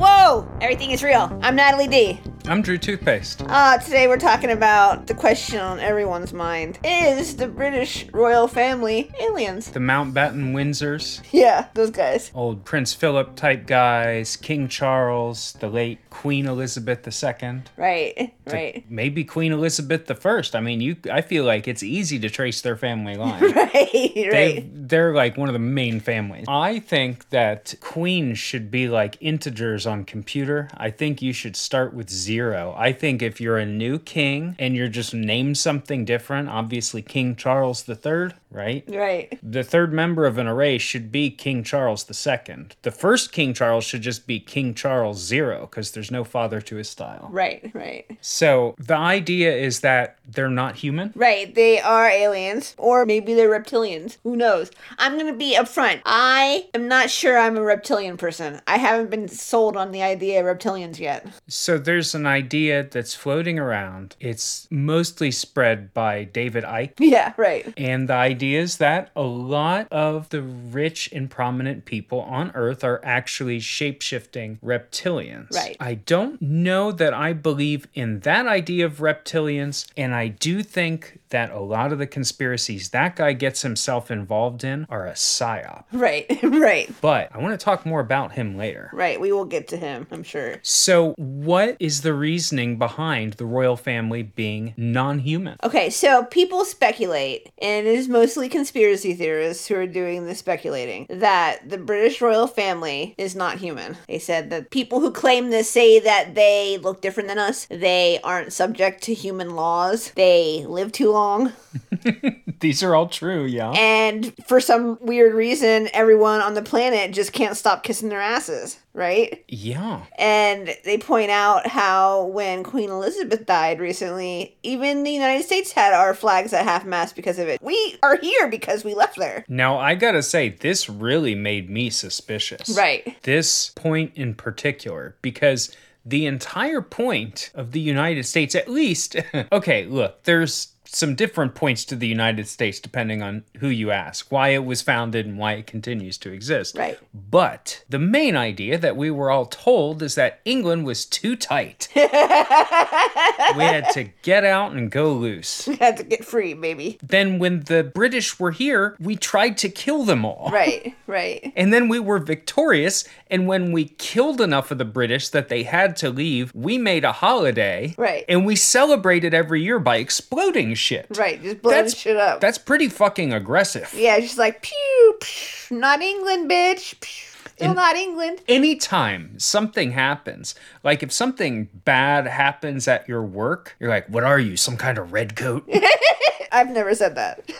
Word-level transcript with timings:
Whoa! 0.00 0.48
Everything 0.62 0.92
is 0.92 1.02
real. 1.02 1.28
I'm 1.42 1.54
Natalie 1.54 1.86
D. 1.86 2.22
I'm 2.50 2.62
Drew 2.62 2.78
Toothpaste. 2.78 3.44
Uh, 3.46 3.78
today 3.78 4.08
we're 4.08 4.18
talking 4.18 4.50
about 4.50 5.06
the 5.06 5.14
question 5.14 5.60
on 5.60 5.78
everyone's 5.78 6.32
mind. 6.32 6.80
Is 6.82 7.36
the 7.36 7.46
British 7.46 8.08
royal 8.08 8.48
family 8.48 9.08
aliens? 9.20 9.70
The 9.70 9.78
Mountbatten 9.78 10.52
Windsors, 10.52 11.22
Yeah, 11.30 11.68
those 11.74 11.92
guys. 11.92 12.32
old 12.34 12.64
Prince 12.64 12.92
Philip 12.92 13.36
type 13.36 13.68
guys, 13.68 14.36
King 14.36 14.66
Charles, 14.66 15.52
the 15.60 15.68
late 15.68 16.00
Queen 16.10 16.46
Elizabeth 16.46 17.06
II. 17.06 17.62
Right, 17.76 18.34
right. 18.46 18.84
Maybe 18.90 19.22
Queen 19.22 19.52
Elizabeth 19.52 20.10
I. 20.10 20.42
I 20.52 20.60
mean, 20.60 20.80
you. 20.80 20.96
I 21.08 21.20
feel 21.20 21.44
like 21.44 21.68
it's 21.68 21.84
easy 21.84 22.18
to 22.18 22.28
trace 22.28 22.62
their 22.62 22.76
family 22.76 23.14
line. 23.16 23.40
Right, 23.44 23.90
They, 23.92 24.28
right. 24.32 24.88
they're 24.88 25.14
like 25.14 25.36
one 25.36 25.48
of 25.48 25.52
the 25.52 25.60
main 25.60 26.00
families. 26.00 26.46
I 26.48 26.80
think 26.80 27.30
that 27.30 27.76
queens 27.80 28.40
should 28.40 28.72
be 28.72 28.88
like 28.88 29.18
integers 29.20 29.86
on 29.86 30.04
computer. 30.04 30.68
I 30.76 30.90
think 30.90 31.22
you 31.22 31.32
should 31.32 31.54
start 31.54 31.94
with 31.94 32.10
zero. 32.10 32.39
I 32.48 32.92
think 32.92 33.22
if 33.22 33.40
you're 33.40 33.58
a 33.58 33.66
new 33.66 33.98
king 33.98 34.56
and 34.58 34.74
you're 34.74 34.88
just 34.88 35.14
named 35.14 35.58
something 35.58 36.04
different, 36.04 36.48
obviously 36.48 37.02
King 37.02 37.36
Charles 37.36 37.88
III, 37.88 38.30
right? 38.50 38.84
Right. 38.88 39.38
The 39.42 39.62
third 39.62 39.92
member 39.92 40.26
of 40.26 40.38
an 40.38 40.46
array 40.46 40.78
should 40.78 41.12
be 41.12 41.30
King 41.30 41.62
Charles 41.62 42.04
II. 42.08 42.66
The 42.82 42.90
first 42.90 43.32
King 43.32 43.54
Charles 43.54 43.84
should 43.84 44.02
just 44.02 44.26
be 44.26 44.40
King 44.40 44.74
Charles 44.74 45.18
Zero 45.18 45.68
because 45.70 45.92
there's 45.92 46.10
no 46.10 46.24
father 46.24 46.60
to 46.62 46.76
his 46.76 46.88
style. 46.88 47.28
Right, 47.30 47.70
right. 47.74 48.06
So 48.20 48.74
the 48.78 48.96
idea 48.96 49.54
is 49.54 49.80
that 49.80 50.16
they're 50.28 50.48
not 50.48 50.76
human. 50.76 51.12
Right, 51.14 51.54
they 51.54 51.80
are 51.80 52.08
aliens, 52.08 52.74
or 52.78 53.04
maybe 53.04 53.34
they're 53.34 53.50
reptilians. 53.50 54.18
Who 54.22 54.36
knows? 54.36 54.70
I'm 54.98 55.18
gonna 55.18 55.32
be 55.32 55.56
upfront. 55.56 56.02
I 56.04 56.68
am 56.74 56.88
not 56.88 57.10
sure 57.10 57.38
I'm 57.38 57.56
a 57.56 57.62
reptilian 57.62 58.16
person. 58.16 58.60
I 58.66 58.78
haven't 58.78 59.10
been 59.10 59.28
sold 59.28 59.76
on 59.76 59.92
the 59.92 60.02
idea 60.02 60.40
of 60.40 60.56
reptilians 60.58 60.98
yet. 60.98 61.26
So 61.48 61.78
there's 61.78 62.14
an 62.14 62.19
idea 62.26 62.84
that's 62.84 63.14
floating 63.14 63.58
around. 63.58 64.16
It's 64.20 64.66
mostly 64.70 65.30
spread 65.30 65.92
by 65.94 66.24
David 66.24 66.64
Icke. 66.64 66.94
Yeah, 67.10 67.32
right. 67.36 67.72
And 67.76 68.08
the 68.08 68.14
idea 68.14 68.60
is 68.60 68.76
that 68.76 69.10
a 69.16 69.22
lot 69.22 69.88
of 69.90 70.28
the 70.28 70.42
rich 70.42 71.08
and 71.12 71.28
prominent 71.28 71.84
people 71.84 72.20
on 72.20 72.52
Earth 72.54 72.84
are 72.84 73.00
actually 73.02 73.58
shape 73.58 74.00
shifting 74.02 74.58
reptilians. 74.64 75.52
Right. 75.52 75.76
I 75.80 75.94
don't 75.94 76.40
know 76.40 76.92
that 76.92 77.12
I 77.12 77.32
believe 77.32 77.88
in 77.94 78.20
that 78.20 78.46
idea 78.46 78.86
of 78.86 78.98
reptilians, 78.98 79.90
and 79.96 80.14
I 80.14 80.28
do 80.28 80.62
think 80.62 81.19
that 81.30 81.50
a 81.50 81.60
lot 81.60 81.92
of 81.92 81.98
the 81.98 82.06
conspiracies 82.06 82.90
that 82.90 83.16
guy 83.16 83.32
gets 83.32 83.62
himself 83.62 84.10
involved 84.10 84.64
in 84.64 84.86
are 84.88 85.06
a 85.06 85.12
psyop. 85.12 85.84
Right, 85.92 86.26
right, 86.42 86.90
But 87.00 87.30
I 87.34 87.38
want 87.38 87.58
to 87.58 87.64
talk 87.64 87.84
more 87.86 88.00
about 88.00 88.32
him 88.32 88.56
later. 88.56 88.90
right. 88.92 89.20
We 89.20 89.32
will 89.32 89.44
get 89.44 89.68
to 89.68 89.76
him, 89.76 90.06
I'm 90.10 90.22
sure. 90.22 90.56
So, 90.62 91.14
what 91.16 91.76
is 91.80 92.02
the 92.02 92.14
reasoning 92.14 92.78
behind 92.78 93.34
the 93.34 93.44
royal 93.46 93.76
family 93.76 94.22
being 94.22 94.74
non 94.76 95.18
human? 95.20 95.56
Okay, 95.62 95.90
so 95.90 96.24
people 96.24 96.64
speculate, 96.64 97.50
and 97.60 97.86
it 97.86 97.94
is 97.94 98.08
mostly 98.08 98.48
conspiracy 98.48 99.14
theorists 99.14 99.66
who 99.66 99.74
are 99.76 99.86
doing 99.86 100.26
the 100.26 100.34
speculating, 100.34 101.06
that 101.10 101.68
the 101.68 101.78
British 101.78 102.20
royal 102.20 102.46
family 102.46 103.14
is 103.18 103.34
not 103.36 103.58
human. 103.58 103.96
They 104.08 104.18
said 104.18 104.50
that 104.50 104.70
people 104.70 105.00
who 105.00 105.10
claim 105.10 105.50
this 105.50 105.70
say 105.70 106.00
that 106.00 106.34
they 106.34 106.78
look 106.78 107.00
different 107.00 107.28
than 107.28 107.38
us, 107.38 107.66
they 107.70 108.20
aren't 108.24 108.52
subject 108.52 109.02
to 109.04 109.14
human 109.14 109.54
laws, 109.56 110.10
they 110.12 110.64
live 110.66 110.92
too 110.92 111.10
long, 111.10 111.19
These 112.60 112.82
are 112.82 112.94
all 112.94 113.08
true, 113.08 113.44
yeah. 113.44 113.70
and 113.70 114.34
for 114.46 114.60
some 114.60 114.98
weird 115.00 115.34
reason, 115.34 115.88
everyone 115.92 116.40
on 116.40 116.54
the 116.54 116.62
planet 116.62 117.12
just 117.12 117.32
can't 117.32 117.56
stop 117.56 117.82
kissing 117.82 118.08
their 118.08 118.20
asses, 118.20 118.78
right? 118.92 119.42
Yeah. 119.48 120.02
And 120.18 120.76
they 120.84 120.98
point 120.98 121.30
out 121.30 121.66
how 121.66 122.24
when 122.24 122.62
Queen 122.62 122.90
Elizabeth 122.90 123.46
died 123.46 123.80
recently, 123.80 124.56
even 124.62 125.04
the 125.04 125.10
United 125.10 125.44
States 125.44 125.72
had 125.72 125.94
our 125.94 126.14
flags 126.14 126.52
at 126.52 126.64
half 126.64 126.84
mast 126.84 127.16
because 127.16 127.38
of 127.38 127.48
it. 127.48 127.62
We 127.62 127.96
are 128.02 128.16
here 128.16 128.48
because 128.48 128.84
we 128.84 128.94
left 128.94 129.16
there. 129.16 129.44
Now, 129.48 129.78
I 129.78 129.94
gotta 129.94 130.22
say, 130.22 130.50
this 130.50 130.88
really 130.88 131.34
made 131.34 131.70
me 131.70 131.88
suspicious. 131.90 132.76
Right. 132.76 133.16
This 133.22 133.70
point 133.70 134.12
in 134.16 134.34
particular, 134.34 135.16
because 135.22 135.74
the 136.04 136.26
entire 136.26 136.80
point 136.80 137.50
of 137.54 137.72
the 137.72 137.80
United 137.80 138.24
States, 138.24 138.54
at 138.54 138.68
least, 138.68 139.16
okay, 139.52 139.86
look, 139.86 140.22
there's 140.24 140.72
some 140.96 141.14
different 141.14 141.54
points 141.54 141.84
to 141.86 141.96
the 141.96 142.08
United 142.08 142.48
States 142.48 142.80
depending 142.80 143.22
on 143.22 143.44
who 143.58 143.68
you 143.68 143.90
ask, 143.90 144.30
why 144.30 144.48
it 144.48 144.64
was 144.64 144.82
founded 144.82 145.26
and 145.26 145.38
why 145.38 145.52
it 145.52 145.66
continues 145.66 146.18
to 146.18 146.32
exist. 146.32 146.76
Right. 146.76 146.98
But 147.14 147.84
the 147.88 147.98
main 147.98 148.36
idea 148.36 148.78
that 148.78 148.96
we 148.96 149.10
were 149.10 149.30
all 149.30 149.46
told 149.46 150.02
is 150.02 150.14
that 150.16 150.40
England 150.44 150.84
was 150.84 151.04
too 151.04 151.36
tight. 151.36 151.88
we 151.94 152.02
had 152.02 153.90
to 153.92 154.10
get 154.22 154.44
out 154.44 154.72
and 154.72 154.90
go 154.90 155.12
loose. 155.12 155.66
We 155.66 155.76
had 155.76 155.96
to 155.98 156.02
get 156.02 156.24
free, 156.24 156.54
baby. 156.54 156.98
Then, 157.02 157.38
when 157.38 157.60
the 157.60 157.84
British 157.84 158.38
were 158.38 158.50
here, 158.50 158.96
we 158.98 159.16
tried 159.16 159.56
to 159.58 159.68
kill 159.68 160.04
them 160.04 160.24
all. 160.24 160.50
Right, 160.52 160.94
right. 161.06 161.52
And 161.56 161.72
then 161.72 161.88
we 161.88 162.00
were 162.00 162.18
victorious. 162.18 163.04
And 163.28 163.46
when 163.46 163.72
we 163.72 163.86
killed 163.86 164.40
enough 164.40 164.70
of 164.70 164.78
the 164.78 164.84
British 164.84 165.28
that 165.28 165.48
they 165.48 165.62
had 165.62 165.96
to 165.98 166.10
leave, 166.10 166.52
we 166.54 166.78
made 166.78 167.04
a 167.04 167.12
holiday. 167.12 167.94
Right. 167.96 168.24
And 168.28 168.44
we 168.44 168.56
celebrated 168.56 169.34
every 169.34 169.62
year 169.62 169.78
by 169.78 169.96
exploding 169.96 170.74
shit. 170.80 171.06
Right, 171.16 171.40
just 171.42 171.62
blowing 171.62 171.76
That's- 171.76 171.96
shit 171.96 172.16
up. 172.16 172.40
That's 172.40 172.58
pretty 172.58 172.88
fucking 172.88 173.32
aggressive. 173.32 173.92
yeah, 173.96 174.18
she's 174.20 174.38
like 174.38 174.62
pew, 174.62 175.14
pew, 175.20 175.76
not 175.78 176.00
England, 176.02 176.50
bitch. 176.50 176.98
Pew, 177.00 177.26
still 177.56 177.74
not 177.74 177.94
England. 177.96 178.40
Anytime 178.48 179.38
something 179.38 179.92
happens, 179.92 180.54
like 180.82 181.02
if 181.02 181.12
something 181.12 181.68
bad 181.84 182.26
happens 182.26 182.88
at 182.88 183.06
your 183.08 183.22
work, 183.22 183.76
you're 183.78 183.90
like, 183.90 184.06
what 184.08 184.24
are 184.24 184.38
you, 184.38 184.56
some 184.56 184.76
kind 184.78 184.96
of 184.98 185.12
red 185.12 185.36
coat? 185.36 185.68
I've 186.52 186.70
never 186.70 186.94
said 186.94 187.14
that. 187.16 187.46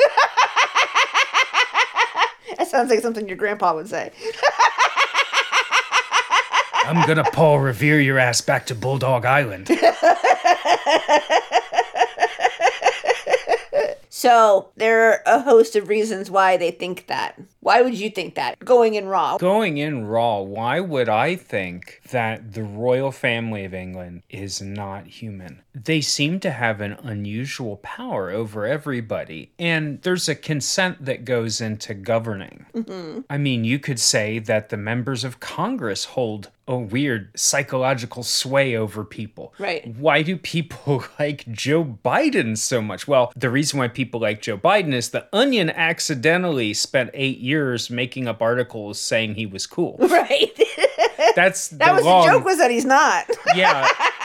that 2.59 2.67
sounds 2.69 2.91
like 2.91 3.01
something 3.01 3.29
your 3.29 3.37
grandpa 3.37 3.75
would 3.75 3.89
say. 3.89 4.11
I'm 6.83 7.07
gonna 7.07 7.23
Paul 7.25 7.61
Revere 7.61 8.01
your 8.01 8.19
ass 8.19 8.41
back 8.41 8.67
to 8.67 8.75
Bulldog 8.75 9.25
Island. 9.25 9.67
So 14.21 14.69
there 14.77 15.09
are 15.09 15.23
a 15.25 15.41
host 15.41 15.77
of 15.77 15.89
reasons 15.89 16.31
why 16.31 16.59
they 16.59 16.73
think 16.73 17.07
that. 17.07 17.41
Why 17.61 17.81
would 17.81 17.95
you 17.95 18.11
think 18.11 18.35
that? 18.35 18.59
Going 18.59 18.93
in 18.93 19.07
raw. 19.07 19.39
Going 19.39 19.79
in 19.79 20.05
raw, 20.05 20.41
why 20.41 20.79
would 20.79 21.09
I 21.09 21.37
think 21.37 22.03
that 22.11 22.53
the 22.53 22.63
royal 22.63 23.13
family 23.13 23.65
of 23.65 23.73
England 23.73 24.25
is 24.29 24.61
not 24.61 25.07
human? 25.07 25.63
They 25.75 26.01
seem 26.01 26.41
to 26.41 26.51
have 26.51 26.81
an 26.81 26.95
unusual 27.03 27.77
power 27.77 28.31
over 28.31 28.67
everybody, 28.67 29.53
and 29.59 30.03
there's 30.03 30.29
a 30.29 30.35
consent 30.35 31.05
that 31.05 31.25
goes 31.25 31.61
into 31.61 31.95
governing. 31.95 32.67
Mm-hmm. 32.75 33.21
I 33.31 33.39
mean, 33.39 33.65
you 33.65 33.79
could 33.79 34.01
say 34.01 34.39
that 34.41 34.69
the 34.71 34.77
members 34.77 35.25
of 35.25 35.41
Congress 35.41 36.07
hold 36.07 36.51
a 36.71 36.77
weird 36.77 37.31
psychological 37.35 38.23
sway 38.23 38.77
over 38.77 39.05
people. 39.05 39.53
Right. 39.59 39.87
Why 39.97 40.23
do 40.23 40.37
people 40.37 41.05
like 41.19 41.51
Joe 41.51 41.85
Biden 41.85 42.57
so 42.57 42.81
much? 42.81 43.09
Well, 43.09 43.33
the 43.35 43.51
reason 43.51 43.79
why 43.81 43.89
people 43.89 44.21
like 44.21 44.41
Joe 44.41 44.57
Biden 44.57 44.93
is 44.93 45.11
the 45.11 45.27
Onion 45.33 45.71
accidentally 45.71 46.73
spent 46.75 47.11
eight 47.13 47.39
years 47.39 47.91
making 47.91 48.29
up 48.29 48.41
articles 48.41 49.01
saying 49.01 49.35
he 49.35 49.47
was 49.47 49.67
cool. 49.67 49.99
Right. 50.11 50.59
That's 51.37 51.69
that 51.69 51.95
was 51.95 52.05
long, 52.05 52.27
the 52.27 52.33
joke 52.33 52.45
was 52.45 52.59
that 52.59 52.71
he's 52.71 52.85
not. 52.85 53.31
yeah. 53.55 53.89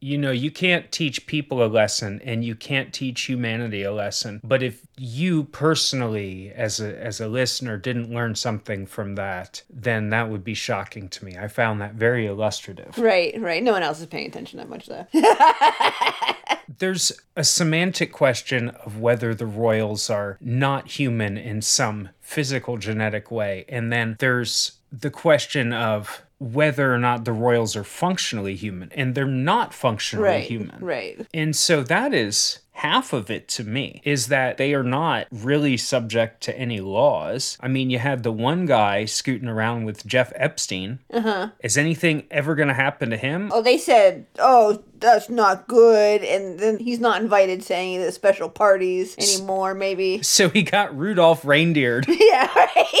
You 0.00 0.18
know, 0.18 0.30
you 0.30 0.50
can't 0.50 0.90
teach 0.92 1.26
people 1.26 1.64
a 1.64 1.66
lesson 1.66 2.20
and 2.24 2.44
you 2.44 2.54
can't 2.54 2.92
teach 2.92 3.22
humanity 3.22 3.82
a 3.82 3.92
lesson. 3.92 4.40
But 4.44 4.62
if 4.62 4.86
you 4.96 5.44
personally 5.44 6.52
as 6.54 6.80
a 6.80 7.00
as 7.02 7.20
a 7.20 7.28
listener 7.28 7.76
didn't 7.76 8.12
learn 8.12 8.34
something 8.34 8.86
from 8.86 9.14
that, 9.16 9.62
then 9.70 10.10
that 10.10 10.28
would 10.30 10.44
be 10.44 10.54
shocking 10.54 11.08
to 11.10 11.24
me. 11.24 11.36
I 11.36 11.48
found 11.48 11.80
that 11.80 11.94
very 11.94 12.26
illustrative. 12.26 12.98
right, 12.98 13.38
right. 13.40 13.62
No 13.62 13.72
one 13.72 13.82
else 13.82 14.00
is 14.00 14.06
paying 14.06 14.26
attention 14.26 14.58
that 14.58 14.68
much 14.68 14.86
though. 14.86 15.06
There's 16.78 17.12
a 17.34 17.44
semantic 17.44 18.12
question 18.12 18.68
of 18.68 19.00
whether 19.00 19.34
the 19.34 19.46
royals 19.46 20.10
are 20.10 20.38
not 20.40 20.88
human 20.88 21.36
in 21.36 21.62
some 21.62 22.10
physical 22.20 22.76
genetic 22.76 23.30
way. 23.30 23.64
And 23.68 23.92
then 23.92 24.16
there's 24.18 24.72
the 24.92 25.10
question 25.10 25.72
of 25.72 26.22
whether 26.38 26.94
or 26.94 26.98
not 26.98 27.24
the 27.24 27.32
royals 27.32 27.76
are 27.76 27.84
functionally 27.84 28.54
human. 28.54 28.90
And 28.92 29.14
they're 29.14 29.26
not 29.26 29.74
functionally 29.74 30.28
right. 30.28 30.44
human. 30.44 30.78
Right. 30.80 31.26
And 31.34 31.54
so 31.54 31.82
that 31.82 32.14
is 32.14 32.60
half 32.78 33.12
of 33.12 33.28
it 33.28 33.48
to 33.48 33.64
me 33.64 34.00
is 34.04 34.28
that 34.28 34.56
they 34.56 34.72
are 34.72 34.84
not 34.84 35.26
really 35.32 35.76
subject 35.76 36.40
to 36.40 36.56
any 36.56 36.80
laws. 36.80 37.58
I 37.60 37.66
mean, 37.66 37.90
you 37.90 37.98
had 37.98 38.22
the 38.22 38.30
one 38.30 38.66
guy 38.66 39.04
scooting 39.04 39.48
around 39.48 39.84
with 39.84 40.06
Jeff 40.06 40.32
Epstein. 40.36 41.00
Uh-huh. 41.12 41.48
Is 41.60 41.76
anything 41.76 42.28
ever 42.30 42.54
going 42.54 42.68
to 42.68 42.74
happen 42.74 43.10
to 43.10 43.16
him? 43.16 43.50
Oh, 43.52 43.62
they 43.62 43.78
said, 43.78 44.26
"Oh, 44.38 44.84
that's 45.00 45.28
not 45.28 45.66
good," 45.66 46.22
and 46.22 46.60
then 46.60 46.78
he's 46.78 47.00
not 47.00 47.20
invited 47.20 47.62
to 47.62 47.74
any 47.74 47.96
of 47.96 48.04
the 48.04 48.12
special 48.12 48.48
parties 48.48 49.16
anymore. 49.18 49.74
Maybe. 49.74 50.22
So 50.22 50.48
he 50.48 50.62
got 50.62 50.96
Rudolph 50.96 51.44
reindeered. 51.44 52.06
yeah. 52.08 52.48
Right. 52.54 52.94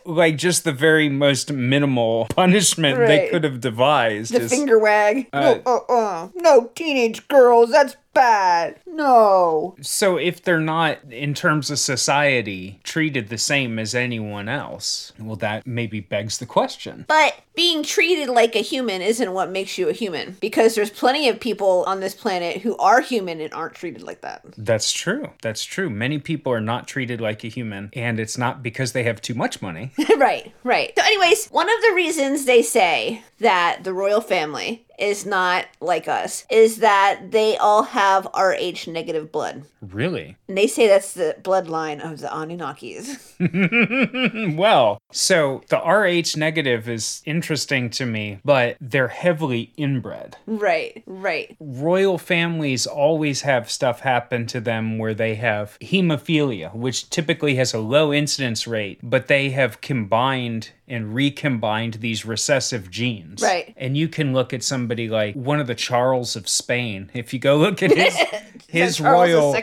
like 0.08 0.36
just 0.36 0.64
the 0.64 0.72
very 0.72 1.08
most 1.08 1.52
minimal 1.52 2.26
punishment 2.30 2.98
they 2.98 3.28
could 3.28 3.44
have 3.44 3.60
devised. 3.60 4.32
The 4.32 4.40
is- 4.40 4.50
finger 4.50 4.78
wag. 4.78 5.28
Uh, 5.32 5.40
no, 5.40 5.62
uh, 5.66 5.92
uh, 5.92 6.28
no 6.34 6.70
teenage 6.74 7.28
girls. 7.28 7.70
That's 7.70 7.96
bad. 8.14 8.80
No. 8.86 9.76
So 9.80 10.16
if 10.16 10.42
they're 10.42 10.60
not, 10.60 10.98
in 11.10 11.34
terms 11.34 11.70
of 11.70 11.78
society, 11.78 12.80
treated 12.82 13.28
the 13.28 13.38
same 13.38 13.78
as 13.78 13.94
anyone 13.94 14.48
else, 14.48 15.12
well, 15.18 15.36
that 15.36 15.66
maybe 15.66 16.00
begs 16.00 16.38
the 16.38 16.46
question. 16.46 17.04
But 17.08 17.34
being 17.54 17.82
treated 17.82 18.28
like 18.28 18.56
a 18.56 18.60
human 18.60 19.02
isn't 19.02 19.32
what 19.32 19.50
makes 19.50 19.78
you 19.78 19.88
a 19.88 19.92
human 19.92 20.36
because 20.40 20.74
there's 20.74 20.90
plenty 20.90 21.28
of 21.28 21.40
people 21.40 21.84
on 21.86 22.00
this 22.00 22.14
planet 22.14 22.62
who 22.62 22.76
are 22.78 23.00
human 23.00 23.40
and 23.40 23.52
aren't 23.52 23.74
treated 23.74 24.02
like 24.02 24.20
that. 24.22 24.44
That's 24.56 24.92
true. 24.92 25.30
That's 25.42 25.64
true. 25.64 25.90
Many 25.90 26.18
people 26.18 26.52
are 26.52 26.60
not 26.60 26.86
treated 26.86 27.20
like 27.20 27.44
a 27.44 27.48
human, 27.48 27.90
and 27.92 28.18
it's 28.18 28.38
not 28.38 28.62
because 28.62 28.92
they 28.92 29.04
have 29.04 29.20
too 29.20 29.34
much 29.34 29.62
money. 29.62 29.92
right, 30.16 30.52
right. 30.64 30.92
So, 30.96 31.04
anyways, 31.04 31.48
one 31.48 31.68
of 31.68 31.82
the 31.82 31.92
reasons 31.94 32.44
they 32.44 32.62
say 32.62 33.22
that 33.40 33.84
the 33.84 33.92
royal 33.92 34.20
family 34.20 34.84
is 34.98 35.24
not 35.24 35.66
like 35.80 36.08
us 36.08 36.44
is 36.50 36.78
that 36.78 37.30
they 37.30 37.56
all 37.56 37.82
have 37.82 38.26
RH 38.34 38.90
negative 38.90 39.30
blood. 39.32 39.64
really? 39.80 40.36
And 40.48 40.56
they 40.56 40.66
say 40.66 40.88
that's 40.88 41.12
the 41.12 41.36
bloodline 41.42 42.00
of 42.00 42.20
the 42.20 42.28
Anunnakis. 42.28 43.34
Well, 44.58 45.00
so 45.12 45.62
the 45.68 45.78
RH 45.78 46.38
negative 46.38 46.88
is 46.88 47.22
interesting 47.24 47.90
to 47.90 48.06
me, 48.06 48.40
but 48.44 48.76
they're 48.80 49.08
heavily 49.08 49.72
inbred. 49.76 50.36
right, 50.46 51.02
right. 51.06 51.56
royal 51.60 52.18
families 52.18 52.86
always 52.86 53.42
have 53.42 53.70
stuff 53.70 54.00
happen 54.00 54.46
to 54.46 54.60
them 54.60 54.98
where 54.98 55.14
they 55.14 55.36
have 55.36 55.78
hemophilia, 55.80 56.74
which 56.74 57.08
typically 57.10 57.54
has 57.56 57.72
a 57.74 57.78
low 57.78 58.12
incidence 58.12 58.66
rate, 58.66 58.98
but 59.02 59.28
they 59.28 59.50
have 59.50 59.80
combined 59.80 60.70
and 60.88 61.14
recombined 61.14 61.94
these 61.94 62.24
recessive 62.24 62.90
genes. 62.90 63.42
Right. 63.42 63.74
And 63.76 63.96
you 63.96 64.08
can 64.08 64.32
look 64.32 64.52
at 64.52 64.62
somebody 64.88 65.10
like 65.10 65.34
one 65.34 65.60
of 65.60 65.66
the 65.66 65.74
Charles 65.74 66.34
of 66.34 66.48
Spain. 66.48 67.10
If 67.12 67.34
you 67.34 67.38
go 67.38 67.58
look 67.58 67.82
at 67.82 67.90
his 67.94 68.16
his 68.68 68.96
Charles 68.96 69.30
royal. 69.30 69.56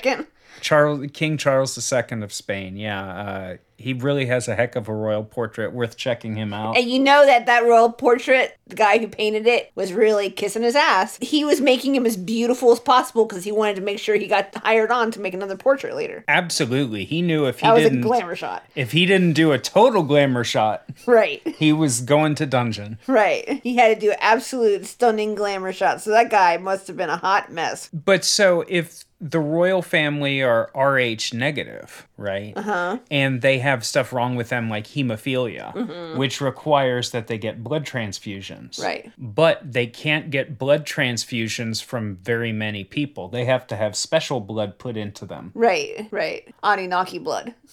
Charles 0.62 1.07
King 1.13 1.38
Charles 1.38 1.94
II 1.94 2.22
of 2.22 2.31
Spain, 2.31 2.77
yeah, 2.77 3.04
uh, 3.04 3.57
he 3.77 3.94
really 3.94 4.25
has 4.27 4.48
a 4.48 4.56
heck 4.56 4.75
of 4.75 4.88
a 4.88 4.94
royal 4.94 5.24
portrait 5.24 5.74
worth 5.74 5.98
checking 5.98 6.36
him 6.36 6.54
out. 6.54 6.77
And 6.77 6.89
you 6.89 7.00
know 7.00 7.25
that 7.25 7.45
that 7.48 7.63
royal 7.63 7.92
portrait, 7.92 8.57
the 8.68 8.75
guy 8.75 8.98
who 9.00 9.07
painted 9.07 9.45
it, 9.48 9.72
was 9.75 9.92
really 9.94 10.30
kissing 10.30 10.63
his 10.63 10.75
ass. 10.75 11.18
He 11.22 11.44
was 11.44 11.60
making 11.62 11.95
him 11.95 12.06
as 12.06 12.16
beautiful 12.18 12.72
as 12.72 12.80
possible 12.80 13.25
because 13.25 13.44
he 13.44 13.51
wanted 13.51 13.75
to 13.75 13.81
make 13.81 14.00
sure 14.00 14.16
he 14.16 14.27
got 14.27 14.54
hired 14.56 14.92
on 14.92 15.12
to 15.12 15.19
make 15.19 15.33
another 15.33 15.57
portrait 15.57 15.95
later. 15.95 16.24
Absolutely, 16.27 17.06
he 17.06 17.22
knew 17.22 17.45
if 17.45 17.60
he 17.60 17.68
That 17.68 17.74
was 17.74 17.86
a 17.86 17.89
didn't 17.89 18.01
glamour 18.01 18.36
shot. 18.36 18.66
if 18.75 18.92
he 18.94 19.06
didn't 19.06 19.33
do 19.33 19.51
a 19.51 19.60
total 19.60 20.04
glamour 20.04 20.44
shot, 20.44 20.83
Right. 21.06 21.42
he 21.57 21.74
was 21.74 22.01
going 22.01 22.36
to 22.36 22.45
dungeon. 22.45 22.98
Right. 23.07 23.62
He 23.63 23.75
had 23.75 23.94
to 23.94 24.00
do 24.07 24.13
absolute 24.19 24.86
stunning 24.86 25.36
glamour 25.36 25.74
shots. 25.74 26.04
So 26.04 26.12
that 26.12 26.30
guy 26.30 26.57
must 26.57 26.88
have 26.88 26.98
been 26.98 27.10
a 27.10 27.18
hot 27.18 27.51
mess. 27.51 27.89
But 27.94 28.24
so 28.25 28.63
if 28.68 29.04
the 29.22 29.39
royal 29.39 29.81
family 29.81 30.42
are 30.44 30.69
Rh 30.75 31.33
negative, 31.33 32.07
right? 32.18 32.54
Uh-huh. 32.56 33.00
And 33.10 33.42
they 33.42 33.60
have 33.66 33.84
stuff 33.84 34.14
wrong 34.14 34.36
with 34.36 34.50
them 34.50 34.70
like 34.70 34.86
hemophilia, 34.86 35.74
mm-hmm. 35.74 36.20
which 36.20 36.40
requires 36.40 37.10
that 37.10 37.26
they 37.26 37.40
get 37.40 37.64
blood 37.64 37.84
transfusions. 37.84 38.80
Right. 38.82 39.12
But 39.18 39.74
they 39.74 39.88
can't 39.88 40.30
get 40.30 40.60
blood 40.60 40.86
transfusions 40.86 41.84
from 41.84 42.18
very 42.18 42.52
many 42.52 42.84
people. 42.84 43.28
They 43.28 43.46
have 43.46 43.66
to 43.68 43.76
have 43.76 43.96
special 43.96 44.40
blood 44.40 44.78
put 44.78 44.96
into 44.98 45.26
them. 45.26 45.52
Right. 45.56 46.08
Right. 46.12 46.54
Anunnaki 46.64 47.18
blood. 47.18 47.56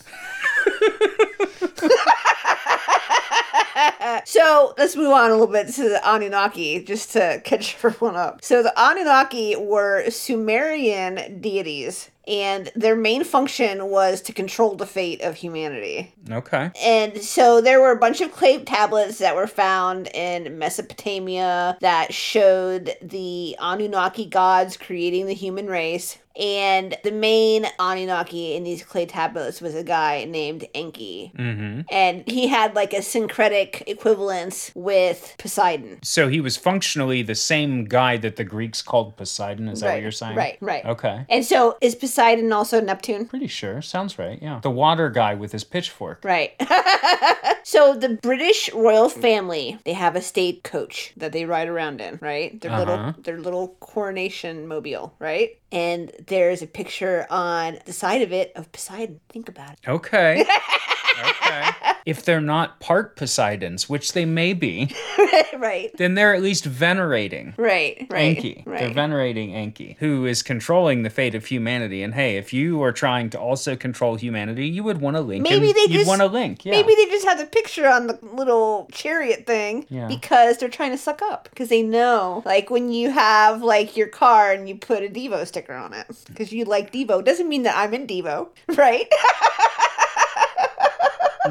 so 4.25 4.75
let's 4.79 4.96
move 4.96 5.12
on 5.12 5.31
a 5.31 5.34
little 5.34 5.46
bit 5.46 5.69
to 5.69 5.88
the 5.88 6.00
Anunnaki 6.08 6.82
just 6.84 7.12
to 7.12 7.40
catch 7.44 7.76
everyone 7.76 8.17
up. 8.17 8.44
So 8.44 8.62
the 8.62 8.73
Anunnaki 8.76 9.56
were 9.56 10.08
Sumerian 10.11 11.40
deities. 11.40 12.11
And 12.29 12.70
their 12.76 12.94
main 12.94 13.25
function 13.25 13.90
was 13.90 14.20
to 14.23 14.32
control 14.32 14.76
the 14.76 14.87
fate 14.87 15.23
of 15.23 15.34
humanity. 15.34 16.14
Okay. 16.31 16.70
And 16.81 17.20
so 17.20 17.61
there 17.61 17.81
were 17.81 17.90
a 17.90 17.99
bunch 17.99 18.20
of 18.20 18.31
clay 18.31 18.62
tablets 18.62 19.19
that 19.19 19.34
were 19.34 19.49
found 19.49 20.08
in 20.14 20.56
Mesopotamia 20.56 21.76
that 21.81 22.14
showed 22.14 22.94
the 23.02 23.56
Anunnaki 23.61 24.26
gods 24.26 24.76
creating 24.76 25.26
the 25.26 25.35
human 25.35 25.67
race. 25.67 26.19
And 26.37 26.96
the 27.05 27.12
main 27.12 27.67
Anunnaki 27.79 28.55
in 28.55 28.64
these 28.64 28.82
clay 28.82 29.06
tablets 29.06 29.61
was 29.61 29.75
a 29.75 29.84
guy 29.84 30.25
named 30.25 30.67
Enki. 30.75 31.32
Mm-hmm. 31.37 31.82
And 31.90 32.25
he 32.29 32.49
had 32.49 32.75
like 32.75 32.93
a 32.93 33.02
syncretic 33.02 33.82
equivalence 33.87 34.73
with 34.75 35.34
Poseidon. 35.38 35.99
So 36.02 36.29
he 36.29 36.40
was 36.40 36.56
functionally 36.56 37.23
the 37.23 37.34
same 37.34 37.84
guy 37.84 38.17
that 38.19 38.37
the 38.37 38.44
Greeks 38.44 38.82
called 38.82 39.17
Poseidon. 39.17 39.69
Is 39.69 39.81
that 39.81 39.94
what 39.94 40.02
you're 40.02 40.11
saying? 40.11 40.37
Right, 40.37 40.58
right. 40.61 40.84
Okay. 40.84 41.26
And 41.29 41.44
so 41.44 41.76
is 41.81 41.94
Poseidon 41.94 42.52
also 42.52 42.81
Neptune? 42.81 43.26
Pretty 43.26 43.46
sure. 43.46 43.82
Sounds 43.82 44.19
right. 44.19 44.38
Yeah. 44.40 44.61
The 44.62 44.70
water 44.70 45.11
guy 45.11 45.35
with 45.35 45.52
his 45.52 45.64
pitchfork. 45.64 46.25
Right. 46.25 46.52
so 47.64 47.94
the 47.94 48.19
British 48.23 48.73
royal 48.73 49.08
family, 49.08 49.78
they 49.85 49.93
have 49.93 50.17
a 50.17 50.23
state 50.23 50.64
coach 50.64 51.12
that 51.17 51.32
they 51.32 51.44
ride 51.44 51.69
around 51.69 52.00
in, 52.00 52.19
right? 52.20 52.61
Their 52.61 52.70
Uh-huh. 52.73 52.81
little 52.85 53.14
their 53.23 53.38
little 53.38 53.69
coronation 53.81 54.67
mobile, 54.67 55.14
right? 55.19 55.58
And 55.70 56.12
there's 56.27 56.63
a 56.63 56.67
picture 56.67 57.27
on 57.31 57.79
the 57.87 57.93
side 57.93 58.23
of 58.23 58.33
it 58.33 58.53
of 58.57 58.71
Poseidon. 58.73 59.21
Think 59.29 59.49
about 59.49 59.73
it. 59.73 59.79
Okay. 59.89 60.45
okay. 61.21 61.71
If 62.05 62.25
they're 62.25 62.41
not 62.41 62.81
part 62.81 63.17
Poseidons, 63.17 63.89
which 63.89 64.13
they 64.13 64.25
may 64.25 64.55
be, 64.55 64.93
right. 65.57 65.91
then 65.99 66.15
they're 66.15 66.35
at 66.35 66.43
least 66.43 66.65
venerating 66.65 67.55
Right. 67.57 68.07
Right. 68.11 68.37
Enki. 68.37 68.65
Right. 68.67 68.81
They're 68.81 68.93
venerating 68.95 69.55
Enki, 69.55 69.97
who 70.01 70.27
is 70.27 70.43
controlling 70.43 71.05
the 71.05 71.11
fate 71.11 71.37
of 71.37 71.47
humanity. 71.47 72.03
And 72.03 72.15
hey, 72.15 72.39
if 72.39 72.53
you 72.53 72.83
are 72.83 72.91
trying 72.91 73.31
to 73.31 73.39
also 73.41 73.77
control 73.77 74.17
humanity, 74.17 74.67
you 74.67 74.83
would 74.83 75.01
want 75.01 75.15
to 75.17 75.21
link. 75.21 75.45
Maybe 75.45 75.73
they 75.73 75.87
just- 75.87 76.09
want 76.09 76.21
to 76.23 76.27
link. 76.27 76.65
Yeah. 76.65 76.73
Maybe 76.73 76.93
they 76.97 77.07
just 77.07 77.25
have 77.25 77.39
the 77.39 77.47
picture 77.47 77.87
on 77.89 78.09
the 78.09 78.19
little 78.23 78.89
chariot 78.93 79.47
thing 79.47 79.87
Yeah. 79.89 80.09
because 80.09 80.59
they're 80.59 80.69
trying 80.69 80.91
to 80.91 80.99
suck 80.99 81.23
up. 81.23 81.49
Because 81.51 81.69
they 81.69 81.83
know, 81.83 82.43
like, 82.45 82.69
when 82.69 82.91
you 82.93 83.11
have, 83.11 83.63
like, 83.63 83.97
your 83.97 84.09
car 84.09 84.51
and 84.51 84.69
you 84.69 84.75
put 84.77 85.05
a 85.05 85.09
Devo 85.09 85.47
sticker 85.47 85.75
on 85.75 85.95
it 85.95 86.07
because 86.25 86.53
you 86.53 86.64
like 86.64 86.93
Devo, 86.93 87.25
doesn't 87.25 87.49
mean 87.49 87.62
that 87.64 87.76
I'm 87.76 87.94
in 87.94 88.06
Devo, 88.06 88.49
right? 88.76 89.06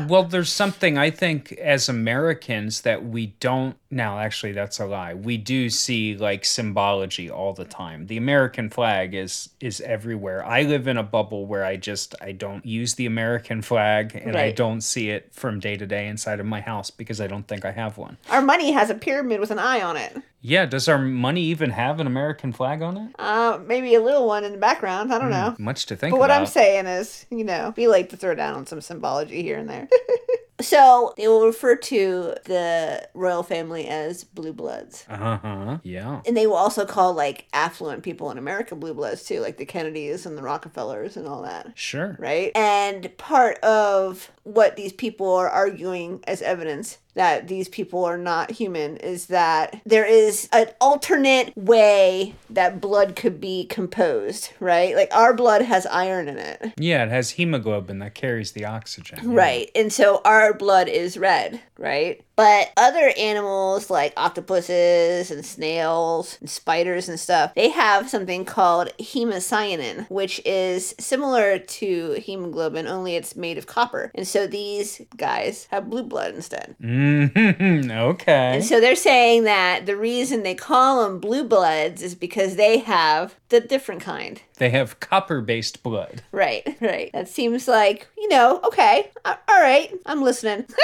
well, 0.08 0.24
there's 0.24 0.52
something 0.52 0.98
I 0.98 1.10
think 1.10 1.52
as 1.54 1.90
Americans 1.90 2.82
that 2.82 3.06
we 3.06 3.28
don't. 3.40 3.76
Now, 3.90 4.20
actually, 4.20 4.54
that's 4.54 4.80
a 4.80 4.86
lie. 4.86 5.14
We 5.14 5.38
do 5.38 5.70
see 5.70 6.16
like 6.16 6.46
symbology 6.46 7.30
all 7.30 7.54
the 7.54 7.66
time. 7.66 8.08
The 8.08 8.18
American 8.18 8.70
flag 8.70 9.14
is 9.14 9.50
is 9.60 9.82
everywhere. 9.82 10.46
I 10.46 10.64
live 10.64 10.88
in 10.88 10.98
a 10.98 11.04
bubble 11.04 11.46
where 11.46 11.66
I 11.66 11.76
just 11.76 12.16
I 12.22 12.32
don't 12.32 12.66
use 12.66 12.96
the 12.96 13.06
American 13.06 13.62
flag, 13.62 14.16
and 14.16 14.36
I 14.36 14.52
don't 14.52 14.82
see 14.82 15.10
it 15.10 15.34
from 15.34 15.60
day 15.60 15.76
to 15.76 15.86
day 15.86 16.08
inside 16.08 16.40
of 16.40 16.46
my 16.46 16.62
house 16.62 16.90
because 16.90 17.20
I 17.20 17.28
don't 17.28 17.48
think 17.48 17.66
I 17.66 17.72
have 17.72 17.98
one. 17.98 18.18
Our 18.30 18.42
money 18.42 18.72
has 18.72 18.90
a 18.90 18.96
pyramid 18.96 19.40
with 19.40 19.52
an 19.52 19.60
eye 19.60 19.82
on 19.82 19.98
it. 19.98 20.16
Yeah, 20.44 20.66
does 20.66 20.88
our 20.88 20.98
money 20.98 21.44
even 21.44 21.70
have 21.70 22.00
an 22.00 22.08
American 22.08 22.52
flag 22.52 22.82
on 22.82 22.98
it? 22.98 23.16
Uh, 23.20 23.60
maybe 23.68 23.94
a 23.94 24.02
little 24.02 24.26
one 24.26 24.44
in 24.44 24.54
the 24.54 24.58
background. 24.58 25.14
I 25.14 25.20
don't 25.20 25.30
know. 25.30 25.56
Much 25.60 25.86
to 25.88 25.96
think 25.96 26.12
But 26.12 26.20
what 26.20 26.32
about. 26.32 26.42
I'm 26.42 26.48
saying 26.48 26.88
is, 26.88 27.28
you 27.30 27.44
know, 27.44 27.72
be 27.76 27.88
like 27.88 28.10
to 28.10 28.18
throw 28.18 28.34
down 28.34 28.56
on 28.56 28.66
some 28.66 28.82
symbology 28.82 29.44
here 29.44 29.60
and 29.60 29.70
there. 29.70 29.81
so 30.62 31.14
they 31.18 31.28
will 31.28 31.46
refer 31.46 31.76
to 31.76 32.36
the 32.46 33.08
royal 33.14 33.44
family 33.44 33.88
as 33.88 34.24
blue 34.24 34.54
bloods. 34.54 35.06
Uh 35.10 35.38
huh. 35.38 35.78
Yeah. 35.84 36.22
And 36.26 36.36
they 36.36 36.48
will 36.48 36.56
also 36.56 36.86
call 36.86 37.14
like 37.14 37.48
affluent 37.54 38.04
people 38.04 38.32
in 38.32 38.38
America 38.38 38.76
blue 38.76 38.94
bloods 38.94 39.24
too, 39.24 39.40
like 39.40 39.58
the 39.58 39.66
Kennedys 39.66 40.26
and 40.26 40.38
the 40.38 40.44
Rockefellers 40.44 41.18
and 41.18 41.28
all 41.28 41.44
that. 41.44 41.72
Sure. 41.76 42.16
Right? 42.20 42.52
And 42.56 43.16
part 43.18 43.58
of 43.60 44.32
what 44.44 44.76
these 44.76 44.94
people 44.94 45.34
are 45.36 45.50
arguing 45.50 46.24
as 46.28 46.42
evidence 46.42 46.98
that 47.14 47.48
these 47.48 47.68
people 47.68 48.06
are 48.06 48.18
not 48.18 48.52
human 48.52 48.98
is 48.98 49.28
that 49.28 49.82
there 49.86 50.06
is 50.06 50.48
an 50.54 50.68
alternate 50.80 51.56
way 51.58 52.36
that 52.50 52.82
blood 52.82 53.16
could 53.16 53.40
be 53.42 53.66
composed, 53.66 54.52
right? 54.60 54.96
Like 54.96 55.14
our 55.14 55.34
blood 55.34 55.62
has 55.62 55.86
iron 55.88 56.28
in 56.28 56.38
it. 56.38 56.74
Yeah, 56.78 57.04
it 57.04 57.10
has 57.10 57.32
hemoglobin 57.32 58.00
that 58.00 58.16
carries 58.16 58.54
the 58.54 58.66
oxygen. 58.66 59.20
Yeah. 59.24 59.38
Right. 59.38 59.72
And 59.76 59.92
so 59.92 60.22
our 60.26 60.54
blood 60.54 60.88
is 60.88 61.18
red, 61.18 61.62
right? 61.78 62.24
But 62.36 62.72
other 62.78 63.12
animals 63.18 63.90
like 63.90 64.14
octopuses 64.18 65.32
and 65.32 65.46
snails 65.46 66.38
and 66.40 66.50
spiders 66.50 67.10
and 67.10 67.20
stuff, 67.20 67.54
they 67.56 67.70
have 67.70 68.10
something 68.10 68.46
called 68.46 68.90
hemocyanin, 69.00 70.10
which 70.10 70.42
is 70.46 70.96
similar 71.00 71.60
to 71.60 72.14
hemoglobin, 72.14 72.88
only 72.88 73.16
it's 73.16 73.36
made 73.36 73.58
of 73.58 73.68
copper. 73.68 74.12
And 74.16 74.28
so 74.28 74.48
these 74.48 75.02
guys 75.18 75.68
have 75.72 75.90
blue 75.90 76.04
blood 76.04 76.34
instead. 76.36 76.76
Mm-hmm. 76.82 77.92
Okay. 77.92 78.56
And 78.56 78.66
so 78.66 78.80
they're 78.80 78.96
saying 78.96 79.44
that 79.44 79.86
the 79.86 79.96
reason 79.96 80.44
they 80.44 80.56
call 80.56 81.04
them 81.04 81.20
blue 81.20 81.44
bloods 81.44 82.02
is 82.02 82.16
because 82.16 82.56
they 82.56 82.80
have 82.80 83.36
the 83.50 83.60
different 83.60 84.02
kind. 84.02 84.42
They 84.58 84.70
have 84.70 85.00
copper 85.00 85.42
based 85.42 85.84
blood. 85.84 86.22
Right, 86.32 86.78
right. 86.80 87.12
That 87.14 87.28
seems 87.28 87.68
like, 87.68 88.08
you 88.18 88.30
know, 88.30 88.62
okay, 88.66 89.12
all 89.26 89.36
right, 89.50 89.92
I'm 90.06 90.22
listening. 90.22 90.66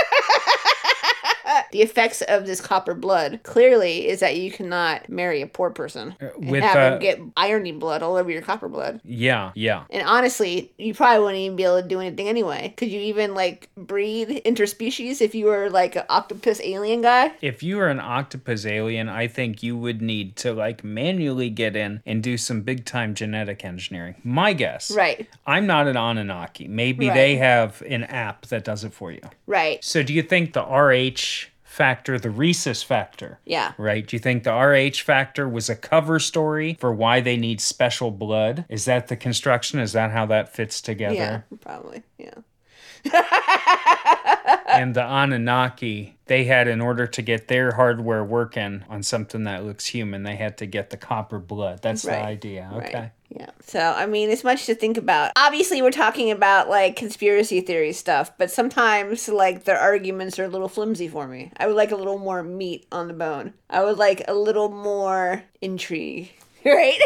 the 1.71 1.81
effects 1.81 2.21
of 2.23 2.45
this 2.45 2.61
copper 2.61 2.93
blood 2.93 3.39
clearly 3.43 4.07
is 4.07 4.19
that 4.19 4.37
you 4.37 4.51
cannot 4.51 5.09
marry 5.09 5.41
a 5.41 5.47
poor 5.47 5.69
person 5.69 6.15
and 6.19 6.49
with, 6.51 6.63
have 6.63 6.75
uh, 6.75 6.89
them 6.91 6.99
get 6.99 7.19
irony 7.35 7.71
blood 7.71 8.03
all 8.03 8.15
over 8.15 8.29
your 8.29 8.41
copper 8.41 8.67
blood. 8.69 9.01
Yeah, 9.03 9.51
yeah. 9.55 9.83
And 9.89 10.07
honestly, 10.07 10.71
you 10.77 10.93
probably 10.93 11.19
wouldn't 11.23 11.39
even 11.39 11.55
be 11.55 11.63
able 11.63 11.81
to 11.81 11.87
do 11.87 11.99
anything 11.99 12.27
anyway. 12.27 12.73
Could 12.77 12.89
you 12.89 12.99
even 13.01 13.33
like 13.33 13.69
breed 13.75 14.41
interspecies 14.45 15.21
if 15.21 15.35
you 15.35 15.45
were 15.45 15.69
like 15.69 15.95
an 15.95 16.03
octopus 16.09 16.59
alien 16.63 17.01
guy? 17.01 17.31
If 17.41 17.63
you 17.63 17.77
were 17.77 17.87
an 17.87 17.99
octopus 17.99 18.65
alien, 18.65 19.09
I 19.09 19.27
think 19.27 19.61
you 19.63 19.77
would 19.77 20.01
need 20.01 20.35
to 20.37 20.53
like 20.53 20.83
manually 20.83 21.49
get 21.49 21.75
in 21.75 22.01
and 22.05 22.21
do 22.23 22.37
some 22.37 22.61
big 22.61 22.85
time 22.85 23.13
genetic 23.13 23.63
engineering. 23.63 24.15
My 24.23 24.53
guess. 24.53 24.91
Right, 24.91 25.27
I'm 25.45 25.67
not 25.67 25.87
an 25.87 25.97
Anunnaki. 25.97 26.67
Maybe 26.67 27.07
Right. 27.07 27.13
they 27.15 27.35
have 27.37 27.81
an 27.87 28.03
app 28.05 28.47
that 28.47 28.63
does 28.63 28.83
it 28.83 28.93
for 28.93 29.11
you. 29.11 29.21
right. 29.45 29.83
So 29.83 30.03
do 30.03 30.13
you 30.13 30.21
think 30.23 30.53
the 30.53 30.61
RH 30.63 31.36
factor, 31.81 32.17
the 32.17 32.31
rhesus 32.31 32.81
factor, 32.81 33.39
Yeah. 33.45 33.73
right? 33.77 34.05
Do 34.05 34.15
you 34.15 34.19
think 34.19 34.43
the 34.43 34.51
RH 34.51 35.03
factor 35.03 35.47
was 35.47 35.69
a 35.69 35.75
cover 35.75 36.17
story 36.19 36.75
for 36.79 36.91
why 36.91 37.21
they 37.21 37.37
need 37.37 37.61
special 37.61 38.09
blood? 38.09 38.65
Is 38.67 38.85
that 38.85 39.07
the 39.07 39.15
construction? 39.15 39.79
Is 39.79 39.93
that 39.93 40.09
how 40.11 40.25
that 40.25 40.49
fits 40.53 40.81
together? 40.81 41.15
Yeah, 41.15 41.41
probably. 41.61 42.01
Yeah. 42.17 42.33
and 44.67 44.95
the 44.95 45.03
Anunnaki, 45.03 46.17
they 46.25 46.43
had, 46.45 46.67
in 46.67 46.81
order 46.81 47.07
to 47.07 47.21
get 47.21 47.47
their 47.47 47.71
hardware 47.71 48.23
working 48.23 48.83
on 48.89 49.03
something 49.03 49.43
that 49.45 49.65
looks 49.65 49.85
human, 49.85 50.23
they 50.23 50.35
had 50.35 50.57
to 50.59 50.65
get 50.65 50.89
the 50.89 50.97
copper 50.97 51.39
blood. 51.39 51.81
That's 51.81 52.03
the 52.03 52.17
idea. 52.17 52.69
Okay. 52.73 52.93
Right. 52.93 53.11
Yeah. 53.29 53.49
So, 53.61 53.79
I 53.79 54.05
mean, 54.05 54.29
it's 54.29 54.43
much 54.43 54.65
to 54.67 54.75
think 54.75 54.97
about. 54.97 55.31
Obviously, 55.35 55.81
we're 55.81 55.91
talking 55.91 56.31
about 56.31 56.69
like 56.69 56.95
conspiracy 56.95 57.59
theory 57.61 57.91
stuff, 57.91 58.31
but 58.37 58.49
sometimes 58.49 59.27
like 59.27 59.65
their 59.65 59.77
arguments 59.77 60.39
are 60.39 60.45
a 60.45 60.49
little 60.49 60.69
flimsy 60.69 61.07
for 61.07 61.27
me. 61.27 61.51
I 61.57 61.67
would 61.67 61.75
like 61.75 61.91
a 61.91 61.97
little 61.97 62.17
more 62.17 62.41
meat 62.41 62.87
on 62.91 63.07
the 63.07 63.13
bone. 63.13 63.53
I 63.69 63.83
would 63.83 63.97
like 63.97 64.23
a 64.27 64.33
little 64.33 64.69
more 64.69 65.43
intrigue. 65.61 66.31
Right? 66.65 66.99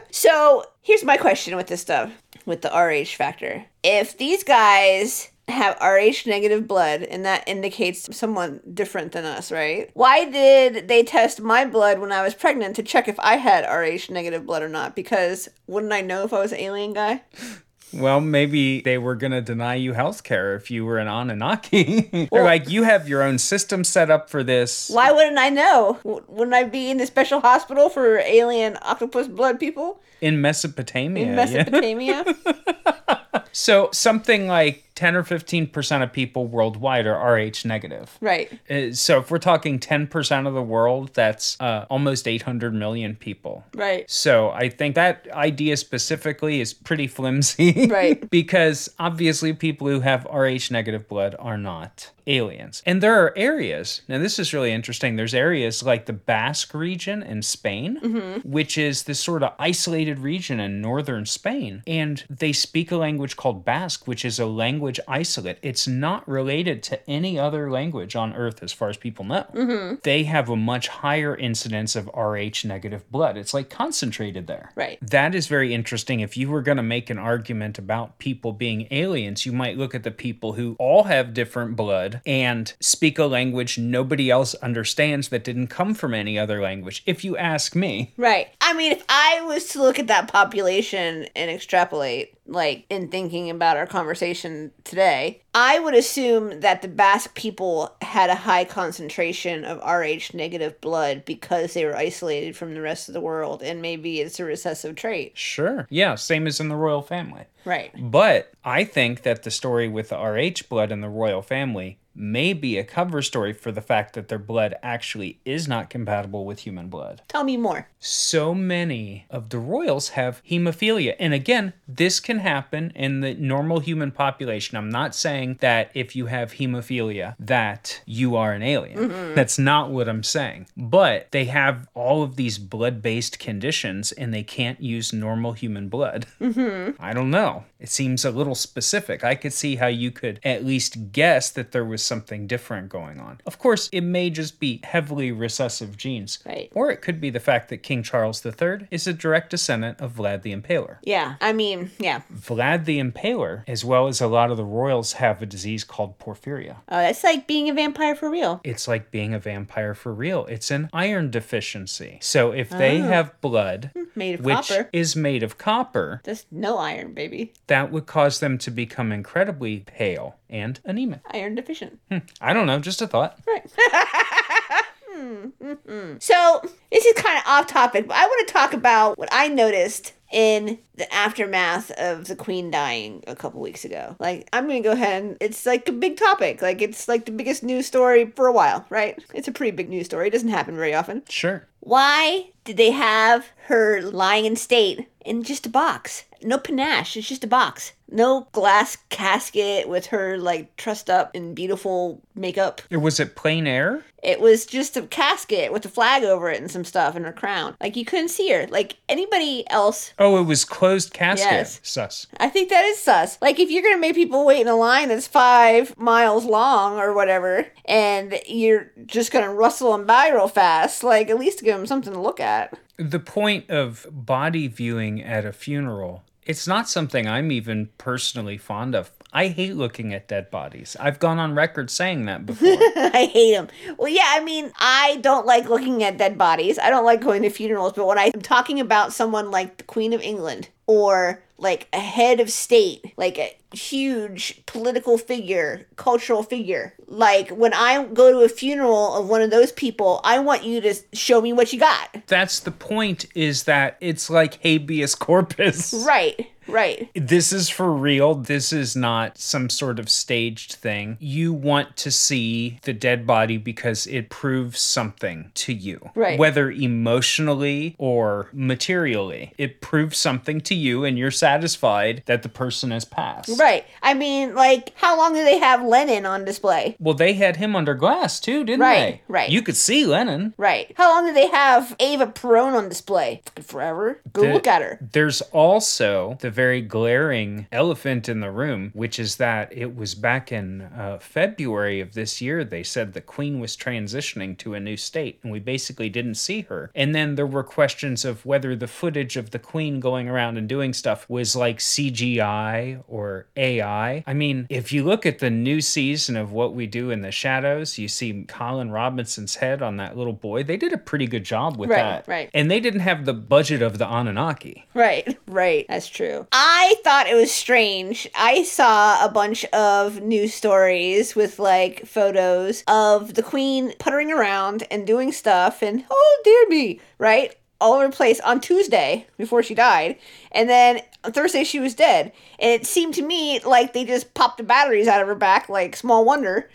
so, 0.10 0.64
here's 0.80 1.04
my 1.04 1.18
question 1.18 1.54
with 1.54 1.66
this 1.66 1.82
stuff 1.82 2.10
with 2.46 2.62
the 2.62 2.70
RH 2.70 3.16
factor. 3.16 3.66
If 3.82 4.16
these 4.16 4.44
guys 4.44 5.30
have 5.48 5.78
RH 5.80 6.26
negative 6.26 6.66
blood 6.66 7.02
and 7.02 7.24
that 7.24 7.46
indicates 7.46 8.16
someone 8.16 8.60
different 8.72 9.12
than 9.12 9.24
us, 9.24 9.52
right? 9.52 9.90
Why 9.92 10.24
did 10.24 10.88
they 10.88 11.02
test 11.02 11.40
my 11.40 11.66
blood 11.66 11.98
when 11.98 12.12
I 12.12 12.22
was 12.22 12.34
pregnant 12.34 12.76
to 12.76 12.82
check 12.82 13.08
if 13.08 13.20
I 13.20 13.36
had 13.36 13.64
RH 13.64 14.12
negative 14.12 14.46
blood 14.46 14.62
or 14.62 14.68
not? 14.68 14.96
Because 14.96 15.48
wouldn't 15.66 15.92
I 15.92 16.00
know 16.00 16.24
if 16.24 16.32
I 16.32 16.40
was 16.40 16.52
an 16.52 16.60
alien 16.60 16.94
guy? 16.94 17.22
Well, 17.92 18.20
maybe 18.20 18.80
they 18.80 18.98
were 18.98 19.14
going 19.14 19.30
to 19.32 19.40
deny 19.40 19.74
you 19.76 19.92
health 19.92 20.24
care 20.24 20.56
if 20.56 20.70
you 20.70 20.84
were 20.84 20.98
an 20.98 21.06
Anunnaki. 21.06 22.00
They're 22.32 22.42
like, 22.42 22.68
you 22.68 22.82
have 22.82 23.08
your 23.08 23.22
own 23.22 23.38
system 23.38 23.84
set 23.84 24.10
up 24.10 24.28
for 24.28 24.42
this. 24.42 24.90
Why 24.90 25.12
wouldn't 25.12 25.38
I 25.38 25.48
know? 25.50 25.98
Wouldn't 26.02 26.54
I 26.54 26.64
be 26.64 26.90
in 26.90 26.96
the 26.96 27.06
special 27.06 27.40
hospital 27.40 27.88
for 27.88 28.18
alien 28.18 28.78
octopus 28.82 29.28
blood 29.28 29.60
people 29.60 30.00
In 30.20 30.40
Mesopotamia. 30.40 31.22
in 31.22 31.28
yeah. 31.30 31.34
Mesopotamia? 31.36 32.24
So 33.56 33.88
something 33.92 34.48
like 34.48 34.82
10 34.94 35.16
or 35.16 35.22
15% 35.24 36.02
of 36.02 36.12
people 36.12 36.46
worldwide 36.46 37.06
are 37.06 37.34
RH 37.34 37.64
negative. 37.66 38.16
right. 38.20 38.48
Uh, 38.70 38.92
So 38.92 39.18
if 39.18 39.30
we're 39.30 39.38
talking 39.38 39.78
10% 39.80 40.46
of 40.46 40.54
the 40.54 40.62
world, 40.62 41.10
that's 41.14 41.56
uh, 41.60 41.84
almost 41.90 42.28
800 42.28 42.72
million 42.74 43.16
people. 43.16 43.64
Right. 43.74 44.08
So 44.10 44.50
I 44.50 44.68
think 44.68 44.94
that 44.94 45.26
idea 45.32 45.76
specifically 45.76 46.60
is 46.60 46.72
pretty 46.72 47.06
flimsy. 47.08 47.88
Right. 47.94 48.28
because 48.30 48.90
obviously 48.98 49.52
people 49.52 49.88
who 49.88 50.00
have 50.00 50.24
Rh 50.32 50.70
negative 50.70 51.08
blood 51.08 51.34
are 51.38 51.58
not 51.58 52.10
aliens. 52.26 52.82
And 52.86 53.02
there 53.02 53.20
are 53.22 53.32
areas, 53.36 54.00
now 54.08 54.18
this 54.18 54.38
is 54.38 54.54
really 54.54 54.72
interesting. 54.72 55.16
There's 55.16 55.34
areas 55.34 55.82
like 55.82 56.06
the 56.06 56.12
Basque 56.14 56.72
region 56.72 57.22
in 57.22 57.42
Spain, 57.42 57.98
Mm-hmm. 58.02 58.48
which 58.50 58.78
is 58.78 59.02
this 59.02 59.20
sort 59.20 59.42
of 59.42 59.52
isolated 59.58 60.18
region 60.20 60.58
in 60.60 60.80
northern 60.80 61.26
Spain. 61.26 61.82
And 61.86 62.24
they 62.30 62.52
speak 62.52 62.90
a 62.90 62.96
language 62.96 63.36
called 63.36 63.64
Basque, 63.64 64.06
which 64.06 64.24
is 64.24 64.38
a 64.38 64.46
language 64.46 64.83
isolate. 65.08 65.58
It's 65.62 65.86
not 65.86 66.26
related 66.28 66.82
to 66.84 67.10
any 67.10 67.38
other 67.38 67.70
language 67.70 68.16
on 68.16 68.34
earth 68.34 68.62
as 68.62 68.72
far 68.72 68.88
as 68.88 68.96
people 68.96 69.24
know. 69.24 69.46
Mm-hmm. 69.54 69.96
They 70.02 70.24
have 70.24 70.48
a 70.48 70.56
much 70.56 70.88
higher 70.88 71.36
incidence 71.36 71.96
of 71.96 72.10
Rh 72.14 72.64
negative 72.64 73.10
blood. 73.10 73.36
It's 73.36 73.54
like 73.54 73.70
concentrated 73.70 74.46
there. 74.46 74.70
Right. 74.74 74.98
That 75.00 75.34
is 75.34 75.46
very 75.46 75.74
interesting. 75.74 76.20
If 76.20 76.36
you 76.36 76.50
were 76.50 76.62
going 76.62 76.76
to 76.76 76.82
make 76.82 77.10
an 77.10 77.18
argument 77.18 77.78
about 77.78 78.18
people 78.18 78.52
being 78.52 78.86
aliens, 78.90 79.46
you 79.46 79.52
might 79.52 79.78
look 79.78 79.94
at 79.94 80.02
the 80.02 80.10
people 80.10 80.54
who 80.54 80.76
all 80.78 81.04
have 81.04 81.34
different 81.34 81.76
blood 81.76 82.20
and 82.26 82.72
speak 82.80 83.18
a 83.18 83.24
language 83.24 83.78
nobody 83.78 84.30
else 84.30 84.54
understands 84.56 85.28
that 85.28 85.44
didn't 85.44 85.68
come 85.68 85.94
from 85.94 86.14
any 86.14 86.38
other 86.38 86.60
language, 86.60 87.02
if 87.06 87.24
you 87.24 87.36
ask 87.36 87.74
me. 87.74 88.12
Right. 88.16 88.48
I 88.60 88.74
mean, 88.74 88.92
if 88.92 89.04
I 89.08 89.42
was 89.46 89.66
to 89.70 89.82
look 89.82 89.98
at 89.98 90.08
that 90.08 90.28
population 90.28 91.26
and 91.34 91.50
extrapolate, 91.50 92.36
like 92.46 92.84
in 92.90 93.08
thinking 93.08 93.50
about 93.50 93.76
our 93.76 93.86
conversation 93.86 94.70
today, 94.84 95.42
I 95.54 95.78
would 95.78 95.94
assume 95.94 96.60
that 96.60 96.82
the 96.82 96.88
Basque 96.88 97.34
people 97.34 97.94
had 98.02 98.30
a 98.30 98.34
high 98.34 98.64
concentration 98.64 99.64
of 99.64 99.78
Rh 99.78 100.32
negative 100.34 100.80
blood 100.80 101.24
because 101.24 101.74
they 101.74 101.84
were 101.84 101.96
isolated 101.96 102.56
from 102.56 102.74
the 102.74 102.80
rest 102.80 103.08
of 103.08 103.14
the 103.14 103.20
world, 103.20 103.62
and 103.62 103.82
maybe 103.82 104.20
it's 104.20 104.38
a 104.38 104.44
recessive 104.44 104.94
trait. 104.94 105.36
Sure. 105.36 105.86
Yeah, 105.90 106.14
same 106.14 106.46
as 106.46 106.60
in 106.60 106.68
the 106.68 106.76
royal 106.76 107.02
family. 107.02 107.44
Right. 107.64 107.90
But 107.98 108.52
I 108.64 108.84
think 108.84 109.22
that 109.22 109.42
the 109.42 109.50
story 109.50 109.88
with 109.88 110.10
the 110.10 110.18
RH 110.18 110.68
blood 110.68 110.92
in 110.92 111.00
the 111.00 111.08
royal 111.08 111.42
family 111.42 111.98
may 112.14 112.52
be 112.52 112.78
a 112.78 112.84
cover 112.84 113.22
story 113.22 113.52
for 113.52 113.72
the 113.72 113.80
fact 113.80 114.14
that 114.14 114.28
their 114.28 114.38
blood 114.38 114.74
actually 114.82 115.40
is 115.44 115.66
not 115.68 115.90
compatible 115.90 116.44
with 116.44 116.60
human 116.60 116.88
blood. 116.88 117.22
Tell 117.28 117.44
me 117.44 117.56
more. 117.56 117.88
so 117.98 118.54
many 118.54 119.24
of 119.30 119.48
the 119.48 119.58
royals 119.58 120.10
have 120.10 120.42
hemophilia. 120.48 121.16
And 121.18 121.32
again, 121.32 121.72
this 121.88 122.20
can 122.20 122.38
happen 122.40 122.92
in 122.94 123.20
the 123.20 123.34
normal 123.34 123.80
human 123.80 124.10
population. 124.10 124.76
I'm 124.76 124.90
not 124.90 125.14
saying 125.14 125.56
that 125.60 125.90
if 125.94 126.14
you 126.14 126.26
have 126.26 126.52
hemophilia 126.54 127.34
that 127.38 128.02
you 128.04 128.36
are 128.36 128.52
an 128.52 128.62
alien. 128.62 129.34
That's 129.34 129.58
not 129.58 129.90
what 129.90 130.08
I'm 130.08 130.22
saying. 130.22 130.66
But 130.76 131.30
they 131.32 131.46
have 131.46 131.88
all 131.94 132.22
of 132.22 132.36
these 132.36 132.58
blood-based 132.58 133.38
conditions 133.38 134.12
and 134.12 134.34
they 134.34 134.42
can't 134.42 134.80
use 134.80 135.12
normal 135.12 135.52
human 135.52 135.88
blood. 135.88 136.26
Mm-hmm. 136.40 137.02
I 137.02 137.14
don't 137.14 137.30
know. 137.30 137.64
It 137.80 137.88
seems 137.88 138.24
a 138.24 138.30
little 138.30 138.54
specific. 138.54 139.24
I 139.24 139.34
could 139.34 139.52
see 139.52 139.76
how 139.76 139.86
you 139.86 140.10
could 140.10 140.40
at 140.44 140.64
least 140.64 141.12
guess 141.12 141.50
that 141.50 141.72
there 141.72 141.84
was 141.84 142.02
something 142.04 142.46
different 142.46 142.88
going 142.88 143.18
on. 143.20 143.40
Of 143.46 143.58
course, 143.58 143.88
it 143.92 144.02
may 144.02 144.30
just 144.30 144.60
be 144.60 144.80
heavily 144.84 145.32
recessive 145.32 145.96
genes. 145.96 146.38
Right. 146.46 146.70
Or 146.74 146.90
it 146.90 147.00
could 147.02 147.20
be 147.20 147.30
the 147.30 147.40
fact 147.40 147.68
that 147.70 147.78
King 147.78 148.02
Charles 148.02 148.44
III 148.44 148.86
is 148.90 149.06
a 149.06 149.12
direct 149.12 149.50
descendant 149.50 150.00
of 150.00 150.12
Vlad 150.14 150.42
the 150.42 150.54
Impaler. 150.54 150.96
Yeah. 151.02 151.34
I 151.40 151.52
mean, 151.52 151.90
yeah. 151.98 152.22
Vlad 152.32 152.84
the 152.84 153.00
Impaler, 153.00 153.64
as 153.66 153.84
well 153.84 154.06
as 154.08 154.20
a 154.20 154.26
lot 154.26 154.50
of 154.50 154.56
the 154.56 154.64
royals, 154.64 155.14
have 155.14 155.42
a 155.42 155.46
disease 155.46 155.84
called 155.84 156.18
porphyria. 156.18 156.76
Oh, 156.88 156.98
that's 156.98 157.24
like 157.24 157.46
being 157.46 157.68
a 157.68 157.74
vampire 157.74 158.14
for 158.14 158.30
real. 158.30 158.60
It's 158.64 158.86
like 158.88 159.10
being 159.10 159.34
a 159.34 159.38
vampire 159.38 159.94
for 159.94 160.12
real. 160.12 160.46
It's 160.46 160.70
an 160.70 160.88
iron 160.92 161.30
deficiency. 161.30 162.18
So 162.20 162.52
if 162.52 162.68
they 162.70 163.00
Oh. 163.00 163.04
have 163.08 163.40
blood, 163.40 163.90
hmm, 163.94 164.04
Made 164.14 164.38
of 164.40 164.44
which 164.44 164.54
copper. 164.68 164.88
is 164.92 165.16
made 165.16 165.42
of 165.42 165.58
copper, 165.58 166.20
There's 166.24 166.46
no 166.50 166.78
iron, 166.78 167.14
baby. 167.14 167.52
that 167.66 167.90
would 167.90 168.06
cause 168.06 168.40
them 168.40 168.58
to 168.58 168.70
become 168.70 169.12
incredibly 169.12 169.80
pale 169.80 170.36
and 170.54 170.80
anemic. 170.84 171.20
Iron 171.32 171.56
deficient. 171.56 171.98
Hmm, 172.10 172.18
I 172.40 172.52
don't 172.52 172.66
know, 172.66 172.78
just 172.78 173.02
a 173.02 173.06
thought. 173.06 173.38
Right. 173.46 173.70
Hmm, 175.16 175.46
hmm, 175.62 176.14
so, 176.18 176.60
this 176.90 177.04
is 177.04 177.14
kind 177.14 177.38
of 177.38 177.44
off 177.46 177.68
topic, 177.68 178.08
but 178.08 178.16
I 178.16 178.26
want 178.26 178.48
to 178.48 178.52
talk 178.52 178.74
about 178.74 179.16
what 179.16 179.28
I 179.30 179.46
noticed 179.46 180.12
in 180.32 180.80
the 180.96 181.12
aftermath 181.14 181.92
of 181.92 182.26
the 182.26 182.34
queen 182.34 182.68
dying 182.68 183.22
a 183.28 183.36
couple 183.36 183.60
weeks 183.60 183.84
ago. 183.84 184.16
Like, 184.18 184.48
I'm 184.52 184.66
gonna 184.66 184.80
go 184.80 184.90
ahead 184.90 185.22
and 185.22 185.36
it's 185.40 185.66
like 185.66 185.88
a 185.88 185.92
big 185.92 186.16
topic. 186.16 186.60
Like, 186.60 186.82
it's 186.82 187.06
like 187.06 187.26
the 187.26 187.30
biggest 187.32 187.62
news 187.62 187.86
story 187.86 188.32
for 188.34 188.48
a 188.48 188.52
while, 188.52 188.84
right? 188.90 189.22
It's 189.32 189.46
a 189.46 189.52
pretty 189.52 189.70
big 189.70 189.88
news 189.88 190.06
story. 190.06 190.26
It 190.26 190.32
doesn't 190.32 190.48
happen 190.48 190.74
very 190.74 190.94
often. 190.94 191.22
Sure. 191.28 191.64
Why 191.78 192.50
did 192.64 192.76
they 192.76 192.90
have 192.90 193.46
her 193.68 194.02
lying 194.02 194.46
in 194.46 194.56
state 194.56 195.08
in 195.24 195.44
just 195.44 195.66
a 195.66 195.70
box? 195.70 196.24
No 196.44 196.58
panache, 196.58 197.16
it's 197.16 197.26
just 197.26 197.42
a 197.42 197.46
box. 197.46 197.94
No 198.10 198.48
glass 198.52 198.98
casket 199.08 199.88
with 199.88 200.06
her 200.06 200.36
like 200.36 200.76
trussed 200.76 201.08
up 201.08 201.34
in 201.34 201.54
beautiful 201.54 202.20
makeup. 202.34 202.82
It 202.90 202.98
was 202.98 203.18
it 203.18 203.34
plain 203.34 203.66
air? 203.66 204.04
It 204.22 204.40
was 204.40 204.66
just 204.66 204.96
a 204.96 205.02
casket 205.02 205.72
with 205.72 205.86
a 205.86 205.88
flag 205.88 206.22
over 206.22 206.50
it 206.50 206.60
and 206.60 206.70
some 206.70 206.84
stuff 206.84 207.16
and 207.16 207.24
her 207.24 207.32
crown. 207.32 207.76
Like 207.80 207.96
you 207.96 208.04
couldn't 208.04 208.28
see 208.28 208.50
her. 208.52 208.66
Like 208.66 208.96
anybody 209.08 209.64
else. 209.70 210.12
Oh, 210.18 210.36
it 210.38 210.44
was 210.44 210.66
closed 210.66 211.14
casket. 211.14 211.50
Yes. 211.50 211.80
Sus. 211.82 212.26
I 212.38 212.50
think 212.50 212.68
that 212.68 212.84
is 212.84 212.98
sus. 212.98 213.38
Like 213.40 213.58
if 213.58 213.70
you're 213.70 213.82
gonna 213.82 213.98
make 213.98 214.14
people 214.14 214.44
wait 214.44 214.60
in 214.60 214.68
a 214.68 214.76
line 214.76 215.08
that's 215.08 215.26
five 215.26 215.98
miles 215.98 216.44
long 216.44 216.98
or 216.98 217.14
whatever, 217.14 217.66
and 217.86 218.38
you're 218.46 218.92
just 219.06 219.32
gonna 219.32 219.52
rustle 219.52 219.92
them 219.92 220.06
by 220.06 220.28
real 220.28 220.48
fast, 220.48 221.02
like 221.02 221.30
at 221.30 221.38
least 221.38 221.64
give 221.64 221.74
them 221.74 221.86
something 221.86 222.12
to 222.12 222.20
look 222.20 222.38
at. 222.38 222.78
The 222.98 223.18
point 223.18 223.70
of 223.70 224.06
body 224.10 224.68
viewing 224.68 225.20
at 225.22 225.44
a 225.44 225.52
funeral, 225.52 226.22
it's 226.46 226.66
not 226.66 226.88
something 226.88 227.26
I'm 227.26 227.50
even 227.50 227.88
personally 227.98 228.58
fond 228.58 228.94
of. 228.94 229.10
I 229.34 229.48
hate 229.48 229.74
looking 229.74 230.14
at 230.14 230.28
dead 230.28 230.48
bodies. 230.50 230.96
I've 231.00 231.18
gone 231.18 231.40
on 231.40 231.56
record 231.56 231.90
saying 231.90 232.26
that 232.26 232.46
before. 232.46 232.68
I 232.96 233.28
hate 233.32 233.54
them. 233.54 233.68
Well, 233.98 234.08
yeah, 234.08 234.28
I 234.28 234.44
mean, 234.44 234.70
I 234.78 235.16
don't 235.22 235.44
like 235.44 235.68
looking 235.68 236.04
at 236.04 236.18
dead 236.18 236.38
bodies. 236.38 236.78
I 236.78 236.88
don't 236.88 237.04
like 237.04 237.20
going 237.20 237.42
to 237.42 237.50
funerals, 237.50 237.94
but 237.94 238.06
when 238.06 238.16
I'm 238.16 238.30
talking 238.40 238.78
about 238.78 239.12
someone 239.12 239.50
like 239.50 239.78
the 239.78 239.84
Queen 239.84 240.12
of 240.12 240.20
England 240.20 240.68
or 240.86 241.42
like 241.58 241.88
a 241.92 241.98
head 241.98 242.38
of 242.40 242.50
state, 242.50 243.12
like 243.16 243.38
a 243.38 243.56
huge 243.72 244.64
political 244.66 245.18
figure, 245.18 245.86
cultural 245.96 246.42
figure, 246.42 246.94
like 247.08 247.48
when 247.50 247.72
I 247.74 248.04
go 248.04 248.30
to 248.30 248.38
a 248.40 248.48
funeral 248.48 249.14
of 249.14 249.28
one 249.28 249.42
of 249.42 249.50
those 249.50 249.72
people, 249.72 250.20
I 250.24 250.38
want 250.38 250.64
you 250.64 250.80
to 250.80 250.94
show 251.12 251.40
me 251.40 251.52
what 251.52 251.72
you 251.72 251.80
got. 251.80 252.16
That's 252.26 252.60
the 252.60 252.70
point 252.70 253.26
is 253.34 253.64
that 253.64 253.96
it's 254.00 254.30
like 254.30 254.54
habeas 254.62 255.14
corpus. 255.14 255.92
Right. 256.06 256.50
Right. 256.66 257.08
This 257.14 257.52
is 257.52 257.68
for 257.68 257.92
real. 257.92 258.34
This 258.34 258.72
is 258.72 258.96
not 258.96 259.38
some 259.38 259.68
sort 259.70 259.98
of 259.98 260.08
staged 260.08 260.74
thing. 260.74 261.16
You 261.20 261.52
want 261.52 261.96
to 261.98 262.10
see 262.10 262.78
the 262.82 262.92
dead 262.92 263.26
body 263.26 263.56
because 263.58 264.06
it 264.06 264.30
proves 264.30 264.80
something 264.80 265.50
to 265.54 265.72
you. 265.72 266.10
Right. 266.14 266.38
Whether 266.38 266.70
emotionally 266.70 267.94
or 267.98 268.48
materially, 268.52 269.52
it 269.58 269.80
proves 269.80 270.18
something 270.18 270.60
to 270.62 270.74
you 270.74 271.04
and 271.04 271.18
you're 271.18 271.30
satisfied 271.30 272.22
that 272.26 272.42
the 272.42 272.48
person 272.48 272.90
has 272.90 273.04
passed. 273.04 273.58
Right. 273.58 273.84
I 274.02 274.14
mean, 274.14 274.54
like, 274.54 274.92
how 274.96 275.16
long 275.16 275.34
do 275.34 275.44
they 275.44 275.58
have 275.58 275.84
Lenin 275.84 276.26
on 276.26 276.44
display? 276.44 276.96
Well, 276.98 277.14
they 277.14 277.34
had 277.34 277.56
him 277.56 277.76
under 277.76 277.94
glass 277.94 278.40
too, 278.40 278.64
didn't 278.64 278.80
Right, 278.80 278.94
they? 278.96 279.10
right. 279.28 279.44
Right. 279.44 279.50
You 279.50 279.62
could 279.62 279.76
see 279.76 280.04
Lenin. 280.06 280.54
Right. 280.56 280.92
How 280.96 281.10
long 281.10 281.26
do 281.26 281.32
they 281.32 281.48
have 281.48 281.94
Eva 281.98 282.26
Perón 282.28 282.74
on 282.74 282.88
display? 282.88 283.42
Fucking 283.46 283.64
forever. 283.64 284.20
Go 284.32 284.42
The- 284.42 284.52
look 284.52 284.66
at 284.66 284.82
her. 284.82 284.98
There's 285.12 285.40
also 285.52 286.38
the 286.40 286.50
very 286.54 286.80
glaring 286.80 287.66
elephant 287.72 288.28
in 288.28 288.40
the 288.40 288.50
room, 288.50 288.90
which 288.94 289.18
is 289.18 289.36
that 289.36 289.76
it 289.76 289.94
was 289.96 290.14
back 290.14 290.52
in 290.52 290.82
uh, 290.82 291.18
February 291.20 292.00
of 292.00 292.14
this 292.14 292.40
year. 292.40 292.64
They 292.64 292.82
said 292.82 293.12
the 293.12 293.20
Queen 293.20 293.60
was 293.60 293.76
transitioning 293.76 294.56
to 294.58 294.74
a 294.74 294.80
new 294.80 294.96
state, 294.96 295.40
and 295.42 295.50
we 295.52 295.58
basically 295.58 296.08
didn't 296.08 296.36
see 296.36 296.62
her. 296.62 296.90
And 296.94 297.14
then 297.14 297.34
there 297.34 297.46
were 297.46 297.64
questions 297.64 298.24
of 298.24 298.44
whether 298.46 298.76
the 298.76 298.86
footage 298.86 299.36
of 299.36 299.50
the 299.50 299.58
Queen 299.58 300.00
going 300.00 300.28
around 300.28 300.56
and 300.56 300.68
doing 300.68 300.92
stuff 300.92 301.28
was 301.28 301.56
like 301.56 301.78
CGI 301.78 303.02
or 303.08 303.46
AI. 303.56 304.22
I 304.26 304.34
mean, 304.34 304.66
if 304.70 304.92
you 304.92 305.04
look 305.04 305.26
at 305.26 305.38
the 305.40 305.50
new 305.50 305.80
season 305.80 306.36
of 306.36 306.52
What 306.52 306.74
We 306.74 306.86
Do 306.86 307.10
in 307.10 307.20
the 307.22 307.32
Shadows, 307.32 307.98
you 307.98 308.08
see 308.08 308.44
Colin 308.48 308.90
Robinson's 308.90 309.56
head 309.56 309.82
on 309.82 309.96
that 309.96 310.16
little 310.16 310.32
boy. 310.32 310.62
They 310.62 310.76
did 310.76 310.92
a 310.92 310.98
pretty 310.98 311.26
good 311.26 311.44
job 311.44 311.76
with 311.76 311.90
Right, 311.90 311.96
that. 311.96 312.28
right. 312.28 312.50
And 312.54 312.70
they 312.70 312.80
didn't 312.80 313.00
have 313.00 313.24
the 313.24 313.34
budget 313.34 313.82
of 313.82 313.98
the 313.98 314.06
Anunnaki. 314.06 314.86
Right, 314.94 315.36
right. 315.46 315.86
That's 315.88 316.08
true. 316.08 316.43
I 316.52 316.94
thought 317.04 317.26
it 317.26 317.34
was 317.34 317.50
strange. 317.52 318.28
I 318.34 318.62
saw 318.64 319.24
a 319.24 319.28
bunch 319.28 319.64
of 319.66 320.20
news 320.22 320.54
stories 320.54 321.34
with 321.34 321.58
like 321.58 322.06
photos 322.06 322.82
of 322.86 323.34
the 323.34 323.42
queen 323.42 323.92
puttering 323.98 324.30
around 324.32 324.84
and 324.90 325.06
doing 325.06 325.32
stuff 325.32 325.82
and 325.82 326.04
oh 326.10 326.40
dear 326.44 326.68
me, 326.68 327.00
right? 327.18 327.54
All 327.80 327.94
over 327.94 328.06
the 328.08 328.16
place 328.16 328.40
on 328.40 328.60
Tuesday 328.60 329.26
before 329.36 329.62
she 329.62 329.74
died. 329.74 330.16
And 330.52 330.68
then 330.70 331.00
on 331.24 331.32
Thursday 331.32 331.64
she 331.64 331.80
was 331.80 331.94
dead. 331.94 332.32
And 332.58 332.70
it 332.80 332.86
seemed 332.86 333.14
to 333.14 333.22
me 333.22 333.60
like 333.60 333.92
they 333.92 334.04
just 334.04 334.32
popped 334.34 334.58
the 334.58 334.62
batteries 334.64 335.08
out 335.08 335.20
of 335.20 335.28
her 335.28 335.34
back, 335.34 335.68
like 335.68 335.96
small 335.96 336.24
wonder. 336.24 336.68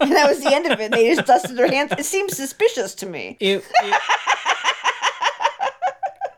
and 0.00 0.12
that 0.12 0.28
was 0.28 0.40
the 0.40 0.52
end 0.54 0.66
of 0.70 0.78
it. 0.80 0.92
They 0.92 1.14
just 1.14 1.26
dusted 1.26 1.56
their 1.56 1.70
hands. 1.70 1.92
It 1.98 2.04
seems 2.04 2.36
suspicious 2.36 2.94
to 2.96 3.06
me. 3.06 3.36
it, 3.40 3.64
it- 3.82 4.00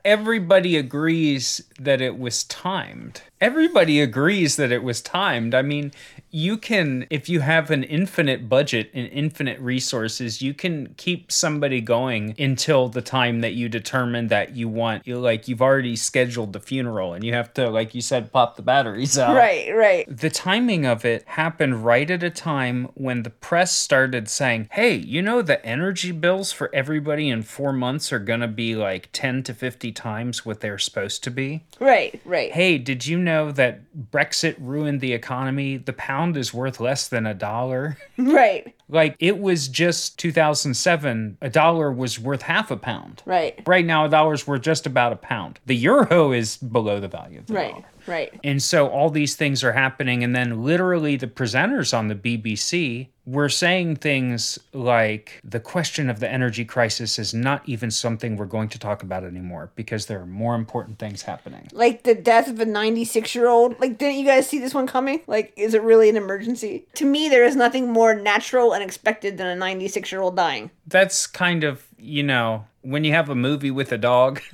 everybody 0.04 0.76
agrees 0.76 1.62
that 1.78 2.00
it 2.00 2.18
was 2.18 2.44
timed. 2.44 3.22
Everybody 3.40 4.00
agrees 4.00 4.56
that 4.56 4.72
it 4.72 4.82
was 4.82 5.00
timed. 5.00 5.54
I 5.54 5.62
mean 5.62 5.92
you 6.32 6.56
can 6.56 7.06
if 7.10 7.28
you 7.28 7.40
have 7.40 7.70
an 7.70 7.84
infinite 7.84 8.48
budget 8.48 8.90
and 8.94 9.06
infinite 9.08 9.60
resources 9.60 10.40
you 10.42 10.54
can 10.54 10.92
keep 10.96 11.30
somebody 11.30 11.80
going 11.80 12.34
until 12.38 12.88
the 12.88 13.02
time 13.02 13.42
that 13.42 13.52
you 13.52 13.68
determine 13.68 14.28
that 14.28 14.56
you 14.56 14.66
want 14.68 15.06
you 15.06 15.18
like 15.18 15.46
you've 15.46 15.62
already 15.62 15.94
scheduled 15.94 16.52
the 16.54 16.60
funeral 16.60 17.12
and 17.12 17.22
you 17.22 17.34
have 17.34 17.52
to 17.52 17.68
like 17.68 17.94
you 17.94 18.00
said 18.00 18.32
pop 18.32 18.56
the 18.56 18.62
batteries 18.62 19.18
out 19.18 19.36
Right, 19.36 19.74
right. 19.74 20.04
the 20.08 20.30
timing 20.30 20.86
of 20.86 21.04
it 21.04 21.22
happened 21.26 21.84
right 21.84 22.10
at 22.10 22.22
a 22.22 22.30
time 22.30 22.88
when 22.94 23.22
the 23.24 23.30
press 23.30 23.72
started 23.76 24.28
saying, 24.28 24.68
hey, 24.72 24.94
you 24.94 25.20
know, 25.20 25.42
the 25.42 25.62
energy 25.66 26.12
bills 26.12 26.50
for 26.52 26.74
everybody 26.74 27.28
in 27.28 27.42
four 27.42 27.72
months 27.72 28.12
are 28.12 28.18
going 28.18 28.40
to 28.40 28.48
be 28.48 28.74
like 28.74 29.08
10 29.12 29.42
to 29.42 29.52
50 29.54 29.92
times 29.92 30.46
what 30.46 30.60
they're 30.60 30.78
supposed 30.78 31.22
to 31.24 31.30
be. 31.30 31.64
Right, 31.78 32.18
right. 32.24 32.52
Hey, 32.52 32.78
did 32.78 33.06
you 33.06 33.18
know 33.18 33.52
that 33.52 33.80
Brexit 34.10 34.56
ruined 34.58 35.00
the 35.02 35.12
economy? 35.12 35.76
The 35.76 35.92
pound 35.92 36.21
is 36.36 36.54
worth 36.54 36.80
less 36.80 37.08
than 37.08 37.26
a 37.26 37.34
dollar. 37.34 37.96
Right, 38.18 38.74
like, 38.88 39.16
it 39.18 39.38
was 39.38 39.68
just 39.68 40.18
2007, 40.18 41.38
a 41.40 41.50
dollar 41.50 41.90
was 41.92 42.18
worth 42.20 42.42
half 42.42 42.70
a 42.70 42.76
pound. 42.76 43.22
right, 43.26 43.60
Right 43.66 43.84
now, 43.84 44.04
a 44.04 44.08
dollar's 44.08 44.46
worth 44.46 44.62
just 44.62 44.86
about 44.86 45.12
a 45.12 45.16
pound. 45.16 45.58
The 45.66 45.74
euro 45.76 46.32
is 46.32 46.56
below 46.56 47.00
the 47.00 47.08
value 47.08 47.38
of 47.40 47.46
the 47.46 47.54
right, 47.54 47.70
dollar. 47.72 47.84
right. 48.06 48.40
And 48.44 48.62
so 48.62 48.88
all 48.88 49.10
these 49.10 49.34
things 49.34 49.64
are 49.64 49.72
happening. 49.72 50.22
And 50.22 50.34
then 50.36 50.62
literally 50.62 51.16
the 51.16 51.26
presenters 51.26 51.96
on 51.96 52.08
the 52.08 52.14
BBC 52.14 53.08
were 53.24 53.48
saying 53.48 53.96
things 53.96 54.58
like 54.72 55.40
the 55.44 55.60
question 55.60 56.10
of 56.10 56.18
the 56.18 56.28
energy 56.28 56.64
crisis 56.64 57.18
is 57.18 57.32
not 57.32 57.62
even 57.66 57.90
something 57.90 58.36
we're 58.36 58.46
going 58.46 58.68
to 58.68 58.78
talk 58.78 59.02
about 59.02 59.22
anymore 59.22 59.70
because 59.76 60.06
there 60.06 60.20
are 60.20 60.26
more 60.26 60.54
important 60.54 60.98
things 60.98 61.22
happening. 61.22 61.68
Like 61.72 62.02
the 62.02 62.14
death 62.14 62.48
of 62.48 62.58
a 62.58 62.64
96 62.64 63.34
year 63.34 63.48
old. 63.48 63.78
Like, 63.80 63.98
didn't 63.98 64.18
you 64.18 64.26
guys 64.26 64.48
see 64.48 64.58
this 64.58 64.74
one 64.74 64.86
coming? 64.86 65.20
Like, 65.26 65.52
is 65.56 65.74
it 65.74 65.82
really 65.82 66.08
an 66.08 66.16
emergency? 66.16 66.86
To 66.94 67.04
me, 67.04 67.28
there 67.28 67.44
is 67.44 67.54
nothing 67.54 67.92
more 67.92 68.14
natural 68.14 68.72
and 68.72 68.82
expected 68.82 69.38
than 69.38 69.46
a 69.46 69.56
96 69.56 70.10
year 70.10 70.20
old 70.20 70.34
dying. 70.34 70.70
That's 70.86 71.26
kind 71.26 71.62
of, 71.62 71.86
you 71.96 72.24
know, 72.24 72.66
when 72.80 73.04
you 73.04 73.12
have 73.12 73.28
a 73.28 73.36
movie 73.36 73.70
with 73.70 73.92
a 73.92 73.98
dog. 73.98 74.40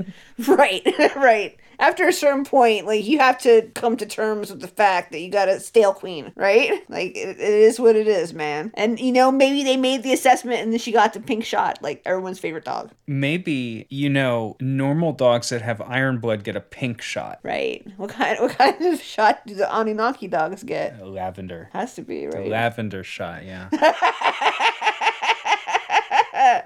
Right, 0.47 0.87
right. 1.17 1.59
After 1.79 2.09
a 2.09 2.13
certain 2.13 2.45
point, 2.45 2.87
like, 2.87 3.05
you 3.05 3.19
have 3.19 3.39
to 3.43 3.71
come 3.75 3.97
to 3.97 4.07
terms 4.07 4.51
with 4.51 4.61
the 4.61 4.69
fact 4.69 5.13
that 5.13 5.21
you 5.21 5.31
got 5.31 5.49
a 5.49 5.61
stale 5.61 5.95
queen, 5.95 6.33
right? 6.37 6.83
Like, 6.89 7.17
it, 7.17 7.39
it 7.39 7.41
is 7.41 7.79
what 7.79 7.97
it 7.97 8.09
is, 8.09 8.35
man. 8.35 8.73
And, 8.75 8.99
you 8.99 9.13
know, 9.13 9.31
maybe 9.31 9.63
they 9.63 9.77
made 9.77 10.03
the 10.03 10.13
assessment 10.13 10.61
and 10.61 10.73
then 10.73 10.79
she 10.79 10.91
got 10.91 11.13
the 11.13 11.21
pink 11.21 11.45
shot, 11.45 11.79
like 11.83 12.03
everyone's 12.05 12.39
favorite 12.39 12.65
dog. 12.65 12.91
Maybe, 13.07 13.87
you 13.91 14.09
know, 14.09 14.57
normal 14.61 15.13
dogs 15.13 15.51
that 15.51 15.63
have 15.63 15.81
iron 15.81 16.19
blood 16.19 16.45
get 16.45 16.57
a 16.57 16.61
pink 16.61 17.03
shot. 17.03 17.41
Right. 17.43 17.87
What 17.97 18.11
kind, 18.11 18.39
what 18.41 18.57
kind 18.57 18.81
of 18.87 19.01
shot 19.01 19.47
do 19.47 19.55
the 19.55 19.69
Anunnaki 19.75 20.29
dogs 20.29 20.63
get? 20.63 20.99
A 21.01 21.07
lavender. 21.07 21.69
Has 21.73 21.95
to 21.95 22.03
be, 22.03 22.27
right? 22.27 22.49
Lavender 22.49 23.05
shot, 23.05 23.45
yeah. 23.45 23.69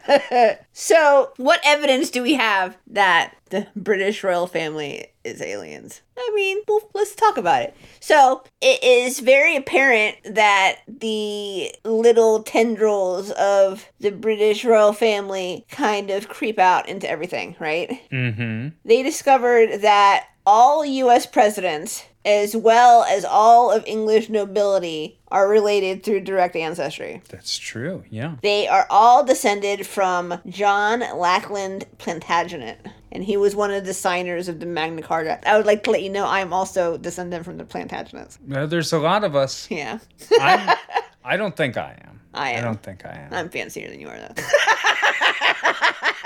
So, 0.75 1.33
what 1.37 1.61
evidence 1.64 2.11
do 2.11 2.23
we 2.23 2.35
have 2.35 2.79
that 2.87 3.35
the 3.51 3.66
British 3.77 4.25
royal 4.25 4.47
family 4.47 5.09
is 5.23 5.42
aliens? 5.42 6.01
I 6.16 6.33
mean, 6.35 6.59
well, 6.66 6.88
let's 6.95 7.14
talk 7.14 7.37
about 7.37 7.62
it. 7.62 7.77
So, 8.01 8.42
it 8.62 8.83
is 8.83 9.21
very 9.21 9.55
apparent 9.55 10.16
that 10.25 10.79
the 10.88 11.75
little 11.85 12.42
tendrils 12.42 13.31
of 13.33 13.87
the 14.01 14.12
British 14.12 14.64
royal 14.64 14.95
family 14.95 15.66
kind 15.71 16.11
of 16.11 16.29
creep 16.29 16.59
out 16.59 16.88
into 16.88 17.09
everything, 17.09 17.55
right? 17.59 18.01
mm-hmm. 18.11 18.68
They 18.87 19.03
discovered 19.03 19.83
that 19.83 20.29
all 20.47 20.85
US 20.85 21.27
presidents 21.27 22.05
as 22.25 22.57
well 22.57 23.05
as 23.05 23.25
all 23.25 23.71
of 23.71 23.85
English 23.87 24.29
nobility, 24.29 25.18
are 25.33 25.49
related 25.49 26.05
through 26.05 26.21
direct 26.21 26.55
ancestry. 26.55 27.23
That's 27.31 27.59
true. 27.59 28.05
Yeah. 28.11 28.37
They 28.42 28.68
are 28.68 28.87
all 28.90 29.25
descended 29.25 29.87
from 29.87 30.38
John 30.47 31.01
Lackland 31.16 31.87
Plantagenet, 31.99 32.77
and 33.11 33.25
he 33.25 33.38
was 33.38 33.57
one 33.57 33.71
of 33.71 33.87
the 33.87 33.95
signers 33.95 34.49
of 34.49 34.61
the 34.61 34.66
Magna 34.66 35.01
Carta. 35.01 35.40
I 35.49 35.57
would 35.57 35.64
like 35.64 35.85
to 35.85 35.90
let 35.90 36.03
you 36.03 36.11
know 36.11 36.27
I'm 36.27 36.53
also 36.53 36.99
descendant 36.99 37.47
from 37.47 37.57
the 37.57 37.64
Plantagenets. 37.64 38.37
Uh, 38.55 38.66
there's 38.66 38.92
a 38.92 38.99
lot 38.99 39.25
of 39.25 39.35
us. 39.35 39.71
Yeah, 39.71 39.99
I'm, 40.38 40.77
I 41.25 41.38
don't 41.38 41.57
think 41.57 41.79
I 41.79 41.99
am. 42.05 42.21
I 42.35 42.51
am. 42.51 42.59
I 42.59 42.61
don't 42.66 42.83
think 42.83 43.07
I 43.07 43.12
am. 43.12 43.33
I'm 43.33 43.49
fancier 43.49 43.88
than 43.88 44.01
you 44.01 44.09
are, 44.09 44.18
though. 44.18 44.35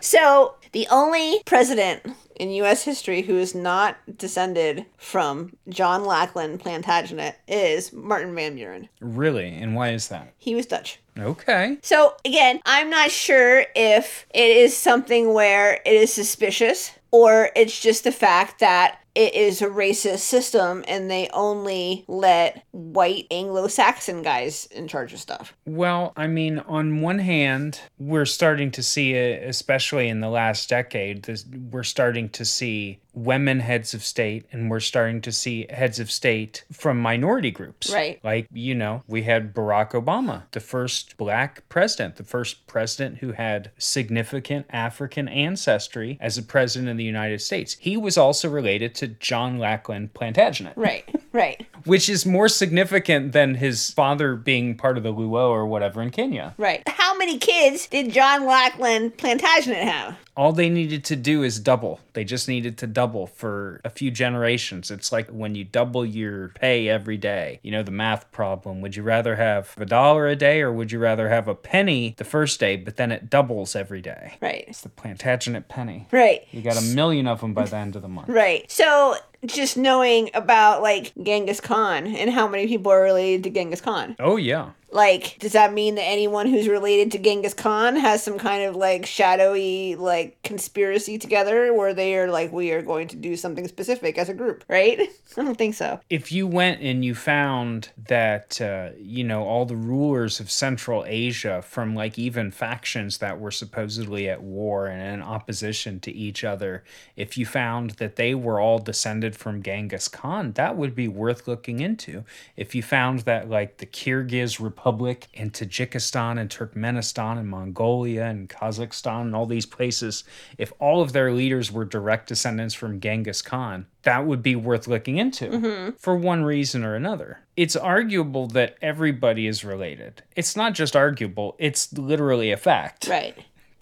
so, 0.00 0.54
the 0.72 0.86
only 0.90 1.40
president 1.46 2.02
in 2.36 2.50
U.S. 2.50 2.84
history 2.84 3.22
who 3.22 3.36
is 3.36 3.54
not 3.54 3.96
descended 4.16 4.86
from 4.96 5.56
John 5.68 6.04
Lackland 6.04 6.60
Plantagenet 6.60 7.34
is 7.46 7.92
Martin 7.92 8.34
Van 8.34 8.54
Buren. 8.54 8.88
Really? 9.00 9.48
And 9.48 9.74
why 9.74 9.90
is 9.90 10.08
that? 10.08 10.32
He 10.38 10.54
was 10.54 10.66
Dutch. 10.66 11.00
Okay. 11.18 11.78
So, 11.82 12.14
again, 12.24 12.60
I'm 12.64 12.90
not 12.90 13.10
sure 13.10 13.64
if 13.74 14.26
it 14.32 14.56
is 14.56 14.76
something 14.76 15.32
where 15.34 15.80
it 15.84 15.92
is 15.92 16.12
suspicious 16.12 16.92
or 17.10 17.50
it's 17.56 17.80
just 17.80 18.04
the 18.04 18.12
fact 18.12 18.60
that 18.60 19.00
it 19.18 19.34
is 19.34 19.60
a 19.60 19.66
racist 19.66 20.20
system 20.20 20.84
and 20.86 21.10
they 21.10 21.28
only 21.32 22.04
let 22.06 22.64
white 22.70 23.26
Anglo-Saxon 23.32 24.22
guys 24.22 24.66
in 24.66 24.86
charge 24.86 25.12
of 25.12 25.18
stuff. 25.18 25.56
Well, 25.66 26.12
I 26.16 26.28
mean, 26.28 26.60
on 26.60 27.00
one 27.00 27.18
hand, 27.18 27.80
we're 27.98 28.24
starting 28.24 28.70
to 28.70 28.82
see 28.82 29.14
especially 29.16 30.08
in 30.08 30.20
the 30.20 30.28
last 30.28 30.68
decade, 30.68 31.24
this, 31.24 31.44
we're 31.72 31.82
starting 31.82 32.28
to 32.28 32.44
see 32.44 33.00
women 33.24 33.60
heads 33.60 33.94
of 33.94 34.04
state 34.04 34.46
and 34.52 34.70
we're 34.70 34.80
starting 34.80 35.20
to 35.22 35.32
see 35.32 35.66
heads 35.70 35.98
of 35.98 36.10
state 36.10 36.64
from 36.72 37.00
minority 37.00 37.50
groups. 37.50 37.92
Right. 37.92 38.20
Like, 38.22 38.46
you 38.52 38.74
know, 38.74 39.02
we 39.06 39.22
had 39.22 39.54
Barack 39.54 39.90
Obama, 39.90 40.44
the 40.52 40.60
first 40.60 41.16
black 41.16 41.68
president, 41.68 42.16
the 42.16 42.24
first 42.24 42.66
president 42.66 43.18
who 43.18 43.32
had 43.32 43.70
significant 43.78 44.66
African 44.70 45.28
ancestry 45.28 46.18
as 46.20 46.38
a 46.38 46.42
president 46.42 46.90
of 46.90 46.96
the 46.96 47.04
United 47.04 47.40
States. 47.40 47.76
He 47.80 47.96
was 47.96 48.16
also 48.16 48.48
related 48.48 48.94
to 48.96 49.08
John 49.08 49.58
Lackland 49.58 50.14
Plantagenet. 50.14 50.74
Right, 50.76 51.04
right, 51.32 51.66
Which 51.84 52.08
is 52.08 52.24
more 52.24 52.48
significant 52.48 53.32
than 53.32 53.56
his 53.56 53.90
father 53.90 54.36
being 54.36 54.76
part 54.76 54.96
of 54.96 55.02
the 55.02 55.12
Luo 55.12 55.48
or 55.48 55.66
whatever 55.66 56.00
in 56.02 56.10
Kenya. 56.10 56.54
right. 56.58 56.82
How 56.88 57.16
many 57.16 57.38
kids 57.38 57.86
did 57.86 58.12
John 58.12 58.44
Lackland 58.46 59.16
Plantagenet 59.16 59.82
have? 59.82 60.16
All 60.38 60.52
they 60.52 60.68
needed 60.70 61.02
to 61.06 61.16
do 61.16 61.42
is 61.42 61.58
double. 61.58 61.98
They 62.12 62.22
just 62.22 62.46
needed 62.46 62.78
to 62.78 62.86
double 62.86 63.26
for 63.26 63.80
a 63.84 63.90
few 63.90 64.12
generations. 64.12 64.88
It's 64.88 65.10
like 65.10 65.26
when 65.30 65.56
you 65.56 65.64
double 65.64 66.06
your 66.06 66.50
pay 66.50 66.88
every 66.88 67.16
day. 67.16 67.58
You 67.64 67.72
know, 67.72 67.82
the 67.82 67.90
math 67.90 68.30
problem. 68.30 68.80
Would 68.80 68.94
you 68.94 69.02
rather 69.02 69.34
have 69.34 69.74
a 69.76 69.84
dollar 69.84 70.28
a 70.28 70.36
day 70.36 70.60
or 70.60 70.72
would 70.72 70.92
you 70.92 71.00
rather 71.00 71.28
have 71.28 71.48
a 71.48 71.56
penny 71.56 72.14
the 72.18 72.24
first 72.24 72.60
day, 72.60 72.76
but 72.76 72.94
then 72.94 73.10
it 73.10 73.28
doubles 73.28 73.74
every 73.74 74.00
day? 74.00 74.34
Right, 74.40 74.64
It's 74.68 74.82
the 74.82 74.90
Plantagenet 74.90 75.66
penny. 75.66 76.06
right. 76.12 76.46
You 76.52 76.62
got 76.62 76.78
a 76.80 76.82
million 76.94 77.26
of 77.26 77.40
them 77.40 77.52
by 77.52 77.64
the 77.64 77.76
end 77.76 77.96
of 77.96 78.02
the 78.02 78.08
month. 78.08 78.28
Right. 78.28 78.70
So 78.70 79.16
just 79.44 79.76
knowing 79.76 80.30
about 80.34 80.82
like 80.82 81.12
Genghis 81.20 81.60
Khan 81.60 82.06
and 82.06 82.30
how 82.30 82.46
many 82.46 82.68
people 82.68 82.92
are 82.92 83.02
related 83.02 83.42
to 83.42 83.50
Genghis 83.50 83.80
Khan. 83.80 84.14
Oh, 84.20 84.36
yeah. 84.36 84.70
Like, 84.90 85.36
does 85.38 85.52
that 85.52 85.72
mean 85.72 85.96
that 85.96 86.04
anyone 86.04 86.46
who's 86.46 86.68
related 86.68 87.12
to 87.12 87.18
Genghis 87.18 87.54
Khan 87.54 87.96
has 87.96 88.22
some 88.22 88.38
kind 88.38 88.64
of 88.64 88.76
like 88.76 89.06
shadowy 89.06 89.96
like 89.96 90.42
conspiracy 90.42 91.18
together 91.18 91.72
where 91.74 91.94
they 91.94 92.16
are 92.16 92.30
like, 92.30 92.52
we 92.52 92.72
are 92.72 92.82
going 92.82 93.08
to 93.08 93.16
do 93.16 93.36
something 93.36 93.68
specific 93.68 94.18
as 94.18 94.28
a 94.28 94.34
group, 94.34 94.64
right? 94.68 95.00
I 95.36 95.44
don't 95.44 95.58
think 95.58 95.74
so. 95.74 96.00
if 96.10 96.32
you 96.32 96.46
went 96.46 96.80
and 96.80 97.04
you 97.04 97.14
found 97.14 97.90
that 98.08 98.60
uh, 98.60 98.90
you 98.98 99.22
know 99.22 99.44
all 99.44 99.66
the 99.66 99.76
rulers 99.76 100.40
of 100.40 100.50
central 100.50 101.04
asia 101.06 101.62
from 101.62 101.94
like 101.94 102.18
even 102.18 102.50
factions 102.50 103.18
that 103.18 103.38
were 103.38 103.50
supposedly 103.50 104.28
at 104.28 104.42
war 104.42 104.86
and 104.86 105.02
in 105.02 105.22
opposition 105.22 106.00
to 106.00 106.10
each 106.12 106.44
other 106.44 106.82
if 107.16 107.36
you 107.36 107.44
found 107.46 107.90
that 107.92 108.16
they 108.16 108.34
were 108.34 108.58
all 108.58 108.78
descended 108.78 109.36
from 109.36 109.62
genghis 109.62 110.08
khan 110.08 110.52
that 110.52 110.76
would 110.76 110.94
be 110.94 111.06
worth 111.08 111.46
looking 111.46 111.80
into 111.80 112.24
if 112.56 112.74
you 112.74 112.82
found 112.82 113.20
that 113.20 113.48
like 113.48 113.76
the 113.78 113.86
kyrgyz 113.86 114.58
and 114.84 115.52
tajikistan 115.52 116.38
and 116.38 116.50
turkmenistan 116.50 117.38
and 117.38 117.48
mongolia 117.48 118.24
and 118.24 118.48
kazakhstan 118.48 119.22
and 119.22 119.36
all 119.36 119.46
these 119.46 119.66
places 119.66 120.24
if 120.56 120.72
all 120.78 121.02
of 121.02 121.12
their 121.12 121.32
leaders 121.32 121.70
were 121.70 121.84
direct 121.84 122.28
descendants 122.28 122.74
from 122.74 123.00
genghis 123.00 123.42
khan 123.42 123.86
that 124.02 124.24
would 124.24 124.42
be 124.42 124.56
worth 124.56 124.88
looking 124.88 125.18
into 125.18 125.48
mm-hmm. 125.48 125.90
for 125.98 126.16
one 126.16 126.42
reason 126.42 126.82
or 126.82 126.94
another. 126.94 127.40
It's 127.56 127.76
arguable 127.76 128.46
that 128.48 128.76
everybody 128.80 129.46
is 129.46 129.64
related. 129.64 130.22
It's 130.34 130.56
not 130.56 130.72
just 130.72 130.96
arguable, 130.96 131.56
it's 131.58 131.92
literally 131.92 132.50
a 132.50 132.56
fact. 132.56 133.08
Right. 133.08 133.36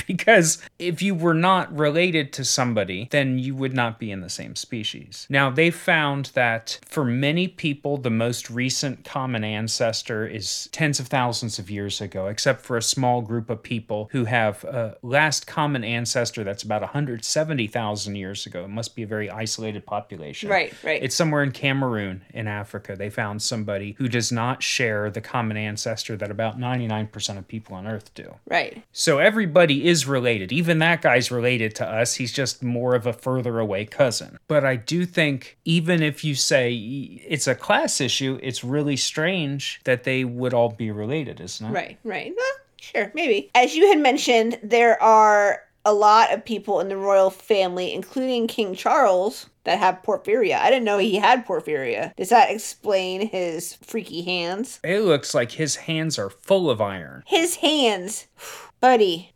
Because 0.16 0.58
if 0.78 1.02
you 1.02 1.14
were 1.14 1.34
not 1.34 1.76
related 1.76 2.32
to 2.34 2.44
somebody, 2.44 3.08
then 3.10 3.38
you 3.38 3.54
would 3.54 3.74
not 3.74 3.98
be 3.98 4.10
in 4.10 4.20
the 4.20 4.30
same 4.30 4.56
species. 4.56 5.26
Now, 5.28 5.50
they 5.50 5.70
found 5.70 6.26
that 6.34 6.78
for 6.86 7.04
many 7.04 7.48
people, 7.48 7.96
the 7.96 8.10
most 8.10 8.50
recent 8.50 9.04
common 9.04 9.44
ancestor 9.44 10.26
is 10.26 10.68
tens 10.72 11.00
of 11.00 11.08
thousands 11.08 11.58
of 11.58 11.70
years 11.70 12.00
ago, 12.00 12.26
except 12.26 12.62
for 12.62 12.76
a 12.76 12.82
small 12.82 13.20
group 13.20 13.50
of 13.50 13.62
people 13.62 14.08
who 14.12 14.24
have 14.24 14.64
a 14.64 14.96
last 15.02 15.46
common 15.46 15.84
ancestor 15.84 16.44
that's 16.44 16.62
about 16.62 16.82
170,000 16.82 18.16
years 18.16 18.46
ago. 18.46 18.64
It 18.64 18.68
must 18.68 18.96
be 18.96 19.02
a 19.02 19.06
very 19.06 19.30
isolated 19.30 19.86
population. 19.86 20.48
Right, 20.48 20.72
right. 20.82 21.02
It's 21.02 21.14
somewhere 21.14 21.42
in 21.42 21.52
Cameroon 21.52 22.22
in 22.32 22.46
Africa. 22.46 22.96
They 22.96 23.10
found 23.10 23.42
somebody 23.42 23.92
who 23.98 24.08
does 24.08 24.32
not 24.32 24.62
share 24.62 25.10
the 25.10 25.20
common 25.20 25.56
ancestor 25.56 26.16
that 26.16 26.30
about 26.30 26.58
99% 26.58 27.38
of 27.38 27.48
people 27.48 27.76
on 27.76 27.86
Earth 27.86 28.12
do. 28.14 28.34
Right. 28.48 28.82
So 28.92 29.18
everybody 29.18 29.86
is 29.86 29.95
related. 30.04 30.50
Even 30.50 30.80
that 30.80 31.00
guy's 31.00 31.30
related 31.30 31.74
to 31.76 31.87
us. 31.87 32.16
He's 32.16 32.32
just 32.32 32.62
more 32.62 32.94
of 32.96 33.06
a 33.06 33.12
further 33.12 33.61
away 33.61 33.85
cousin. 33.85 34.37
But 34.48 34.64
I 34.64 34.74
do 34.74 35.06
think, 35.06 35.56
even 35.64 36.02
if 36.02 36.24
you 36.24 36.35
say 36.35 36.74
it's 36.74 37.46
a 37.46 37.54
class 37.54 38.00
issue, 38.00 38.40
it's 38.42 38.64
really 38.64 38.96
strange 38.96 39.80
that 39.85 40.02
they 40.02 40.24
would 40.24 40.52
all 40.52 40.70
be 40.70 40.90
related, 40.90 41.40
isn't 41.40 41.66
it? 41.66 41.70
Right, 41.70 41.98
right. 42.02 42.35
Well, 42.37 42.52
sure, 42.80 43.12
maybe. 43.14 43.50
As 43.54 43.76
you 43.76 43.87
had 43.87 44.00
mentioned, 44.00 44.59
there 44.62 45.00
are 45.00 45.62
a 45.87 45.94
lot 45.94 46.32
of 46.35 46.44
people 46.44 46.80
in 46.80 46.88
the 46.88 46.96
royal 46.96 47.30
family, 47.30 47.94
including 47.94 48.48
King 48.48 48.74
Charles, 48.74 49.46
that 49.62 49.78
have 49.78 50.02
porphyria. 50.02 50.59
I 50.59 50.68
didn't 50.68 50.85
know 50.85 50.98
he 50.98 51.16
had 51.16 51.46
porphyria. 51.46 52.14
Does 52.16 52.30
that 52.30 52.50
explain 52.50 53.28
his 53.28 53.74
freaky 53.74 54.22
hands? 54.22 54.80
It 54.82 55.00
looks 55.00 55.32
like 55.32 55.52
his 55.52 55.76
hands 55.76 56.18
are 56.18 56.30
full 56.30 56.68
of 56.70 56.80
iron. 56.80 57.22
His 57.26 57.56
hands, 57.56 58.26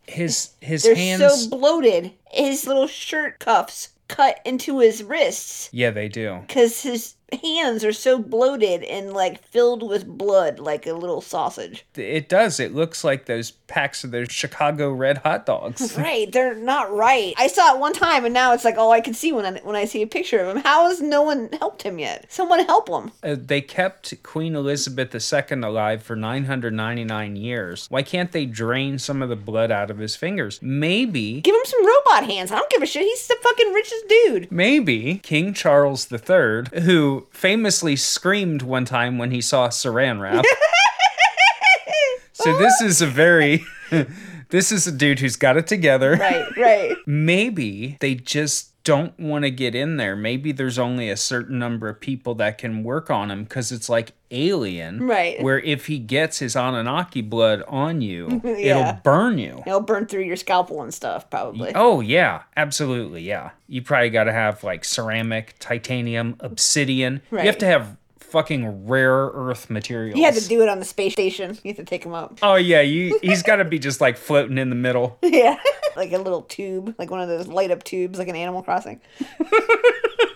His 0.07 0.51
his 0.61 0.83
they're 0.83 0.95
hands. 0.95 1.21
so 1.43 1.49
bloated. 1.49 2.11
His 2.31 2.65
little 2.67 2.87
shirt 2.87 3.39
cuffs 3.39 3.89
cut 4.07 4.39
into 4.45 4.79
his 4.79 5.03
wrists 5.03 5.69
yeah, 5.71 5.89
they 5.91 6.09
do. 6.09 6.39
because 6.47 6.81
his 6.81 7.15
hands 7.41 7.83
are 7.83 7.93
so 7.93 8.19
bloated 8.19 8.83
and 8.83 9.13
like 9.13 9.43
filled 9.43 9.87
with 9.87 10.05
blood 10.05 10.59
like 10.59 10.85
a 10.87 10.93
little 10.93 11.21
sausage. 11.21 11.85
It 11.95 12.27
does. 12.29 12.59
It 12.59 12.73
looks 12.73 13.03
like 13.03 13.25
those 13.25 13.51
packs 13.51 14.03
of 14.03 14.11
those 14.11 14.31
Chicago 14.31 14.91
Red 14.91 15.19
hot 15.19 15.45
dogs. 15.45 15.97
Right, 16.01 16.31
they're 16.31 16.55
not 16.55 16.91
right. 16.93 17.33
I 17.37 17.47
saw 17.47 17.75
it 17.75 17.79
one 17.79 17.93
time, 17.93 18.25
and 18.25 18.33
now 18.33 18.53
it's 18.53 18.65
like 18.65 18.77
all 18.77 18.91
I 18.91 19.01
can 19.01 19.13
see 19.13 19.31
when 19.31 19.45
I, 19.45 19.59
when 19.59 19.75
I 19.75 19.85
see 19.85 20.01
a 20.01 20.07
picture 20.07 20.39
of 20.39 20.55
him. 20.55 20.63
How 20.63 20.87
has 20.89 20.99
no 20.99 21.21
one 21.21 21.49
helped 21.59 21.83
him 21.83 21.99
yet? 21.99 22.25
Someone 22.29 22.65
help 22.65 22.89
him. 22.89 23.11
Uh, 23.21 23.35
they 23.37 23.61
kept 23.61 24.21
Queen 24.23 24.55
Elizabeth 24.55 25.13
II 25.13 25.61
alive 25.61 26.01
for 26.01 26.15
999 26.15 27.35
years. 27.35 27.85
Why 27.89 28.01
can't 28.03 28.31
they 28.31 28.45
drain 28.45 28.97
some 28.99 29.21
of 29.21 29.29
the 29.29 29.35
blood 29.35 29.71
out 29.71 29.91
of 29.91 29.99
his 29.99 30.15
fingers? 30.15 30.59
Maybe, 30.61 31.41
Give 31.41 31.55
him 31.55 31.61
some 31.65 31.85
robot 31.85 32.25
hands. 32.29 32.51
I 32.51 32.55
don't 32.55 32.69
give 32.71 32.81
a 32.81 32.85
shit. 32.85 33.03
He's 33.03 33.27
the 33.27 33.37
fucking 33.41 33.73
richest 33.73 34.07
dude. 34.07 34.51
maybe 34.51 35.19
King 35.23 35.53
Charles 35.53 36.11
III, 36.11 36.81
who 36.81 37.20
famously 37.31 37.95
screamed 37.95 38.61
one 38.61 38.85
time 38.85 39.17
when 39.17 39.31
he 39.31 39.41
saw 39.41 39.67
saran 39.69 40.21
wrap. 40.21 40.45
so 42.33 42.57
this 42.57 42.81
is 42.81 43.01
a 43.01 43.07
very. 43.07 43.63
This 44.51 44.69
is 44.73 44.85
a 44.85 44.91
dude 44.91 45.19
who's 45.19 45.37
got 45.37 45.55
it 45.55 45.65
together. 45.65 46.17
Right, 46.17 46.57
right. 46.57 46.97
maybe 47.07 47.95
they 48.01 48.15
just 48.15 48.70
don't 48.83 49.17
want 49.19 49.43
to 49.45 49.51
get 49.51 49.75
in 49.75 49.97
there. 49.97 50.15
Maybe 50.15 50.51
there's 50.51 50.79
only 50.79 51.09
a 51.09 51.17
certain 51.17 51.59
number 51.59 51.87
of 51.89 51.99
people 51.99 52.33
that 52.35 52.57
can 52.57 52.83
work 52.83 53.09
on 53.11 53.29
him 53.29 53.43
because 53.43 53.71
it's 53.71 53.89
like 53.89 54.13
Alien, 54.33 55.05
Right. 55.07 55.41
Where 55.43 55.59
if 55.59 55.87
he 55.87 55.99
gets 55.99 56.39
his 56.39 56.55
Anunnaki 56.55 57.21
blood 57.21 57.63
on 57.67 58.01
you, 58.01 58.41
Yeah. 58.45 58.79
it'll 58.89 59.01
burn 59.03 59.37
you. 59.37 59.61
It'll 59.67 59.81
burn 59.81 60.05
through 60.07 60.23
your 60.23 60.37
scalpel 60.37 60.81
and 60.81 60.93
stuff, 60.93 61.29
probably. 61.29 61.73
Oh 61.75 61.99
yeah, 61.99 62.43
absolutely, 62.55 63.21
yeah. 63.23 63.51
You 63.67 63.81
probably 63.81 64.09
got 64.09 64.23
to 64.25 64.31
have 64.31 64.63
like 64.63 64.85
ceramic, 64.85 65.55
titanium, 65.59 66.37
obsidian. 66.39 67.21
You 67.31 67.39
have 67.39 67.57
to 67.59 67.65
have 67.65 67.97
fucking 68.31 68.87
rare 68.87 69.11
earth 69.33 69.69
materials. 69.69 70.17
You 70.17 70.23
had 70.23 70.35
to 70.35 70.47
do 70.47 70.61
it 70.61 70.69
on 70.69 70.79
the 70.79 70.85
space 70.85 71.11
station. 71.11 71.57
You 71.63 71.71
have 71.71 71.77
to 71.77 71.83
take 71.83 72.05
him 72.05 72.13
up. 72.13 72.39
Oh 72.41 72.55
yeah, 72.55 72.81
you. 72.81 73.19
He's 73.21 73.43
got 73.43 73.57
to 73.57 73.65
be 73.65 73.77
just 73.77 74.01
like 74.01 74.17
floating 74.17 74.57
in 74.57 74.69
the 74.69 74.75
middle. 74.75 75.17
yeah. 75.21 75.57
like 75.95 76.11
a 76.13 76.17
little 76.17 76.43
tube, 76.43 76.95
like 76.97 77.11
one 77.11 77.21
of 77.21 77.27
those 77.27 77.47
light 77.47 77.71
up 77.71 77.83
tubes, 77.83 78.17
like 78.17 78.29
an 78.29 78.35
Animal 78.35 78.63
Crossing. 78.63 79.01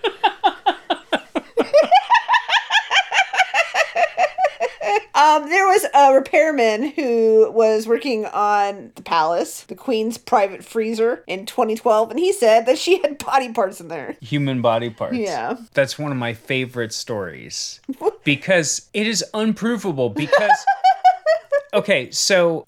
Um, 5.15 5.49
there 5.49 5.65
was 5.65 5.85
a 5.93 6.13
repairman 6.13 6.89
who 6.89 7.49
was 7.51 7.87
working 7.87 8.25
on 8.25 8.91
the 8.95 9.01
palace, 9.01 9.61
the 9.61 9.75
queen's 9.75 10.17
private 10.17 10.63
freezer, 10.63 11.23
in 11.25 11.45
2012, 11.45 12.11
and 12.11 12.19
he 12.19 12.33
said 12.33 12.65
that 12.65 12.77
she 12.77 13.01
had 13.01 13.17
body 13.17 13.53
parts 13.53 13.79
in 13.79 13.87
there. 13.87 14.17
Human 14.19 14.61
body 14.61 14.89
parts. 14.89 15.15
Yeah. 15.15 15.55
That's 15.73 15.97
one 15.97 16.11
of 16.11 16.17
my 16.17 16.33
favorite 16.33 16.93
stories 16.93 17.79
because 18.25 18.89
it 18.93 19.07
is 19.07 19.23
unprovable. 19.33 20.09
Because, 20.09 20.65
okay, 21.73 22.11
so 22.11 22.65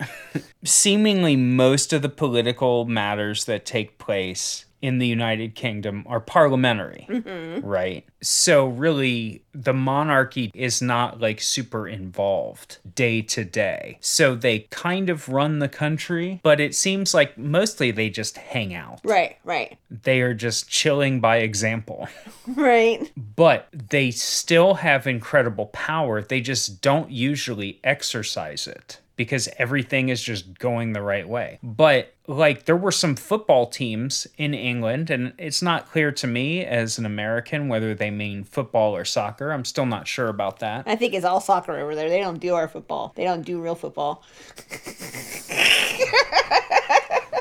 seemingly 0.63 1.35
most 1.35 1.91
of 1.91 2.01
the 2.01 2.09
political 2.09 2.85
matters 2.85 3.43
that 3.43 3.65
take 3.65 3.97
place 3.97 4.63
in 4.81 4.99
the 4.99 5.07
United 5.07 5.55
Kingdom 5.55 6.03
are 6.07 6.19
parliamentary, 6.19 7.07
mm-hmm. 7.09 7.65
right? 7.65 8.05
So, 8.21 8.67
really, 8.67 9.43
the 9.53 9.73
monarchy 9.73 10.51
is 10.53 10.81
not 10.81 11.19
like 11.19 11.41
super 11.41 11.87
involved 11.87 12.77
day 12.95 13.21
to 13.23 13.43
day. 13.43 13.97
So, 14.01 14.35
they 14.35 14.59
kind 14.69 15.09
of 15.09 15.29
run 15.29 15.59
the 15.59 15.69
country, 15.69 16.39
but 16.43 16.59
it 16.59 16.75
seems 16.75 17.13
like 17.13 17.37
mostly 17.37 17.91
they 17.91 18.09
just 18.09 18.37
hang 18.37 18.73
out. 18.73 19.01
Right, 19.03 19.37
right, 19.43 19.77
They 19.89 20.21
are 20.21 20.33
just 20.33 20.69
chilling 20.69 21.19
by 21.19 21.37
example. 21.37 22.07
right. 22.47 23.11
But 23.35 23.67
they 23.71 24.11
still 24.11 24.75
have 24.75 25.07
incredible 25.07 25.67
power. 25.67 26.21
They 26.21 26.41
just 26.41 26.81
don't 26.81 27.11
usually 27.11 27.79
exercise 27.83 28.67
it 28.67 28.99
because 29.17 29.49
everything 29.57 30.07
is 30.07 30.21
just 30.21 30.57
going 30.59 30.93
the 30.93 31.01
right 31.01 31.27
way. 31.27 31.59
But 31.61 32.13
like 32.27 32.65
there 32.65 32.77
were 32.77 32.91
some 32.91 33.15
football 33.15 33.65
teams 33.67 34.27
in 34.37 34.53
England 34.53 35.09
and 35.09 35.33
it's 35.37 35.61
not 35.61 35.89
clear 35.89 36.11
to 36.13 36.27
me 36.27 36.63
as 36.63 36.97
an 36.97 37.05
American 37.05 37.67
whether 37.67 37.93
they 37.93 38.11
mean 38.11 38.45
football 38.45 38.95
or 38.95 39.03
soccer. 39.03 39.51
I'm 39.51 39.65
still 39.65 39.85
not 39.85 40.07
sure 40.07 40.29
about 40.29 40.59
that. 40.59 40.83
I 40.87 40.95
think 40.95 41.13
it's 41.13 41.25
all 41.25 41.41
soccer 41.41 41.77
over 41.77 41.95
there. 41.95 42.09
They 42.09 42.21
don't 42.21 42.39
do 42.39 42.55
our 42.55 42.69
football. 42.69 43.11
They 43.15 43.25
don't 43.25 43.41
do 43.41 43.61
real 43.61 43.75
football. 43.75 44.23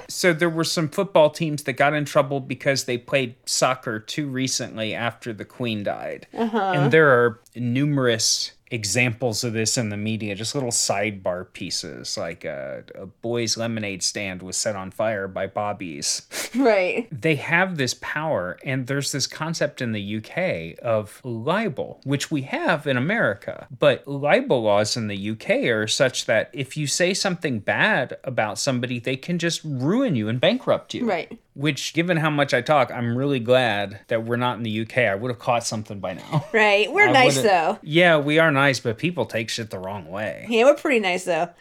So 0.09 0.33
there 0.33 0.49
were 0.49 0.65
some 0.65 0.89
football 0.89 1.29
teams 1.29 1.65
that 1.65 1.75
got 1.75 1.93
in 1.93 2.07
trouble 2.07 2.41
because 2.41 2.85
they 2.85 2.97
played 2.97 3.35
soccer 3.45 4.01
too 4.01 4.29
recently 4.29 4.95
after 4.95 5.35
the 5.35 5.45
queen 5.45 5.83
died. 5.83 6.27
Uh-huh. 6.33 6.73
And 6.75 6.91
there 6.91 7.11
are 7.11 7.41
numerous 7.55 8.53
examples 8.71 9.45
of 9.45 9.53
this 9.53 9.79
in 9.79 9.91
the 9.91 9.97
media, 9.97 10.35
just 10.35 10.55
little 10.55 10.71
sidebar 10.71 11.53
pieces 11.53 12.17
like 12.17 12.45
a, 12.45 12.85
a 12.95 13.07
boy's 13.07 13.57
lemonade 13.57 14.03
stand 14.03 14.43
was 14.43 14.57
set 14.57 14.75
on 14.77 14.91
fire 14.91 15.29
by 15.29 15.47
bobbies. 15.47 16.23
Right. 16.57 17.07
they 17.13 17.35
have 17.37 17.77
this 17.77 17.93
power 18.01 18.57
and 18.65 18.87
there's 18.87 19.13
this 19.13 19.27
concept 19.27 19.83
in 19.83 19.93
the 19.93 20.17
UK 20.17 20.79
of 20.83 21.21
libel 21.23 22.01
which 22.05 22.31
we 22.31 22.43
have 22.43 22.87
in 22.87 22.97
America 22.97 23.67
but 23.79 24.07
libel 24.09 24.63
laws 24.63 24.97
in 24.97 25.09
the 25.09 25.31
UK 25.33 25.51
are 25.67 25.87
such 25.87 26.25
that 26.27 26.49
if 26.55 26.75
you 26.77 26.87
say 26.87 27.13
something 27.13 27.59
bad 27.59 28.17
about 28.25 28.59
somebody 28.59 28.99
they 28.99 29.17
can 29.17 29.39
just 29.39 29.61
ruin 29.65 30.17
you 30.17 30.29
and 30.29 30.41
bankrupt 30.41 30.95
you 30.95 31.05
Right. 31.07 31.39
Which 31.57 31.95
given 31.95 32.19
how 32.19 32.31
much 32.31 32.53
I 32.55 32.61
talk 32.61 32.91
I'm 32.93 33.17
really 33.17 33.41
glad 33.41 34.01
that 34.09 34.25
we're 34.25 34.37
not 34.37 34.59
in 34.59 34.63
the 34.63 34.81
UK 34.83 34.99
I 34.99 35.15
would 35.15 35.31
have 35.31 35.39
caught 35.41 35.65
something 35.67 35.99
by 35.99 36.15
now 36.15 36.45
Right. 36.53 36.93
We're 36.93 37.09
I 37.09 37.13
nice 37.13 37.41
though. 37.43 37.79
yeah 37.83 38.19
we 38.19 38.39
are 38.39 38.51
nice 38.53 38.79
but 38.79 38.99
people 38.99 39.27
take 39.27 39.49
shit 39.49 39.71
the 39.71 39.79
wrong 39.79 40.09
way 40.11 40.47
Yeah, 40.49 40.65
we're 40.65 40.75
pretty 40.77 41.01
nice 41.01 41.25
though. 41.25 41.49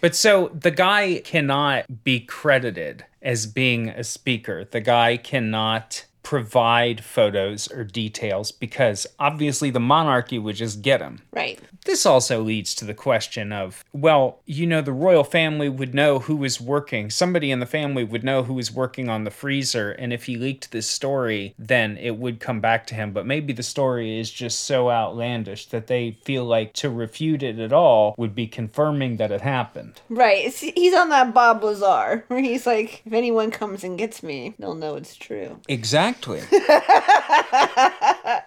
But 0.00 0.14
so 0.14 0.48
the 0.48 0.70
guy 0.70 1.22
cannot 1.24 2.04
be 2.04 2.20
credited 2.20 3.06
as 3.22 3.46
being 3.46 3.88
a 3.88 4.04
speaker. 4.04 4.66
The 4.70 4.82
guy 4.82 5.16
cannot 5.16 6.04
provide 6.24 7.04
photos 7.04 7.70
or 7.70 7.84
details 7.84 8.50
because 8.50 9.06
obviously 9.20 9.70
the 9.70 9.78
monarchy 9.78 10.38
would 10.38 10.56
just 10.56 10.82
get 10.82 10.98
them. 10.98 11.22
Right. 11.32 11.60
This 11.84 12.06
also 12.06 12.42
leads 12.42 12.74
to 12.76 12.86
the 12.86 12.94
question 12.94 13.52
of, 13.52 13.84
well, 13.92 14.40
you 14.46 14.66
know, 14.66 14.80
the 14.80 14.90
royal 14.90 15.22
family 15.22 15.68
would 15.68 15.94
know 15.94 16.18
who 16.18 16.34
was 16.34 16.60
working. 16.60 17.10
Somebody 17.10 17.50
in 17.50 17.60
the 17.60 17.66
family 17.66 18.04
would 18.04 18.24
know 18.24 18.42
who 18.42 18.54
was 18.54 18.72
working 18.72 19.10
on 19.10 19.24
the 19.24 19.30
freezer. 19.30 19.92
And 19.92 20.10
if 20.10 20.24
he 20.24 20.36
leaked 20.36 20.72
this 20.72 20.88
story, 20.88 21.54
then 21.58 21.98
it 21.98 22.16
would 22.16 22.40
come 22.40 22.60
back 22.60 22.86
to 22.86 22.94
him. 22.94 23.12
But 23.12 23.26
maybe 23.26 23.52
the 23.52 23.62
story 23.62 24.18
is 24.18 24.30
just 24.30 24.64
so 24.64 24.90
outlandish 24.90 25.66
that 25.66 25.88
they 25.88 26.12
feel 26.24 26.46
like 26.46 26.72
to 26.74 26.88
refute 26.88 27.42
it 27.42 27.58
at 27.58 27.72
all 27.72 28.14
would 28.16 28.34
be 28.34 28.46
confirming 28.46 29.18
that 29.18 29.30
it 29.30 29.42
happened. 29.42 30.00
Right. 30.08 30.50
He's 30.54 30.94
on 30.94 31.10
that 31.10 31.34
Bob 31.34 31.62
Lazar 31.62 32.24
where 32.28 32.40
he's 32.40 32.66
like, 32.66 33.02
if 33.04 33.12
anyone 33.12 33.50
comes 33.50 33.84
and 33.84 33.98
gets 33.98 34.22
me, 34.22 34.54
they'll 34.58 34.74
know 34.74 34.94
it's 34.94 35.16
true. 35.16 35.60
Exactly. 35.68 36.13
back 36.14 36.20
to 36.22 36.32
him. 36.34 36.46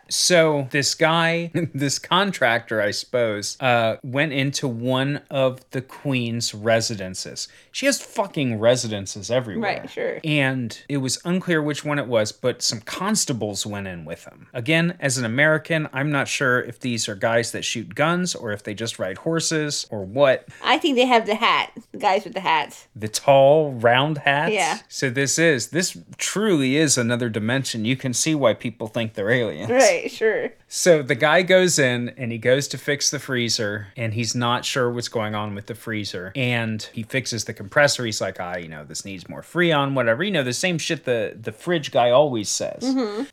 So 0.09 0.67
this 0.71 0.95
guy, 0.95 1.51
this 1.73 1.99
contractor, 1.99 2.81
I 2.81 2.91
suppose, 2.91 3.57
uh, 3.59 3.97
went 4.03 4.33
into 4.33 4.67
one 4.67 5.21
of 5.29 5.67
the 5.71 5.81
queen's 5.81 6.53
residences. 6.53 7.47
She 7.71 7.85
has 7.85 8.01
fucking 8.01 8.59
residences 8.59 9.29
everywhere. 9.29 9.81
Right, 9.81 9.89
sure. 9.89 10.19
And 10.23 10.77
it 10.89 10.97
was 10.97 11.19
unclear 11.25 11.61
which 11.61 11.83
one 11.85 11.99
it 11.99 12.07
was, 12.07 12.31
but 12.31 12.61
some 12.61 12.81
constables 12.81 13.65
went 13.65 13.87
in 13.87 14.05
with 14.05 14.25
him. 14.25 14.47
Again, 14.53 14.97
as 14.99 15.17
an 15.17 15.25
American, 15.25 15.87
I'm 15.93 16.11
not 16.11 16.27
sure 16.27 16.61
if 16.61 16.79
these 16.79 17.07
are 17.07 17.15
guys 17.15 17.51
that 17.51 17.63
shoot 17.63 17.95
guns 17.95 18.35
or 18.35 18.51
if 18.51 18.63
they 18.63 18.73
just 18.73 18.99
ride 18.99 19.19
horses 19.19 19.87
or 19.89 20.05
what. 20.05 20.47
I 20.63 20.77
think 20.77 20.95
they 20.95 21.05
have 21.05 21.25
the 21.25 21.35
hat. 21.35 21.71
The 21.91 21.97
guys 21.97 22.23
with 22.23 22.33
the 22.33 22.39
hats. 22.39 22.87
The 22.95 23.07
tall, 23.07 23.73
round 23.73 24.19
hats. 24.19 24.53
Yeah. 24.53 24.79
So 24.87 25.09
this 25.09 25.39
is 25.39 25.69
this 25.69 25.97
truly 26.17 26.77
is 26.77 26.97
another 26.97 27.29
dimension. 27.29 27.85
You 27.85 27.95
can 27.95 28.13
see 28.13 28.35
why 28.35 28.53
people 28.53 28.87
think 28.87 29.13
they're 29.13 29.29
aliens. 29.29 29.69
Right, 29.69 29.96
sure. 30.07 30.51
So 30.69 31.01
the 31.01 31.15
guy 31.15 31.43
goes 31.43 31.79
in 31.79 32.09
and 32.17 32.31
he 32.31 32.37
goes 32.37 32.67
to 32.69 32.77
fix 32.77 33.09
the 33.09 33.19
freezer 33.19 33.87
and 33.95 34.13
he's 34.13 34.35
not 34.35 34.65
sure 34.65 34.91
what's 34.91 35.07
going 35.07 35.33
on 35.33 35.55
with 35.55 35.67
the 35.67 35.75
freezer. 35.75 36.31
And 36.35 36.81
he 36.93 37.03
fixes 37.03 37.45
the 37.45 37.53
compressor. 37.53 38.05
He's 38.05 38.19
like, 38.19 38.37
ah, 38.39 38.57
you 38.57 38.67
know, 38.67 38.83
this 38.83 39.05
needs 39.05 39.29
more 39.29 39.41
freon, 39.41 39.93
whatever. 39.93 40.23
You 40.23 40.31
know, 40.31 40.43
the 40.43 40.51
same 40.53 40.77
shit 40.77 41.05
the, 41.05 41.37
the 41.41 41.51
fridge 41.53 41.91
guy 41.91 42.11
always 42.11 42.49
says. 42.49 42.83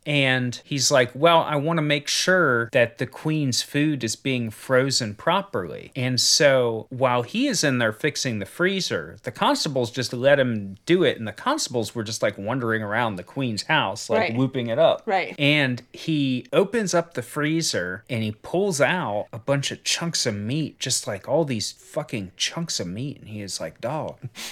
And 0.05 0.59
he's 0.63 0.91
like, 0.91 1.11
well, 1.13 1.41
I 1.41 1.55
want 1.57 1.77
to 1.77 1.81
make 1.81 2.07
sure 2.07 2.69
that 2.71 2.97
the 2.99 3.05
queen's 3.05 3.61
food 3.61 4.03
is 4.03 4.15
being 4.15 4.49
frozen 4.49 5.13
properly. 5.15 5.91
And 5.95 6.19
so 6.21 6.87
while 6.89 7.23
he 7.23 7.47
is 7.47 7.63
in 7.63 7.79
there 7.79 7.91
fixing 7.93 8.39
the 8.39 8.45
freezer, 8.45 9.17
the 9.23 9.31
constables 9.31 9.91
just 9.91 10.13
let 10.13 10.39
him 10.39 10.77
do 10.85 11.03
it. 11.03 11.17
And 11.17 11.27
the 11.27 11.33
constables 11.33 11.93
were 11.93 12.03
just 12.03 12.21
like 12.21 12.37
wandering 12.37 12.81
around 12.81 13.15
the 13.17 13.23
queen's 13.23 13.63
house, 13.63 14.09
like 14.09 14.19
Right. 14.19 14.35
whooping 14.35 14.67
it 14.67 14.79
up. 14.79 15.03
Right. 15.05 15.35
And 15.37 15.81
he 15.91 16.45
opens 16.55 16.93
up 16.95 17.13
the 17.13 17.21
freezer 17.21 18.03
and 18.09 18.23
he 18.23 18.31
pulls 18.31 18.81
out 18.81 19.27
a 19.31 19.37
bunch 19.37 19.71
of 19.71 19.83
chunks 19.83 20.25
of 20.25 20.33
meat, 20.33 20.79
just 20.79 21.05
like 21.05 21.27
all 21.29 21.45
these 21.45 21.71
fucking 21.73 22.31
chunks 22.37 22.79
of 22.79 22.87
meat. 22.87 23.19
And 23.19 23.27
he 23.29 23.41
is 23.41 23.59
like, 23.59 23.79
dog, 23.81 24.17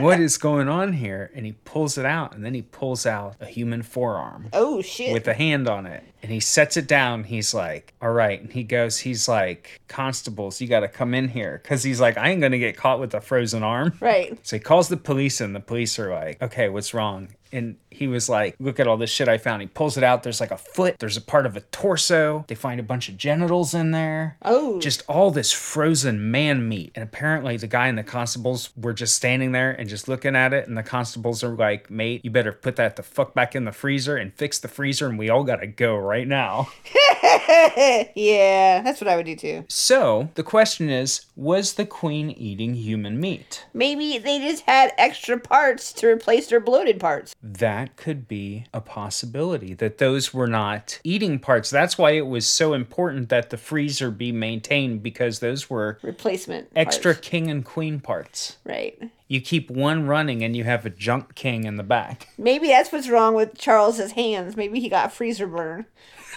what 0.00 0.18
is 0.20 0.36
going 0.38 0.68
on 0.68 0.94
here? 0.94 1.30
And 1.34 1.46
he 1.46 1.52
pulls 1.52 1.98
it 1.98 2.04
out 2.06 2.34
and 2.34 2.44
then 2.44 2.54
he 2.54 2.62
pulls 2.62 3.06
out 3.06 3.36
a 3.40 3.46
human 3.46 3.82
forearm 3.82 4.48
Oh, 4.52 4.82
shit. 4.82 5.12
with 5.12 5.28
a 5.28 5.34
hand 5.34 5.68
on 5.68 5.86
it. 5.86 6.02
And 6.24 6.32
he 6.32 6.40
sets 6.40 6.78
it 6.78 6.88
down. 6.88 7.24
He's 7.24 7.52
like, 7.52 7.92
all 8.00 8.10
right. 8.10 8.40
And 8.40 8.50
he 8.50 8.64
goes, 8.64 8.96
he's 8.96 9.28
like, 9.28 9.82
constables, 9.88 10.58
you 10.58 10.66
got 10.66 10.80
to 10.80 10.88
come 10.88 11.12
in 11.12 11.28
here. 11.28 11.60
Cause 11.64 11.82
he's 11.82 12.00
like, 12.00 12.16
I 12.16 12.30
ain't 12.30 12.40
going 12.40 12.52
to 12.52 12.58
get 12.58 12.78
caught 12.78 12.98
with 12.98 13.12
a 13.12 13.20
frozen 13.20 13.62
arm. 13.62 13.92
right. 14.00 14.38
So 14.42 14.56
he 14.56 14.60
calls 14.60 14.88
the 14.88 14.96
police, 14.96 15.42
and 15.42 15.54
the 15.54 15.60
police 15.60 15.98
are 15.98 16.10
like, 16.10 16.40
okay, 16.40 16.70
what's 16.70 16.94
wrong? 16.94 17.28
And 17.52 17.76
he 17.88 18.08
was 18.08 18.28
like, 18.28 18.56
look 18.58 18.80
at 18.80 18.88
all 18.88 18.96
this 18.96 19.10
shit 19.10 19.28
I 19.28 19.38
found. 19.38 19.62
He 19.62 19.68
pulls 19.68 19.96
it 19.96 20.02
out. 20.02 20.24
There's 20.24 20.40
like 20.40 20.50
a 20.50 20.56
foot, 20.56 20.98
there's 20.98 21.16
a 21.16 21.20
part 21.20 21.46
of 21.46 21.56
a 21.56 21.60
torso. 21.60 22.44
They 22.48 22.56
find 22.56 22.80
a 22.80 22.82
bunch 22.82 23.08
of 23.08 23.16
genitals 23.16 23.74
in 23.74 23.92
there. 23.92 24.38
Oh. 24.42 24.80
Just 24.80 25.04
all 25.08 25.30
this 25.30 25.52
frozen 25.52 26.32
man 26.32 26.68
meat. 26.68 26.90
And 26.96 27.04
apparently, 27.04 27.56
the 27.56 27.68
guy 27.68 27.86
and 27.86 27.96
the 27.96 28.02
constables 28.02 28.70
were 28.76 28.92
just 28.92 29.14
standing 29.14 29.52
there 29.52 29.70
and 29.70 29.88
just 29.88 30.08
looking 30.08 30.34
at 30.34 30.52
it. 30.52 30.66
And 30.66 30.76
the 30.76 30.82
constables 30.82 31.44
are 31.44 31.54
like, 31.54 31.88
mate, 31.90 32.24
you 32.24 32.30
better 32.32 32.50
put 32.52 32.74
that 32.74 32.96
the 32.96 33.04
fuck 33.04 33.34
back 33.34 33.54
in 33.54 33.66
the 33.66 33.72
freezer 33.72 34.16
and 34.16 34.34
fix 34.34 34.58
the 34.58 34.66
freezer. 34.66 35.06
And 35.08 35.16
we 35.16 35.30
all 35.30 35.44
got 35.44 35.60
to 35.60 35.68
go 35.68 35.96
right 35.96 36.13
now. 36.22 36.68
yeah, 38.14 38.80
that's 38.82 39.00
what 39.00 39.08
I 39.08 39.16
would 39.16 39.26
do 39.26 39.36
too. 39.36 39.64
So 39.68 40.28
the 40.34 40.42
question 40.42 40.88
is 40.88 41.26
was 41.36 41.74
the 41.74 41.86
queen 41.86 42.30
eating 42.30 42.74
human 42.74 43.20
meat? 43.20 43.66
Maybe 43.74 44.18
they 44.18 44.38
just 44.38 44.62
had 44.64 44.92
extra 44.98 45.38
parts 45.38 45.92
to 45.94 46.06
replace 46.06 46.48
their 46.48 46.60
bloated 46.60 47.00
parts. 47.00 47.34
that 47.42 47.96
could 47.96 48.26
be 48.28 48.66
a 48.72 48.80
possibility 48.80 49.74
that 49.74 49.98
those 49.98 50.32
were 50.32 50.46
not 50.46 51.00
eating 51.04 51.38
parts. 51.38 51.70
That's 51.70 51.98
why 51.98 52.12
it 52.12 52.26
was 52.26 52.46
so 52.46 52.72
important 52.72 53.28
that 53.28 53.50
the 53.50 53.56
freezer 53.56 54.10
be 54.10 54.32
maintained 54.32 55.02
because 55.02 55.40
those 55.40 55.68
were 55.68 55.98
Replacement. 56.02 56.68
extra 56.76 57.14
parts. 57.14 57.28
king 57.28 57.50
and 57.50 57.64
queen 57.64 58.00
parts. 58.00 58.56
Right. 58.64 58.98
You 59.28 59.40
keep 59.40 59.70
one 59.70 60.06
running 60.06 60.44
and 60.44 60.54
you 60.54 60.64
have 60.64 60.84
a 60.86 60.90
junk 60.90 61.34
king 61.34 61.64
in 61.64 61.76
the 61.76 61.82
back. 61.82 62.28
Maybe 62.38 62.68
that's 62.68 62.92
what's 62.92 63.08
wrong 63.08 63.34
with 63.34 63.56
Charles's 63.58 64.12
hands. 64.12 64.56
Maybe 64.56 64.80
he 64.80 64.88
got 64.88 65.12
freezer 65.12 65.46
burn. 65.46 65.86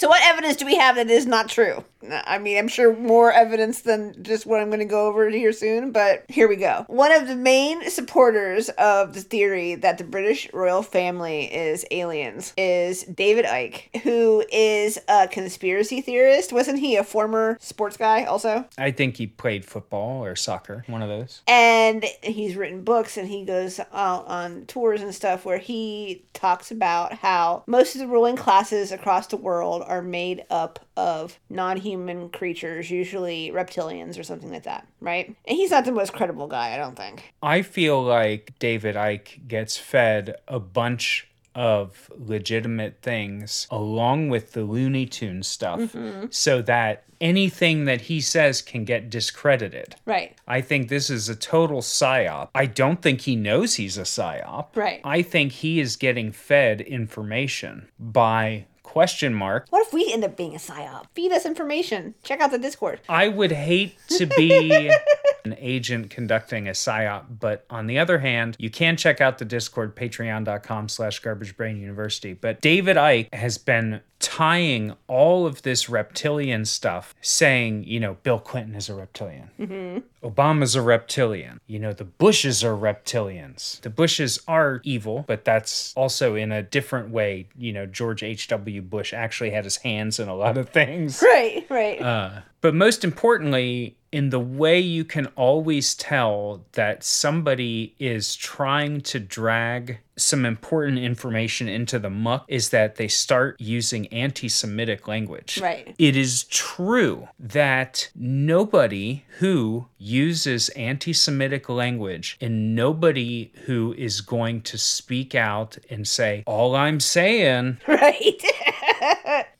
So, 0.00 0.08
what 0.08 0.22
evidence 0.24 0.56
do 0.56 0.64
we 0.64 0.76
have 0.76 0.96
that 0.96 1.10
is 1.10 1.26
not 1.26 1.50
true? 1.50 1.84
I 2.08 2.38
mean, 2.38 2.56
I'm 2.56 2.68
sure 2.68 2.96
more 2.96 3.32
evidence 3.32 3.82
than 3.82 4.22
just 4.22 4.46
what 4.46 4.60
I'm 4.60 4.68
going 4.68 4.80
to 4.80 4.86
go 4.86 5.06
over 5.06 5.28
here 5.28 5.52
soon, 5.52 5.92
but 5.92 6.24
here 6.28 6.48
we 6.48 6.56
go. 6.56 6.84
One 6.88 7.12
of 7.12 7.28
the 7.28 7.36
main 7.36 7.88
supporters 7.90 8.68
of 8.70 9.14
the 9.14 9.20
theory 9.20 9.74
that 9.76 9.98
the 9.98 10.04
British 10.04 10.50
royal 10.52 10.82
family 10.82 11.44
is 11.52 11.84
aliens 11.90 12.52
is 12.56 13.02
David 13.04 13.44
Icke, 13.44 14.02
who 14.02 14.44
is 14.50 14.98
a 15.08 15.28
conspiracy 15.28 16.00
theorist. 16.00 16.52
Wasn't 16.52 16.78
he 16.78 16.96
a 16.96 17.04
former 17.04 17.58
sports 17.60 17.96
guy 17.96 18.24
also? 18.24 18.64
I 18.78 18.90
think 18.90 19.16
he 19.16 19.26
played 19.26 19.64
football 19.64 20.24
or 20.24 20.36
soccer, 20.36 20.84
one 20.86 21.02
of 21.02 21.08
those. 21.08 21.42
And 21.46 22.04
he's 22.22 22.56
written 22.56 22.82
books 22.82 23.16
and 23.16 23.28
he 23.28 23.44
goes 23.44 23.78
out 23.92 24.26
on 24.26 24.64
tours 24.66 25.02
and 25.02 25.14
stuff 25.14 25.44
where 25.44 25.58
he 25.58 26.24
talks 26.32 26.70
about 26.70 27.14
how 27.14 27.64
most 27.66 27.94
of 27.94 28.00
the 28.00 28.06
ruling 28.06 28.36
classes 28.36 28.92
across 28.92 29.26
the 29.26 29.36
world 29.36 29.82
are 29.86 30.02
made 30.02 30.44
up 30.50 30.78
of 31.00 31.38
non 31.48 31.76
human 31.78 32.28
creatures, 32.28 32.90
usually 32.90 33.50
reptilians 33.50 34.18
or 34.18 34.22
something 34.22 34.50
like 34.52 34.64
that, 34.64 34.86
right? 35.00 35.26
And 35.46 35.56
he's 35.56 35.70
not 35.70 35.84
the 35.86 35.92
most 35.92 36.12
credible 36.12 36.46
guy, 36.46 36.74
I 36.74 36.76
don't 36.76 36.96
think. 36.96 37.32
I 37.42 37.62
feel 37.62 38.02
like 38.02 38.52
David 38.58 38.96
Icke 38.96 39.48
gets 39.48 39.76
fed 39.78 40.36
a 40.46 40.60
bunch 40.60 41.26
of 41.54 42.10
legitimate 42.16 42.98
things 43.02 43.66
along 43.70 44.28
with 44.28 44.52
the 44.52 44.62
Looney 44.62 45.04
Tune 45.06 45.42
stuff 45.42 45.80
Mm-hmm. 45.80 46.26
so 46.30 46.62
that 46.62 47.04
anything 47.20 47.86
that 47.86 48.02
he 48.02 48.20
says 48.20 48.62
can 48.62 48.84
get 48.84 49.10
discredited. 49.10 49.96
Right. 50.06 50.36
I 50.46 50.60
think 50.60 50.88
this 50.88 51.10
is 51.10 51.28
a 51.28 51.34
total 51.34 51.80
psyop. 51.80 52.48
I 52.54 52.66
don't 52.66 53.02
think 53.02 53.22
he 53.22 53.34
knows 53.36 53.74
he's 53.74 53.98
a 53.98 54.02
psyop. 54.02 54.74
Right. 54.76 55.00
I 55.04 55.22
think 55.22 55.52
he 55.52 55.80
is 55.80 55.96
getting 55.96 56.30
fed 56.32 56.80
information 56.80 57.88
by 57.98 58.66
question 58.90 59.32
mark 59.32 59.66
What 59.70 59.86
if 59.86 59.92
we 59.92 60.12
end 60.12 60.24
up 60.24 60.36
being 60.36 60.56
a 60.56 60.58
psyop? 60.58 61.04
Feed 61.14 61.30
us 61.30 61.46
information. 61.46 62.14
Check 62.24 62.40
out 62.40 62.50
the 62.50 62.58
Discord. 62.58 63.00
I 63.08 63.28
would 63.28 63.52
hate 63.52 63.96
to 64.08 64.26
be 64.26 64.92
an 65.44 65.54
agent 65.58 66.10
conducting 66.10 66.66
a 66.66 66.72
psyop, 66.72 67.38
but 67.38 67.64
on 67.70 67.86
the 67.86 68.00
other 68.00 68.18
hand, 68.18 68.56
you 68.58 68.68
can 68.68 68.96
check 68.96 69.20
out 69.20 69.38
the 69.38 69.44
Discord, 69.44 69.94
patreon.com 69.94 70.88
slash 70.88 71.22
garbagebrain 71.22 71.80
university. 71.80 72.32
But 72.34 72.60
David 72.60 72.96
Icke 72.96 73.32
has 73.32 73.58
been 73.58 74.00
tying 74.20 74.94
all 75.08 75.46
of 75.46 75.62
this 75.62 75.88
reptilian 75.88 76.64
stuff, 76.64 77.14
saying, 77.22 77.84
you 77.84 77.98
know, 77.98 78.18
Bill 78.22 78.38
Clinton 78.38 78.74
is 78.74 78.88
a 78.88 78.94
reptilian. 78.94 79.50
Mm-hmm. 79.58 80.28
Obama's 80.28 80.76
a 80.76 80.82
reptilian. 80.82 81.60
You 81.66 81.78
know, 81.78 81.92
the 81.92 82.04
Bushes 82.04 82.62
are 82.62 82.76
reptilians. 82.76 83.80
The 83.80 83.90
Bushes 83.90 84.38
are 84.46 84.82
evil, 84.84 85.24
but 85.26 85.44
that's 85.44 85.94
also 85.96 86.34
in 86.34 86.52
a 86.52 86.62
different 86.62 87.10
way. 87.10 87.48
You 87.58 87.72
know, 87.72 87.86
George 87.86 88.22
H.W. 88.22 88.79
Bush 88.80 89.12
actually 89.12 89.50
had 89.50 89.64
his 89.64 89.76
hands 89.78 90.18
in 90.18 90.28
a 90.28 90.34
lot 90.34 90.58
of 90.58 90.68
things. 90.68 91.22
Right, 91.30 91.64
right. 91.70 92.02
Uh, 92.02 92.30
but 92.60 92.74
most 92.74 93.04
importantly, 93.04 93.96
in 94.12 94.30
the 94.30 94.40
way 94.40 94.78
you 94.78 95.04
can 95.04 95.26
always 95.36 95.94
tell 95.94 96.64
that 96.72 97.04
somebody 97.04 97.94
is 97.98 98.34
trying 98.34 99.00
to 99.02 99.20
drag 99.20 100.00
some 100.16 100.44
important 100.44 100.98
information 100.98 101.68
into 101.68 101.98
the 101.98 102.10
muck 102.10 102.44
is 102.48 102.70
that 102.70 102.96
they 102.96 103.08
start 103.08 103.56
using 103.58 104.06
anti 104.08 104.48
Semitic 104.48 105.08
language. 105.08 105.58
Right. 105.62 105.94
It 105.98 106.16
is 106.16 106.44
true 106.44 107.28
that 107.38 108.10
nobody 108.14 109.24
who 109.38 109.86
uses 109.96 110.68
anti 110.70 111.12
Semitic 111.12 111.68
language 111.68 112.36
and 112.40 112.74
nobody 112.74 113.52
who 113.64 113.94
is 113.96 114.20
going 114.20 114.62
to 114.62 114.76
speak 114.76 115.34
out 115.34 115.78
and 115.88 116.06
say, 116.06 116.42
All 116.46 116.74
I'm 116.74 117.00
saying 117.00 117.78
right. 117.88 118.42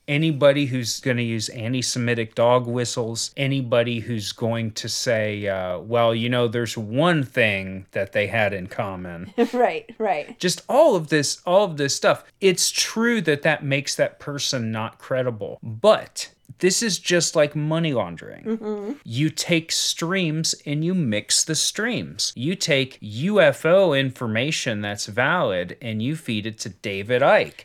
anybody 0.07 0.65
who's 0.65 0.99
going 0.99 1.17
to 1.17 1.23
use 1.23 1.49
anti-Semitic 1.49 2.35
dog 2.35 2.67
whistles, 2.67 3.31
anybody 3.37 3.99
who's 3.99 4.31
going 4.31 4.71
to 4.71 4.89
say, 4.89 5.47
uh, 5.47 5.79
"Well, 5.79 6.13
you 6.13 6.29
know, 6.29 6.47
there's 6.47 6.77
one 6.77 7.23
thing 7.23 7.85
that 7.91 8.11
they 8.11 8.27
had 8.27 8.53
in 8.53 8.67
common." 8.67 9.33
right, 9.53 9.93
right. 9.97 10.39
Just 10.39 10.63
all 10.67 10.95
of 10.95 11.07
this, 11.07 11.41
all 11.45 11.63
of 11.65 11.77
this 11.77 11.95
stuff. 11.95 12.23
It's 12.39 12.71
true 12.71 13.21
that 13.21 13.43
that 13.43 13.63
makes 13.63 13.95
that 13.95 14.19
person 14.19 14.71
not 14.71 14.99
credible, 14.99 15.59
but. 15.63 16.29
This 16.61 16.83
is 16.83 16.99
just 16.99 17.35
like 17.35 17.55
money 17.55 17.91
laundering. 17.91 18.43
Mm-hmm. 18.43 18.91
You 19.03 19.31
take 19.31 19.71
streams 19.71 20.53
and 20.65 20.85
you 20.85 20.93
mix 20.93 21.43
the 21.43 21.55
streams. 21.55 22.31
You 22.35 22.55
take 22.55 22.99
UFO 23.01 23.99
information 23.99 24.81
that's 24.81 25.07
valid 25.07 25.75
and 25.81 26.03
you 26.03 26.15
feed 26.15 26.45
it 26.45 26.59
to 26.59 26.69
David 26.69 27.23
Icke. 27.23 27.63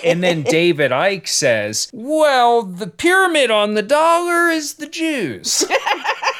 and 0.04 0.22
then 0.22 0.42
David 0.42 0.92
Icke 0.92 1.26
says, 1.26 1.90
Well, 1.92 2.62
the 2.62 2.86
pyramid 2.86 3.50
on 3.50 3.74
the 3.74 3.82
dollar 3.82 4.48
is 4.48 4.74
the 4.74 4.86
Jews. 4.86 5.64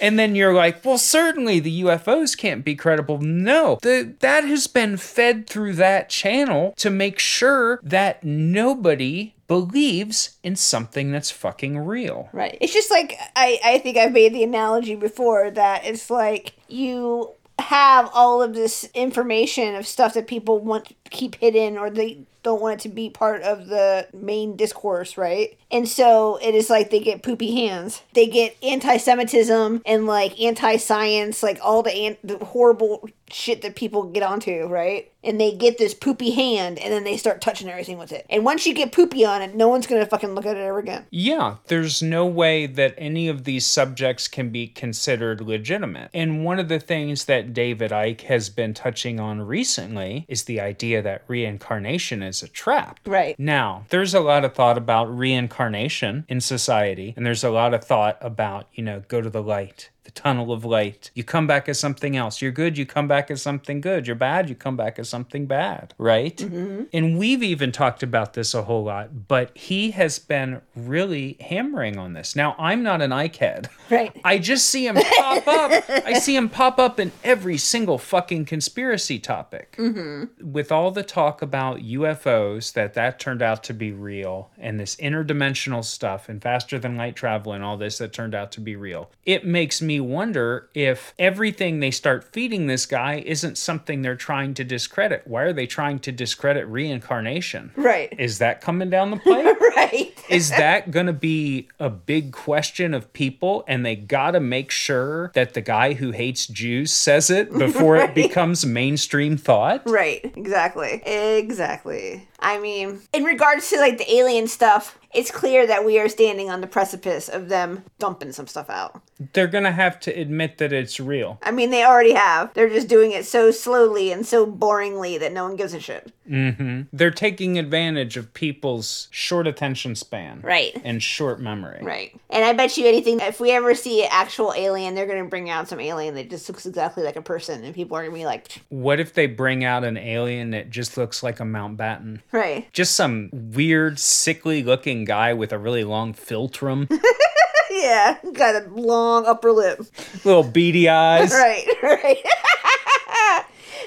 And 0.00 0.18
then 0.18 0.34
you're 0.34 0.54
like, 0.54 0.84
well, 0.84 0.98
certainly 0.98 1.60
the 1.60 1.82
UFOs 1.82 2.36
can't 2.36 2.64
be 2.64 2.74
credible. 2.74 3.18
No, 3.18 3.78
the, 3.82 4.14
that 4.20 4.44
has 4.44 4.66
been 4.66 4.96
fed 4.96 5.46
through 5.46 5.74
that 5.74 6.08
channel 6.08 6.74
to 6.76 6.90
make 6.90 7.18
sure 7.18 7.80
that 7.82 8.24
nobody 8.24 9.34
believes 9.48 10.36
in 10.42 10.54
something 10.54 11.10
that's 11.10 11.30
fucking 11.30 11.78
real. 11.78 12.28
Right. 12.32 12.56
It's 12.60 12.72
just 12.72 12.90
like 12.90 13.18
I, 13.34 13.58
I 13.64 13.78
think 13.78 13.96
I've 13.96 14.12
made 14.12 14.34
the 14.34 14.44
analogy 14.44 14.94
before 14.94 15.50
that 15.50 15.84
it's 15.84 16.10
like 16.10 16.52
you 16.68 17.32
have 17.58 18.08
all 18.14 18.40
of 18.42 18.54
this 18.54 18.88
information 18.94 19.74
of 19.74 19.86
stuff 19.86 20.14
that 20.14 20.28
people 20.28 20.60
want 20.60 20.86
to 20.86 20.94
keep 21.10 21.34
hidden 21.36 21.76
or 21.76 21.90
they 21.90 22.20
don't 22.42 22.60
want 22.60 22.80
it 22.80 22.82
to 22.84 22.88
be 22.88 23.10
part 23.10 23.42
of 23.42 23.66
the 23.66 24.06
main 24.12 24.56
discourse, 24.56 25.16
right? 25.16 25.58
And 25.70 25.88
so 25.88 26.38
it 26.40 26.54
is 26.54 26.70
like 26.70 26.90
they 26.90 27.00
get 27.00 27.22
poopy 27.22 27.54
hands. 27.66 28.02
They 28.14 28.26
get 28.26 28.56
anti-Semitism 28.62 29.82
and 29.84 30.06
like 30.06 30.40
anti-science, 30.40 31.42
like 31.42 31.58
all 31.62 31.82
the, 31.82 31.92
an- 31.94 32.16
the 32.24 32.38
horrible 32.44 33.08
shit 33.30 33.62
that 33.62 33.76
people 33.76 34.04
get 34.04 34.22
onto, 34.22 34.66
right? 34.66 35.10
And 35.22 35.40
they 35.40 35.52
get 35.52 35.78
this 35.78 35.94
poopy 35.94 36.30
hand 36.30 36.78
and 36.78 36.92
then 36.92 37.04
they 37.04 37.16
start 37.16 37.40
touching 37.40 37.68
everything 37.68 37.98
with 37.98 38.12
it. 38.12 38.24
And 38.30 38.44
once 38.44 38.66
you 38.66 38.74
get 38.74 38.92
poopy 38.92 39.24
on 39.24 39.42
it, 39.42 39.54
no 39.54 39.68
one's 39.68 39.86
gonna 39.86 40.06
fucking 40.06 40.34
look 40.34 40.46
at 40.46 40.56
it 40.56 40.60
ever 40.60 40.78
again. 40.78 41.06
Yeah, 41.10 41.56
there's 41.66 42.02
no 42.02 42.24
way 42.26 42.66
that 42.66 42.94
any 42.96 43.28
of 43.28 43.44
these 43.44 43.66
subjects 43.66 44.28
can 44.28 44.50
be 44.50 44.68
considered 44.68 45.40
legitimate. 45.40 46.10
And 46.14 46.44
one 46.44 46.58
of 46.58 46.68
the 46.68 46.78
things 46.78 47.24
that 47.24 47.52
David 47.52 47.90
Icke 47.90 48.22
has 48.22 48.48
been 48.48 48.74
touching 48.74 49.18
on 49.18 49.40
recently 49.42 50.24
is 50.28 50.44
the 50.44 50.60
idea 50.60 51.02
that 51.02 51.24
reincarnation 51.26 52.22
is 52.22 52.42
a 52.42 52.48
trap. 52.48 53.00
Right. 53.04 53.38
Now, 53.38 53.84
there's 53.88 54.14
a 54.14 54.20
lot 54.20 54.44
of 54.44 54.54
thought 54.54 54.78
about 54.78 55.06
reincarnation 55.06 56.24
in 56.28 56.40
society, 56.40 57.14
and 57.16 57.26
there's 57.26 57.44
a 57.44 57.50
lot 57.50 57.74
of 57.74 57.84
thought 57.84 58.18
about, 58.20 58.68
you 58.72 58.84
know, 58.84 59.02
go 59.08 59.20
to 59.20 59.30
the 59.30 59.42
light, 59.42 59.90
the 60.08 60.12
tunnel 60.12 60.54
of 60.54 60.64
light. 60.64 61.10
You 61.12 61.22
come 61.22 61.46
back 61.46 61.68
as 61.68 61.78
something 61.78 62.16
else. 62.16 62.40
You're 62.40 62.50
good, 62.50 62.78
you 62.78 62.86
come 62.86 63.06
back 63.06 63.30
as 63.30 63.42
something 63.42 63.82
good. 63.82 64.06
You're 64.06 64.16
bad, 64.16 64.48
you 64.48 64.54
come 64.54 64.74
back 64.74 64.98
as 64.98 65.06
something 65.06 65.44
bad, 65.44 65.92
right? 65.98 66.34
Mm-hmm. 66.34 66.84
And 66.94 67.18
we've 67.18 67.42
even 67.42 67.72
talked 67.72 68.02
about 68.02 68.32
this 68.32 68.54
a 68.54 68.62
whole 68.62 68.84
lot, 68.84 69.28
but 69.28 69.54
he 69.54 69.90
has 69.90 70.18
been 70.18 70.62
really 70.74 71.36
hammering 71.40 71.98
on 71.98 72.14
this. 72.14 72.34
Now, 72.34 72.56
I'm 72.58 72.82
not 72.82 73.02
an 73.02 73.10
Icke 73.10 73.36
head. 73.36 73.68
Right. 73.90 74.18
I 74.24 74.38
just 74.38 74.70
see 74.70 74.86
him 74.86 74.96
pop 74.96 75.46
up. 75.46 75.84
I 75.90 76.14
see 76.14 76.34
him 76.34 76.48
pop 76.48 76.78
up 76.78 76.98
in 76.98 77.12
every 77.22 77.58
single 77.58 77.98
fucking 77.98 78.46
conspiracy 78.46 79.18
topic. 79.18 79.76
Mm-hmm. 79.78 80.52
With 80.52 80.72
all 80.72 80.90
the 80.90 81.02
talk 81.02 81.42
about 81.42 81.80
UFOs, 81.80 82.72
that 82.72 82.94
that 82.94 83.20
turned 83.20 83.42
out 83.42 83.62
to 83.64 83.74
be 83.74 83.92
real, 83.92 84.50
and 84.56 84.80
this 84.80 84.96
interdimensional 84.96 85.84
stuff, 85.84 86.30
and 86.30 86.42
faster 86.42 86.78
than 86.78 86.96
light 86.96 87.14
travel, 87.14 87.52
and 87.52 87.62
all 87.62 87.76
this 87.76 87.98
that 87.98 88.14
turned 88.14 88.34
out 88.34 88.52
to 88.52 88.62
be 88.62 88.74
real, 88.74 89.10
it 89.26 89.44
makes 89.44 89.82
me 89.82 89.97
wonder 90.04 90.68
if 90.74 91.14
everything 91.18 91.80
they 91.80 91.90
start 91.90 92.24
feeding 92.24 92.66
this 92.66 92.86
guy 92.86 93.22
isn't 93.26 93.58
something 93.58 94.02
they're 94.02 94.16
trying 94.16 94.54
to 94.54 94.64
discredit. 94.64 95.22
Why 95.26 95.42
are 95.42 95.52
they 95.52 95.66
trying 95.66 95.98
to 96.00 96.12
discredit 96.12 96.66
reincarnation? 96.66 97.72
Right. 97.76 98.12
Is 98.18 98.38
that 98.38 98.60
coming 98.60 98.90
down 98.90 99.10
the 99.10 99.16
pipe? 99.18 99.60
Right. 99.60 100.12
is 100.28 100.50
that 100.50 100.90
going 100.90 101.06
to 101.06 101.12
be 101.12 101.68
a 101.78 101.90
big 101.90 102.32
question 102.32 102.94
of 102.94 103.12
people 103.12 103.64
and 103.68 103.84
they 103.84 103.96
got 103.96 104.32
to 104.32 104.40
make 104.40 104.70
sure 104.70 105.30
that 105.34 105.54
the 105.54 105.60
guy 105.60 105.94
who 105.94 106.10
hates 106.10 106.46
Jews 106.46 106.92
says 106.92 107.30
it 107.30 107.52
before 107.58 107.96
it 107.96 108.14
becomes 108.14 108.66
mainstream 108.66 109.36
thought? 109.36 109.82
Right. 109.88 110.20
Exactly. 110.36 111.02
Exactly. 111.04 112.28
I 112.40 112.58
mean, 112.58 113.00
in 113.12 113.24
regards 113.24 113.68
to 113.70 113.78
like 113.78 113.98
the 113.98 114.12
alien 114.12 114.46
stuff, 114.48 114.98
it's 115.14 115.30
clear 115.30 115.66
that 115.66 115.84
we 115.84 115.98
are 115.98 116.08
standing 116.08 116.50
on 116.50 116.60
the 116.60 116.66
precipice 116.66 117.28
of 117.28 117.48
them 117.48 117.84
dumping 117.98 118.32
some 118.32 118.46
stuff 118.46 118.68
out. 118.68 119.00
They're 119.32 119.46
to 119.64 119.72
have 119.72 119.98
to 120.00 120.10
admit 120.12 120.58
that 120.58 120.72
it's 120.72 121.00
real. 121.00 121.38
I 121.42 121.50
mean, 121.50 121.70
they 121.70 121.84
already 121.84 122.12
have. 122.12 122.52
They're 122.54 122.68
just 122.68 122.88
doing 122.88 123.12
it 123.12 123.24
so 123.24 123.50
slowly 123.50 124.12
and 124.12 124.26
so 124.26 124.46
boringly 124.46 125.18
that 125.18 125.32
no 125.32 125.44
one 125.44 125.56
gives 125.56 125.74
a 125.74 125.80
shit. 125.80 126.12
Hmm 126.28 126.82
They're 126.92 127.10
taking 127.10 127.58
advantage 127.58 128.16
of 128.16 128.32
people's 128.34 129.08
short 129.10 129.46
attention 129.46 129.94
span. 129.94 130.40
Right. 130.42 130.78
And 130.84 131.02
short 131.02 131.40
memory. 131.40 131.80
Right. 131.82 132.14
And 132.30 132.44
I 132.44 132.52
bet 132.52 132.76
you 132.76 132.86
anything, 132.86 133.20
if 133.20 133.40
we 133.40 133.50
ever 133.50 133.74
see 133.74 134.02
an 134.04 134.08
actual 134.12 134.52
alien, 134.56 134.94
they're 134.94 135.06
going 135.06 135.22
to 135.24 135.28
bring 135.28 135.48
out 135.50 135.68
some 135.68 135.80
alien 135.80 136.14
that 136.16 136.30
just 136.30 136.48
looks 136.48 136.66
exactly 136.66 137.02
like 137.02 137.16
a 137.16 137.22
person. 137.22 137.64
And 137.64 137.74
people 137.74 137.96
are 137.96 138.02
going 138.02 138.12
to 138.12 138.18
be 138.18 138.26
like, 138.26 138.60
What 138.68 139.00
if 139.00 139.14
they 139.14 139.26
bring 139.26 139.64
out 139.64 139.84
an 139.84 139.96
alien 139.96 140.50
that 140.50 140.70
just 140.70 140.96
looks 140.96 141.22
like 141.22 141.40
a 141.40 141.44
Mountbatten? 141.44 142.20
right. 142.32 142.70
Just 142.72 142.94
some 142.94 143.30
weird, 143.32 143.98
sickly 143.98 144.62
looking 144.62 145.04
guy 145.04 145.32
with 145.32 145.52
a 145.52 145.58
really 145.58 145.84
long 145.84 146.12
philtrum, 146.14 146.88
Yeah. 147.70 148.18
Got 148.32 148.62
a 148.62 148.68
long 148.70 149.26
upper 149.26 149.52
lip. 149.52 149.80
little 150.24 150.42
beady 150.42 150.88
eyes. 150.88 151.32
Right. 151.38 151.66
Right. 151.82 152.18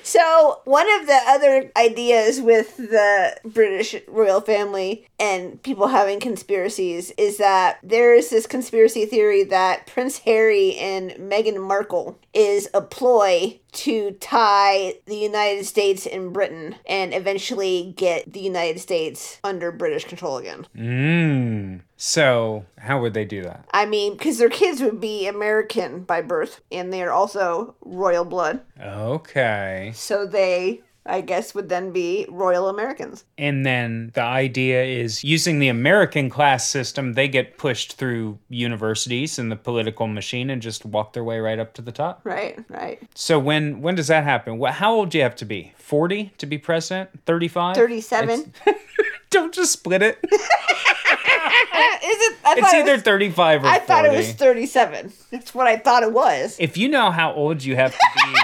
So, 0.04 0.62
one 0.66 0.88
of 1.00 1.08
the 1.08 1.20
other 1.28 1.72
ideas 1.78 2.42
with 2.42 2.78
the 2.78 3.38
British 3.46 3.96
royal 4.08 4.42
family 4.42 5.06
and 5.20 5.62
people 5.62 5.88
having 5.88 6.20
conspiracies 6.20 7.12
is 7.12 7.38
that 7.38 7.80
there 7.84 8.14
is 8.14 8.30
this 8.30 8.48
conspiracy 8.48 9.06
theory 9.06 9.44
that 9.46 9.88
Prince 9.88 10.20
Harry 10.20 10.76
and 10.76 11.12
Meghan 11.12 11.62
Markle 11.62 12.20
is 12.34 12.68
a 12.74 12.82
ploy 12.82 13.60
to 13.74 14.12
tie 14.20 14.96
the 15.06 15.16
United 15.16 15.66
States 15.66 16.06
and 16.06 16.34
Britain 16.34 16.76
and 16.86 17.14
eventually 17.14 17.94
get 17.96 18.32
the 18.34 18.40
United 18.40 18.80
States 18.80 19.40
under 19.44 19.72
British 19.72 20.06
control 20.06 20.38
again. 20.38 20.68
Mmm. 20.76 21.82
So, 22.04 22.66
how 22.80 23.00
would 23.00 23.14
they 23.14 23.26
do 23.26 23.44
that? 23.44 23.64
I 23.72 23.86
mean, 23.86 24.14
because 24.14 24.40
their 24.40 24.50
kids 24.50 24.82
would 24.82 25.00
be 25.00 25.28
American 25.28 26.02
by 26.02 26.24
birth 26.24 26.62
and 26.72 26.92
they're 26.92 27.14
also 27.14 27.76
royal 27.82 28.26
blood. 28.26 28.62
Okay. 28.82 29.92
So 29.94 30.26
they, 30.26 30.82
I 31.06 31.22
guess, 31.22 31.54
would 31.54 31.70
then 31.70 31.92
be 31.92 32.26
royal 32.28 32.70
Americans. 32.70 33.26
And 33.38 33.64
then 33.68 34.10
the 34.16 34.24
idea 34.24 34.84
is 34.84 35.24
using 35.24 35.60
the 35.60 35.68
American 35.68 36.32
class 36.32 36.68
system, 36.68 37.14
they 37.14 37.28
get 37.28 37.60
pushed 37.60 37.94
through 37.94 38.40
universities 38.50 39.38
and 39.38 39.52
the 39.52 39.56
political 39.56 40.08
machine 40.08 40.50
and 40.50 40.60
just 40.60 40.84
walk 40.84 41.14
their 41.14 41.24
way 41.24 41.40
right 41.40 41.60
up 41.60 41.76
to 41.76 41.84
the 41.84 41.92
top. 41.92 42.22
Right, 42.24 42.58
right. 42.68 43.00
So 43.14 43.38
when 43.38 43.84
when 43.84 43.94
does 43.94 44.08
that 44.08 44.24
happen? 44.24 44.58
What 44.58 44.74
how 44.74 44.92
old 44.92 45.12
do 45.12 45.20
you 45.20 45.24
have 45.24 45.36
to 45.36 45.46
be? 45.46 45.74
40 45.78 46.34
to 46.40 46.48
be 46.48 46.58
president? 46.58 47.12
35? 47.28 47.76
37. 47.76 48.54
Don't 49.30 49.54
just 49.54 49.72
split 49.72 50.02
it. 50.02 50.18
Is 51.44 52.18
it? 52.22 52.38
I 52.44 52.54
It's 52.54 52.62
thought 52.62 52.74
it 52.74 52.80
either 52.82 52.94
was, 52.94 53.02
35 53.04 53.64
or 53.64 53.68
I 53.68 53.80
thought 53.80 54.06
it 54.06 54.12
was 54.12 54.32
37. 54.34 55.14
That's 55.32 55.54
what 55.56 55.68
I 55.68 55.78
thought 55.78 56.04
it 56.04 56.12
was. 56.12 56.58
If 56.60 56.78
you 56.78 56.90
know 56.90 57.12
how 57.12 57.34
old 57.34 57.64
you 57.64 57.76
have 57.76 57.94
to 57.94 58.00
be 58.16 58.40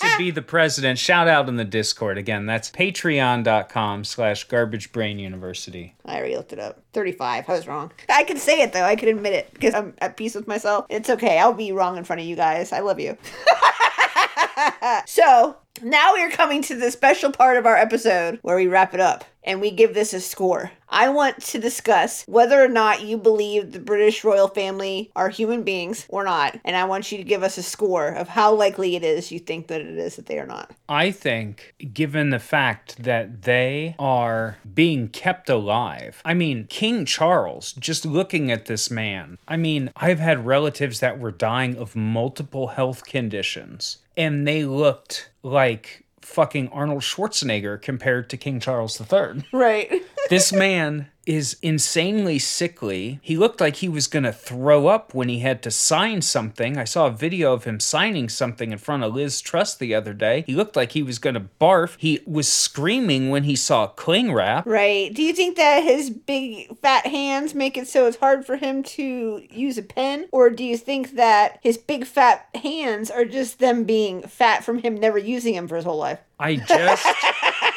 to 0.00 0.18
be 0.18 0.30
the 0.32 0.42
president, 0.42 0.98
shout 0.98 1.28
out 1.28 1.48
in 1.48 1.56
the 1.56 1.64
Discord. 1.64 2.18
Again, 2.18 2.44
that's 2.46 2.70
patreon.com 2.70 4.04
slash 4.04 4.44
garbage 4.44 4.90
brain 4.92 5.18
university. 5.18 5.94
I 6.04 6.16
already 6.18 6.36
looked 6.36 6.52
it 6.52 6.58
up. 6.58 6.82
35. 6.92 7.48
I 7.48 7.52
was 7.52 7.66
wrong. 7.68 7.92
I 8.08 8.24
can 8.24 8.36
say 8.36 8.62
it 8.62 8.72
though. 8.72 8.84
I 8.84 8.96
can 8.96 9.08
admit 9.08 9.32
it 9.34 9.52
because 9.52 9.74
I'm 9.74 9.94
at 9.98 10.16
peace 10.16 10.34
with 10.34 10.48
myself. 10.48 10.86
It's 10.88 11.08
okay. 11.10 11.38
I'll 11.38 11.52
be 11.52 11.72
wrong 11.72 11.96
in 11.96 12.04
front 12.04 12.20
of 12.20 12.26
you 12.26 12.36
guys. 12.36 12.72
I 12.72 12.80
love 12.80 12.98
you. 12.98 13.16
so 15.06 15.56
now 15.82 16.12
we're 16.12 16.30
coming 16.30 16.62
to 16.62 16.74
the 16.74 16.90
special 16.90 17.32
part 17.32 17.56
of 17.56 17.66
our 17.66 17.76
episode 17.76 18.38
where 18.42 18.56
we 18.56 18.66
wrap 18.66 18.94
it 18.94 19.00
up 19.00 19.24
and 19.44 19.60
we 19.60 19.70
give 19.72 19.94
this 19.94 20.14
a 20.14 20.20
score. 20.20 20.70
I 20.88 21.08
want 21.08 21.42
to 21.46 21.58
discuss 21.58 22.24
whether 22.28 22.62
or 22.62 22.68
not 22.68 23.02
you 23.02 23.18
believe 23.18 23.72
the 23.72 23.80
British 23.80 24.22
royal 24.22 24.46
family 24.46 25.10
are 25.16 25.28
human 25.28 25.64
beings 25.64 26.06
or 26.08 26.22
not. 26.22 26.60
And 26.64 26.76
I 26.76 26.84
want 26.84 27.10
you 27.10 27.18
to 27.18 27.24
give 27.24 27.42
us 27.42 27.58
a 27.58 27.62
score 27.62 28.08
of 28.08 28.28
how 28.28 28.54
likely 28.54 28.94
it 28.94 29.02
is 29.02 29.32
you 29.32 29.40
think 29.40 29.66
that 29.66 29.80
it 29.80 29.98
is 29.98 30.16
that 30.16 30.26
they 30.26 30.38
are 30.38 30.46
not. 30.46 30.70
I 30.88 31.10
think, 31.10 31.74
given 31.92 32.30
the 32.30 32.38
fact 32.38 33.02
that 33.02 33.42
they 33.42 33.96
are 33.98 34.58
being 34.74 35.08
kept 35.08 35.48
alive, 35.48 36.22
I 36.24 36.34
mean, 36.34 36.66
King 36.68 37.04
Charles, 37.04 37.72
just 37.72 38.06
looking 38.06 38.52
at 38.52 38.66
this 38.66 38.90
man, 38.90 39.38
I 39.48 39.56
mean, 39.56 39.90
I've 39.96 40.20
had 40.20 40.46
relatives 40.46 41.00
that 41.00 41.18
were 41.18 41.32
dying 41.32 41.76
of 41.76 41.96
multiple 41.96 42.68
health 42.68 43.04
conditions, 43.04 43.98
and 44.16 44.46
they 44.46 44.64
looked 44.64 45.30
like 45.42 46.04
fucking 46.20 46.68
Arnold 46.68 47.02
Schwarzenegger 47.02 47.80
compared 47.80 48.30
to 48.30 48.36
King 48.36 48.60
Charles 48.60 49.00
III. 49.00 49.44
Right. 49.52 50.02
this 50.30 50.52
man 50.52 51.08
is 51.26 51.56
insanely 51.62 52.38
sickly. 52.38 53.20
He 53.22 53.36
looked 53.36 53.60
like 53.60 53.76
he 53.76 53.88
was 53.88 54.06
going 54.06 54.24
to 54.24 54.32
throw 54.32 54.88
up 54.88 55.14
when 55.14 55.28
he 55.28 55.40
had 55.40 55.62
to 55.62 55.70
sign 55.70 56.22
something. 56.22 56.76
I 56.76 56.84
saw 56.84 57.06
a 57.06 57.10
video 57.10 57.52
of 57.52 57.64
him 57.64 57.80
signing 57.80 58.28
something 58.28 58.72
in 58.72 58.78
front 58.78 59.04
of 59.04 59.14
Liz 59.14 59.40
Truss 59.40 59.74
the 59.74 59.94
other 59.94 60.12
day. 60.14 60.44
He 60.46 60.54
looked 60.54 60.76
like 60.76 60.92
he 60.92 61.02
was 61.02 61.18
going 61.18 61.34
to 61.34 61.48
barf. 61.60 61.96
He 61.98 62.20
was 62.26 62.48
screaming 62.48 63.30
when 63.30 63.44
he 63.44 63.56
saw 63.56 63.86
cling 63.86 64.32
wrap. 64.32 64.66
Right. 64.66 65.12
Do 65.12 65.22
you 65.22 65.32
think 65.32 65.56
that 65.56 65.82
his 65.82 66.10
big 66.10 66.76
fat 66.78 67.06
hands 67.06 67.54
make 67.54 67.76
it 67.76 67.86
so 67.88 68.06
it's 68.06 68.16
hard 68.16 68.44
for 68.44 68.56
him 68.56 68.82
to 68.82 69.42
use 69.50 69.78
a 69.78 69.82
pen? 69.82 70.28
Or 70.32 70.50
do 70.50 70.64
you 70.64 70.76
think 70.76 71.12
that 71.12 71.58
his 71.62 71.78
big 71.78 72.04
fat 72.04 72.48
hands 72.54 73.10
are 73.10 73.24
just 73.24 73.58
them 73.58 73.84
being 73.84 74.22
fat 74.22 74.64
from 74.64 74.78
him 74.78 74.96
never 74.96 75.18
using 75.18 75.54
them 75.54 75.68
for 75.68 75.76
his 75.76 75.84
whole 75.84 75.98
life? 75.98 76.20
I 76.38 76.56
just. 76.56 77.06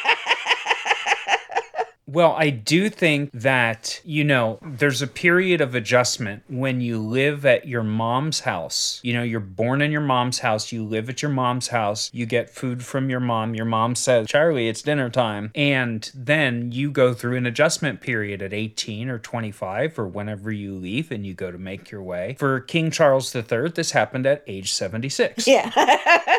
Well, 2.08 2.34
I 2.38 2.52
do 2.52 2.90
think 2.90 3.32
that, 3.34 4.00
you 4.04 4.24
know, 4.24 4.60
there's 4.62 5.02
a 5.02 5.08
period 5.08 5.60
of 5.60 5.74
adjustment 5.74 6.44
when 6.48 6.80
you 6.80 7.00
live 7.00 7.46
at 7.46 7.68
your 7.68 7.82
mom's 7.82 8.42
house. 8.42 9.00
You 9.04 9.14
know, 9.14 9.24
you're 9.24 9.40
born 9.40 9.82
in 9.82 9.92
your 9.92 10.02
mom's 10.02 10.40
house, 10.40 10.72
you 10.72 10.84
live 10.84 11.10
at 11.10 11.22
your 11.24 11.32
mom's 11.32 11.70
house, 11.70 12.12
you 12.14 12.26
get 12.28 12.50
food 12.50 12.86
from 12.86 13.10
your 13.10 13.20
mom. 13.20 13.56
Your 13.56 13.66
mom 13.66 13.96
says, 13.96 14.28
Charlie, 14.28 14.70
it's 14.70 14.84
dinner 14.84 15.10
time. 15.10 15.52
And 15.56 16.10
then 16.14 16.72
you 16.72 16.92
go 16.92 17.14
through 17.14 17.38
an 17.38 17.48
adjustment 17.48 18.02
period 18.02 18.42
at 18.44 18.54
18 18.54 19.10
or 19.10 19.18
25 19.18 19.98
or 19.98 20.08
whenever 20.08 20.52
you 20.52 20.76
leave 20.76 21.10
and 21.12 21.26
you 21.26 21.34
go 21.34 21.52
to 21.52 21.58
make 21.58 21.90
your 21.90 22.04
way. 22.04 22.36
For 22.38 22.60
King 22.60 22.92
Charles 22.92 23.36
III, 23.36 23.70
this 23.74 23.92
happened 23.92 24.28
at 24.28 24.44
age 24.48 24.72
76. 24.72 25.48
Yeah. 25.48 25.72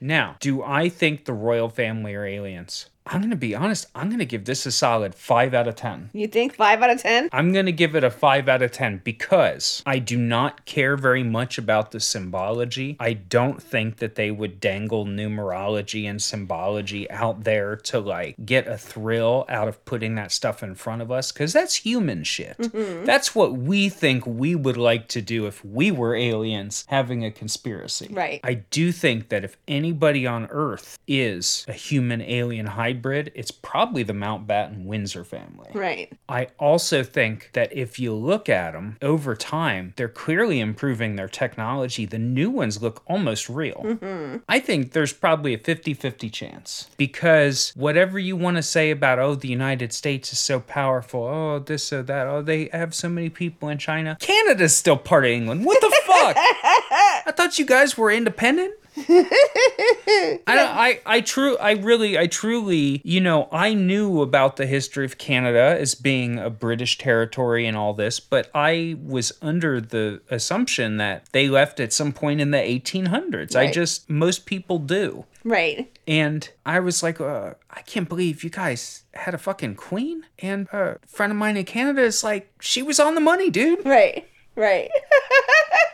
Now, 0.00 0.36
do 0.40 0.62
I 0.62 0.88
think 0.88 1.24
the 1.24 1.32
royal 1.32 1.68
family 1.68 2.14
are 2.14 2.24
aliens? 2.24 2.86
I'm 3.06 3.20
going 3.20 3.30
to 3.30 3.36
be 3.36 3.54
honest, 3.54 3.86
I'm 3.94 4.08
going 4.08 4.18
to 4.18 4.26
give 4.26 4.44
this 4.44 4.66
a 4.66 4.72
solid 4.72 5.14
5 5.14 5.54
out 5.54 5.68
of 5.68 5.76
10. 5.76 6.10
you 6.12 6.26
think 6.26 6.56
five 6.56 6.82
out 6.82 6.90
of 6.90 7.00
ten? 7.00 7.28
I'm 7.32 7.52
going 7.52 7.66
to 7.66 7.72
give 7.72 7.94
it 7.94 8.02
a 8.02 8.10
5 8.10 8.48
out 8.48 8.62
of 8.62 8.72
10 8.72 9.02
because 9.04 9.82
I 9.86 10.00
do 10.00 10.16
not 10.16 10.64
care 10.64 10.96
very 10.96 11.22
much 11.22 11.56
about 11.56 11.92
the 11.92 12.00
symbology. 12.00 12.96
I 12.98 13.12
don't 13.12 13.62
think 13.62 13.98
that 13.98 14.16
they 14.16 14.30
would 14.30 14.58
dangle 14.60 15.06
numerology 15.06 16.08
and 16.08 16.20
symbology 16.20 17.08
out 17.10 17.44
there 17.44 17.76
to 17.76 18.00
like 18.00 18.34
get 18.44 18.66
a 18.66 18.76
thrill 18.76 19.44
out 19.48 19.68
of 19.68 19.84
putting 19.84 20.16
that 20.16 20.32
stuff 20.32 20.62
in 20.62 20.74
front 20.74 21.00
of 21.00 21.12
us 21.12 21.30
because 21.30 21.52
that's 21.52 21.76
human 21.76 22.24
shit. 22.24 22.58
Mm-hmm. 22.58 23.04
That's 23.04 23.34
what 23.34 23.52
we 23.52 23.88
think 23.88 24.26
we 24.26 24.54
would 24.54 24.76
like 24.76 25.06
to 25.08 25.22
do 25.22 25.46
if 25.46 25.64
we 25.64 25.92
were 25.92 26.16
aliens 26.16 26.84
having 26.88 27.24
a 27.24 27.30
conspiracy. 27.30 28.08
Right. 28.10 28.40
I 28.42 28.54
do 28.54 28.90
think 28.90 29.28
that 29.28 29.44
if 29.44 29.56
anybody 29.68 30.26
on 30.26 30.46
Earth 30.50 30.98
is 31.06 31.64
a 31.68 31.72
human 31.72 32.20
alien 32.20 32.66
hybrid, 32.66 32.95
it's 33.04 33.50
probably 33.50 34.02
the 34.02 34.12
Mountbatten 34.12 34.84
Windsor 34.84 35.24
family. 35.24 35.70
Right. 35.74 36.12
I 36.28 36.48
also 36.58 37.02
think 37.02 37.50
that 37.52 37.72
if 37.76 37.98
you 37.98 38.14
look 38.14 38.48
at 38.48 38.72
them 38.72 38.96
over 39.02 39.34
time, 39.34 39.92
they're 39.96 40.08
clearly 40.08 40.60
improving 40.60 41.16
their 41.16 41.28
technology. 41.28 42.06
The 42.06 42.18
new 42.18 42.50
ones 42.50 42.82
look 42.82 43.02
almost 43.06 43.48
real. 43.48 43.82
Mm-hmm. 43.84 44.38
I 44.48 44.60
think 44.60 44.92
there's 44.92 45.12
probably 45.12 45.54
a 45.54 45.58
50 45.58 45.94
50 45.94 46.30
chance 46.30 46.90
because 46.96 47.72
whatever 47.76 48.18
you 48.18 48.36
want 48.36 48.56
to 48.56 48.62
say 48.62 48.90
about, 48.90 49.18
oh, 49.18 49.34
the 49.34 49.48
United 49.48 49.92
States 49.92 50.32
is 50.32 50.38
so 50.38 50.60
powerful, 50.60 51.24
oh, 51.24 51.58
this 51.58 51.92
or 51.92 52.02
that, 52.02 52.26
oh, 52.26 52.42
they 52.42 52.68
have 52.72 52.94
so 52.94 53.08
many 53.08 53.28
people 53.28 53.68
in 53.68 53.78
China. 53.78 54.16
Canada's 54.20 54.76
still 54.76 54.96
part 54.96 55.24
of 55.24 55.30
England. 55.30 55.64
What 55.64 55.80
the 55.80 55.94
fuck? 56.04 56.36
I 57.26 57.32
thought 57.32 57.58
you 57.58 57.66
guys 57.66 57.98
were 57.98 58.10
independent. 58.10 58.72
I, 58.96 60.40
don't- 60.46 60.48
I, 60.48 61.00
I 61.04 61.20
true, 61.20 61.56
I 61.58 61.72
really, 61.72 62.16
I 62.18 62.26
truly, 62.28 63.00
you 63.04 63.20
know, 63.20 63.48
I 63.52 63.74
knew 63.74 64.22
about 64.22 64.56
the 64.56 64.64
history 64.66 65.04
of 65.04 65.18
Canada 65.18 65.76
as 65.78 65.94
being 65.94 66.38
a 66.38 66.48
British 66.50 66.96
territory 66.96 67.66
and 67.66 67.76
all 67.76 67.92
this, 67.92 68.20
but 68.20 68.50
I 68.54 68.96
was 69.02 69.32
under 69.42 69.80
the 69.82 70.22
assumption 70.30 70.96
that 70.96 71.28
they 71.32 71.48
left 71.48 71.78
at 71.80 71.92
some 71.92 72.12
point 72.12 72.40
in 72.40 72.52
the 72.52 72.58
1800s. 72.58 73.54
I 73.56 73.70
just, 73.70 74.08
most 74.08 74.46
people 74.46 74.78
do. 74.78 75.24
Right. 75.44 75.94
And 76.08 76.48
I 76.64 76.80
was 76.80 77.02
like, 77.02 77.20
uh, 77.20 77.54
I 77.70 77.82
can't 77.82 78.08
believe 78.08 78.42
you 78.44 78.50
guys 78.50 79.02
had 79.14 79.34
a 79.34 79.38
fucking 79.38 79.74
queen. 79.74 80.24
And 80.38 80.68
a 80.72 80.98
friend 81.06 81.30
of 81.32 81.36
mine 81.36 81.56
in 81.56 81.64
Canada 81.66 82.02
is 82.02 82.24
like, 82.24 82.50
she 82.60 82.82
was 82.82 82.98
on 82.98 83.14
the 83.14 83.20
money, 83.20 83.50
dude. 83.50 83.84
Right. 83.84 84.26
Right. 84.54 84.90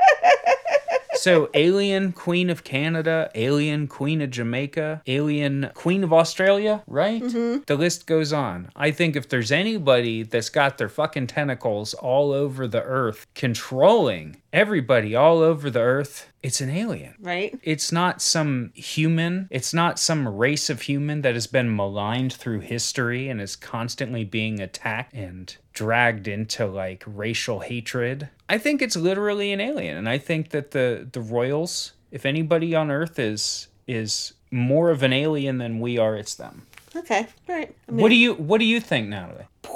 So, 1.23 1.51
Alien 1.55 2.11
Queen 2.11 2.51
of 2.51 2.65
Canada, 2.65 3.31
Alien 3.37 3.87
Queen 3.87 4.21
of 4.21 4.31
Jamaica, 4.31 5.03
Alien 5.07 5.71
Queen 5.73 6.03
of 6.03 6.13
Australia, 6.13 6.83
right? 6.89 7.23
Mm-hmm. 7.23 7.63
The 7.65 7.77
list 7.77 8.09
goes 8.09 8.33
on. 8.33 8.71
I 8.75 8.91
think 8.91 9.15
if 9.15 9.29
there's 9.29 9.53
anybody 9.53 10.25
that's 10.25 10.49
got 10.49 10.79
their 10.79 10.89
fucking 10.89 11.29
tentacles 11.29 11.95
all 11.95 12.33
over 12.33 12.67
the 12.67 12.83
earth 12.83 13.29
controlling 13.37 14.42
everybody 14.53 15.15
all 15.15 15.39
over 15.39 15.71
the 15.71 15.81
earth, 15.81 16.31
it's 16.43 16.61
an 16.61 16.71
alien. 16.71 17.15
Right? 17.21 17.59
It's 17.63 17.91
not 17.93 18.21
some 18.21 18.73
human, 18.75 19.49
it's 19.51 19.73
not 19.73 19.99
some 19.99 20.29
race 20.29 20.69
of 20.71 20.83
human 20.83 21.23
that 21.23 21.35
has 21.35 21.47
been 21.47 21.75
maligned 21.75 22.33
through 22.33 22.61
history 22.61 23.29
and 23.29 23.41
is 23.41 23.57
constantly 23.57 24.25
being 24.25 24.61
attacked 24.61 25.15
and 25.15 25.57
dragged 25.73 26.29
into 26.29 26.67
like 26.67 27.03
racial 27.07 27.61
hatred. 27.61 28.29
I 28.49 28.59
think 28.59 28.83
it's 28.83 28.97
literally 28.97 29.53
an 29.53 29.61
alien 29.61 29.97
and 29.97 30.09
I 30.09 30.19
think 30.19 30.51
that 30.51 30.73
the 30.73 31.09
the 31.11 31.21
royals, 31.21 31.93
if 32.11 32.27
anybody 32.27 32.75
on 32.75 32.91
earth 32.91 33.19
is 33.19 33.69
is 33.87 34.35
more 34.51 34.91
of 34.91 35.03
an 35.03 35.13
alien 35.13 35.59
than 35.59 35.81
we 35.81 35.97
are, 35.99 36.17
it's 36.17 36.35
them. 36.35 36.67
Okay. 36.95 37.27
All 37.49 37.55
right. 37.55 37.75
I 37.89 37.93
mean, 37.93 38.03
What 38.03 38.11
do 38.11 38.17
you 38.17 38.35
what 38.35 38.59
do 38.59 38.67
you 38.67 38.81
think, 38.81 39.09
Natalie? 39.09 39.47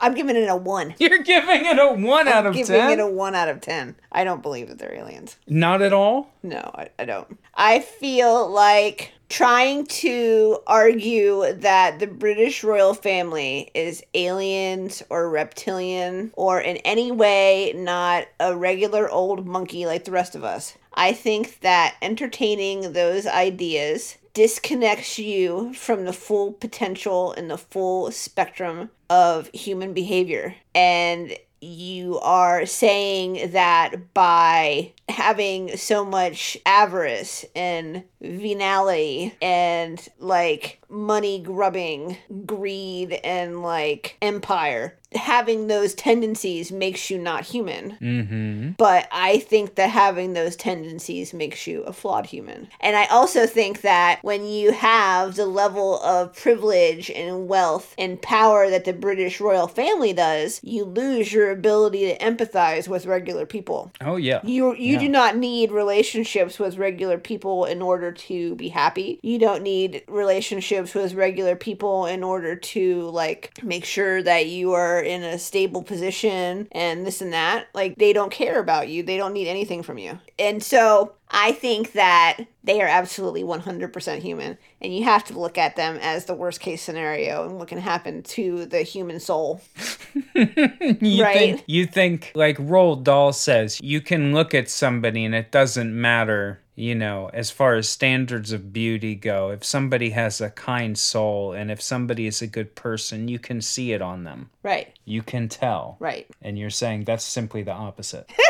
I'm 0.00 0.14
giving 0.14 0.36
it 0.36 0.48
a 0.48 0.56
one. 0.56 0.94
You're 0.98 1.22
giving 1.22 1.66
it 1.66 1.78
a 1.78 1.92
1 1.92 2.28
out 2.28 2.46
of 2.46 2.54
giving 2.54 2.76
10? 2.76 2.98
it 2.98 3.02
a 3.02 3.06
one 3.06 3.34
out 3.34 3.48
of 3.48 3.60
ten. 3.60 3.96
I 4.12 4.24
don't 4.24 4.42
believe 4.42 4.68
that 4.68 4.78
they're 4.78 4.94
aliens. 4.94 5.36
Not 5.46 5.82
at 5.82 5.92
all? 5.92 6.30
No, 6.42 6.70
I, 6.74 6.88
I 6.98 7.04
don't. 7.04 7.38
I 7.54 7.80
feel 7.80 8.48
like 8.48 9.12
trying 9.28 9.86
to 9.86 10.58
argue 10.66 11.52
that 11.52 11.98
the 11.98 12.06
British 12.06 12.64
royal 12.64 12.94
family 12.94 13.70
is 13.74 14.02
aliens 14.14 15.02
or 15.10 15.28
reptilian 15.28 16.32
or 16.34 16.60
in 16.60 16.78
any 16.78 17.12
way 17.12 17.72
not 17.76 18.26
a 18.40 18.56
regular 18.56 19.10
old 19.10 19.46
monkey 19.46 19.84
like 19.84 20.04
the 20.04 20.10
rest 20.10 20.34
of 20.34 20.44
us. 20.44 20.76
I 20.94 21.12
think 21.12 21.60
that 21.60 21.96
entertaining 22.02 22.92
those 22.92 23.26
ideas 23.26 24.16
disconnects 24.34 25.18
you 25.18 25.74
from 25.74 26.04
the 26.04 26.12
full 26.12 26.52
potential 26.52 27.32
and 27.32 27.50
the 27.50 27.58
full 27.58 28.10
spectrum 28.10 28.90
of 29.10 29.48
human 29.52 29.92
behavior. 29.92 30.54
And 30.74 31.36
you 31.60 32.20
are 32.20 32.66
saying 32.66 33.50
that 33.52 34.14
by 34.14 34.92
having 35.08 35.76
so 35.76 36.04
much 36.04 36.56
avarice 36.64 37.44
and 37.54 38.04
venality 38.20 39.34
and 39.42 40.06
like 40.18 40.80
money 40.88 41.38
grubbing, 41.40 42.16
greed 42.46 43.12
and 43.24 43.62
like 43.62 44.16
empire, 44.22 44.96
having 45.14 45.66
those 45.66 45.94
tendencies 45.94 46.72
makes 46.72 47.10
you 47.10 47.18
not 47.18 47.44
human. 47.44 47.96
Mm-hmm. 48.00 48.70
But 48.78 49.08
I 49.12 49.38
think 49.38 49.74
that 49.76 49.90
having 49.90 50.32
those 50.32 50.56
tendencies 50.56 51.32
makes 51.34 51.66
you 51.66 51.82
a 51.82 51.92
flawed 51.92 52.26
human. 52.26 52.68
And 52.80 52.96
I 52.96 53.06
also 53.06 53.46
think 53.46 53.82
that 53.82 54.20
when 54.22 54.44
you 54.46 54.72
have 54.72 55.36
the 55.36 55.46
level 55.46 56.00
of 56.02 56.34
privilege 56.34 57.10
and 57.10 57.48
wealth 57.48 57.94
and 57.98 58.20
power 58.20 58.68
that 58.70 58.84
the 58.84 58.92
British 58.92 59.40
royal 59.40 59.68
family 59.68 60.12
does, 60.12 60.60
you 60.62 60.84
lose 60.84 61.32
your 61.32 61.50
ability 61.50 62.06
to 62.12 62.18
empathize 62.18 62.88
with 62.88 63.06
regular 63.06 63.46
people. 63.46 63.92
Oh 64.00 64.16
yeah. 64.16 64.40
You 64.42 64.74
you 64.74 64.94
Yeah. 64.94 64.98
do 65.00 65.08
not 65.08 65.36
need 65.36 65.70
relationships 65.70 66.58
with 66.58 66.78
regular 66.78 67.18
people 67.18 67.64
in 67.66 67.82
order 67.82 68.07
to 68.12 68.54
be 68.56 68.68
happy. 68.68 69.18
You 69.22 69.38
don't 69.38 69.62
need 69.62 70.02
relationships 70.08 70.94
with 70.94 71.14
regular 71.14 71.56
people 71.56 72.06
in 72.06 72.22
order 72.22 72.56
to 72.56 73.02
like 73.10 73.52
make 73.62 73.84
sure 73.84 74.22
that 74.22 74.46
you 74.46 74.72
are 74.72 75.00
in 75.00 75.22
a 75.22 75.38
stable 75.38 75.82
position 75.82 76.68
and 76.72 77.06
this 77.06 77.20
and 77.20 77.32
that. 77.32 77.68
Like 77.74 77.96
they 77.96 78.12
don't 78.12 78.32
care 78.32 78.60
about 78.60 78.88
you. 78.88 79.02
They 79.02 79.16
don't 79.16 79.32
need 79.32 79.48
anything 79.48 79.82
from 79.82 79.98
you. 79.98 80.18
And 80.38 80.62
so 80.62 81.14
I 81.30 81.52
think 81.52 81.92
that 81.92 82.38
they 82.64 82.80
are 82.80 82.88
absolutely 82.88 83.42
100% 83.42 84.18
human 84.20 84.56
and 84.80 84.94
you 84.94 85.04
have 85.04 85.24
to 85.24 85.38
look 85.38 85.58
at 85.58 85.76
them 85.76 85.98
as 86.00 86.24
the 86.24 86.34
worst 86.34 86.60
case 86.60 86.82
scenario 86.82 87.44
and 87.46 87.58
what 87.58 87.68
can 87.68 87.78
happen 87.78 88.22
to 88.24 88.64
the 88.66 88.82
human 88.82 89.20
soul. 89.20 89.60
you 90.34 91.22
Right. 91.22 91.36
think 91.36 91.64
you 91.66 91.86
think 91.86 92.32
like 92.34 92.56
Roald 92.58 93.04
Dahl 93.04 93.32
says, 93.32 93.78
you 93.82 94.00
can 94.00 94.32
look 94.32 94.54
at 94.54 94.68
somebody 94.70 95.24
and 95.24 95.34
it 95.34 95.50
doesn't 95.50 95.98
matter, 95.98 96.60
you 96.74 96.94
know, 96.94 97.30
as 97.32 97.50
far 97.50 97.74
as 97.74 97.88
standards 97.88 98.52
of 98.52 98.72
beauty 98.72 99.14
go. 99.14 99.50
If 99.50 99.64
somebody 99.64 100.10
has 100.10 100.40
a 100.40 100.50
kind 100.50 100.98
soul 100.98 101.52
and 101.52 101.70
if 101.70 101.82
somebody 101.82 102.26
is 102.26 102.40
a 102.42 102.46
good 102.46 102.74
person, 102.74 103.28
you 103.28 103.38
can 103.38 103.60
see 103.60 103.92
it 103.92 104.00
on 104.02 104.24
them. 104.24 104.50
Right. 104.62 104.94
You 105.04 105.22
can 105.22 105.48
tell. 105.48 105.96
Right. 106.00 106.26
And 106.42 106.58
you're 106.58 106.70
saying 106.70 107.04
that's 107.04 107.24
simply 107.24 107.62
the 107.62 107.72
opposite. 107.72 108.30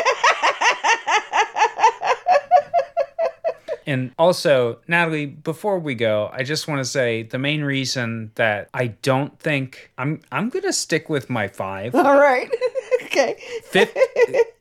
And 3.89 4.11
also, 4.19 4.77
Natalie, 4.87 5.25
before 5.25 5.79
we 5.79 5.95
go, 5.95 6.29
I 6.31 6.43
just 6.43 6.67
want 6.67 6.77
to 6.77 6.85
say 6.85 7.23
the 7.23 7.39
main 7.39 7.63
reason 7.63 8.31
that 8.35 8.69
I 8.71 8.87
don't 8.87 9.37
think 9.39 9.91
I'm 9.97 10.21
I'm 10.31 10.49
going 10.49 10.65
to 10.65 10.73
stick 10.73 11.09
with 11.09 11.27
my 11.27 11.47
5. 11.47 11.95
All 11.95 12.19
right. 12.19 12.47
okay. 13.05 13.35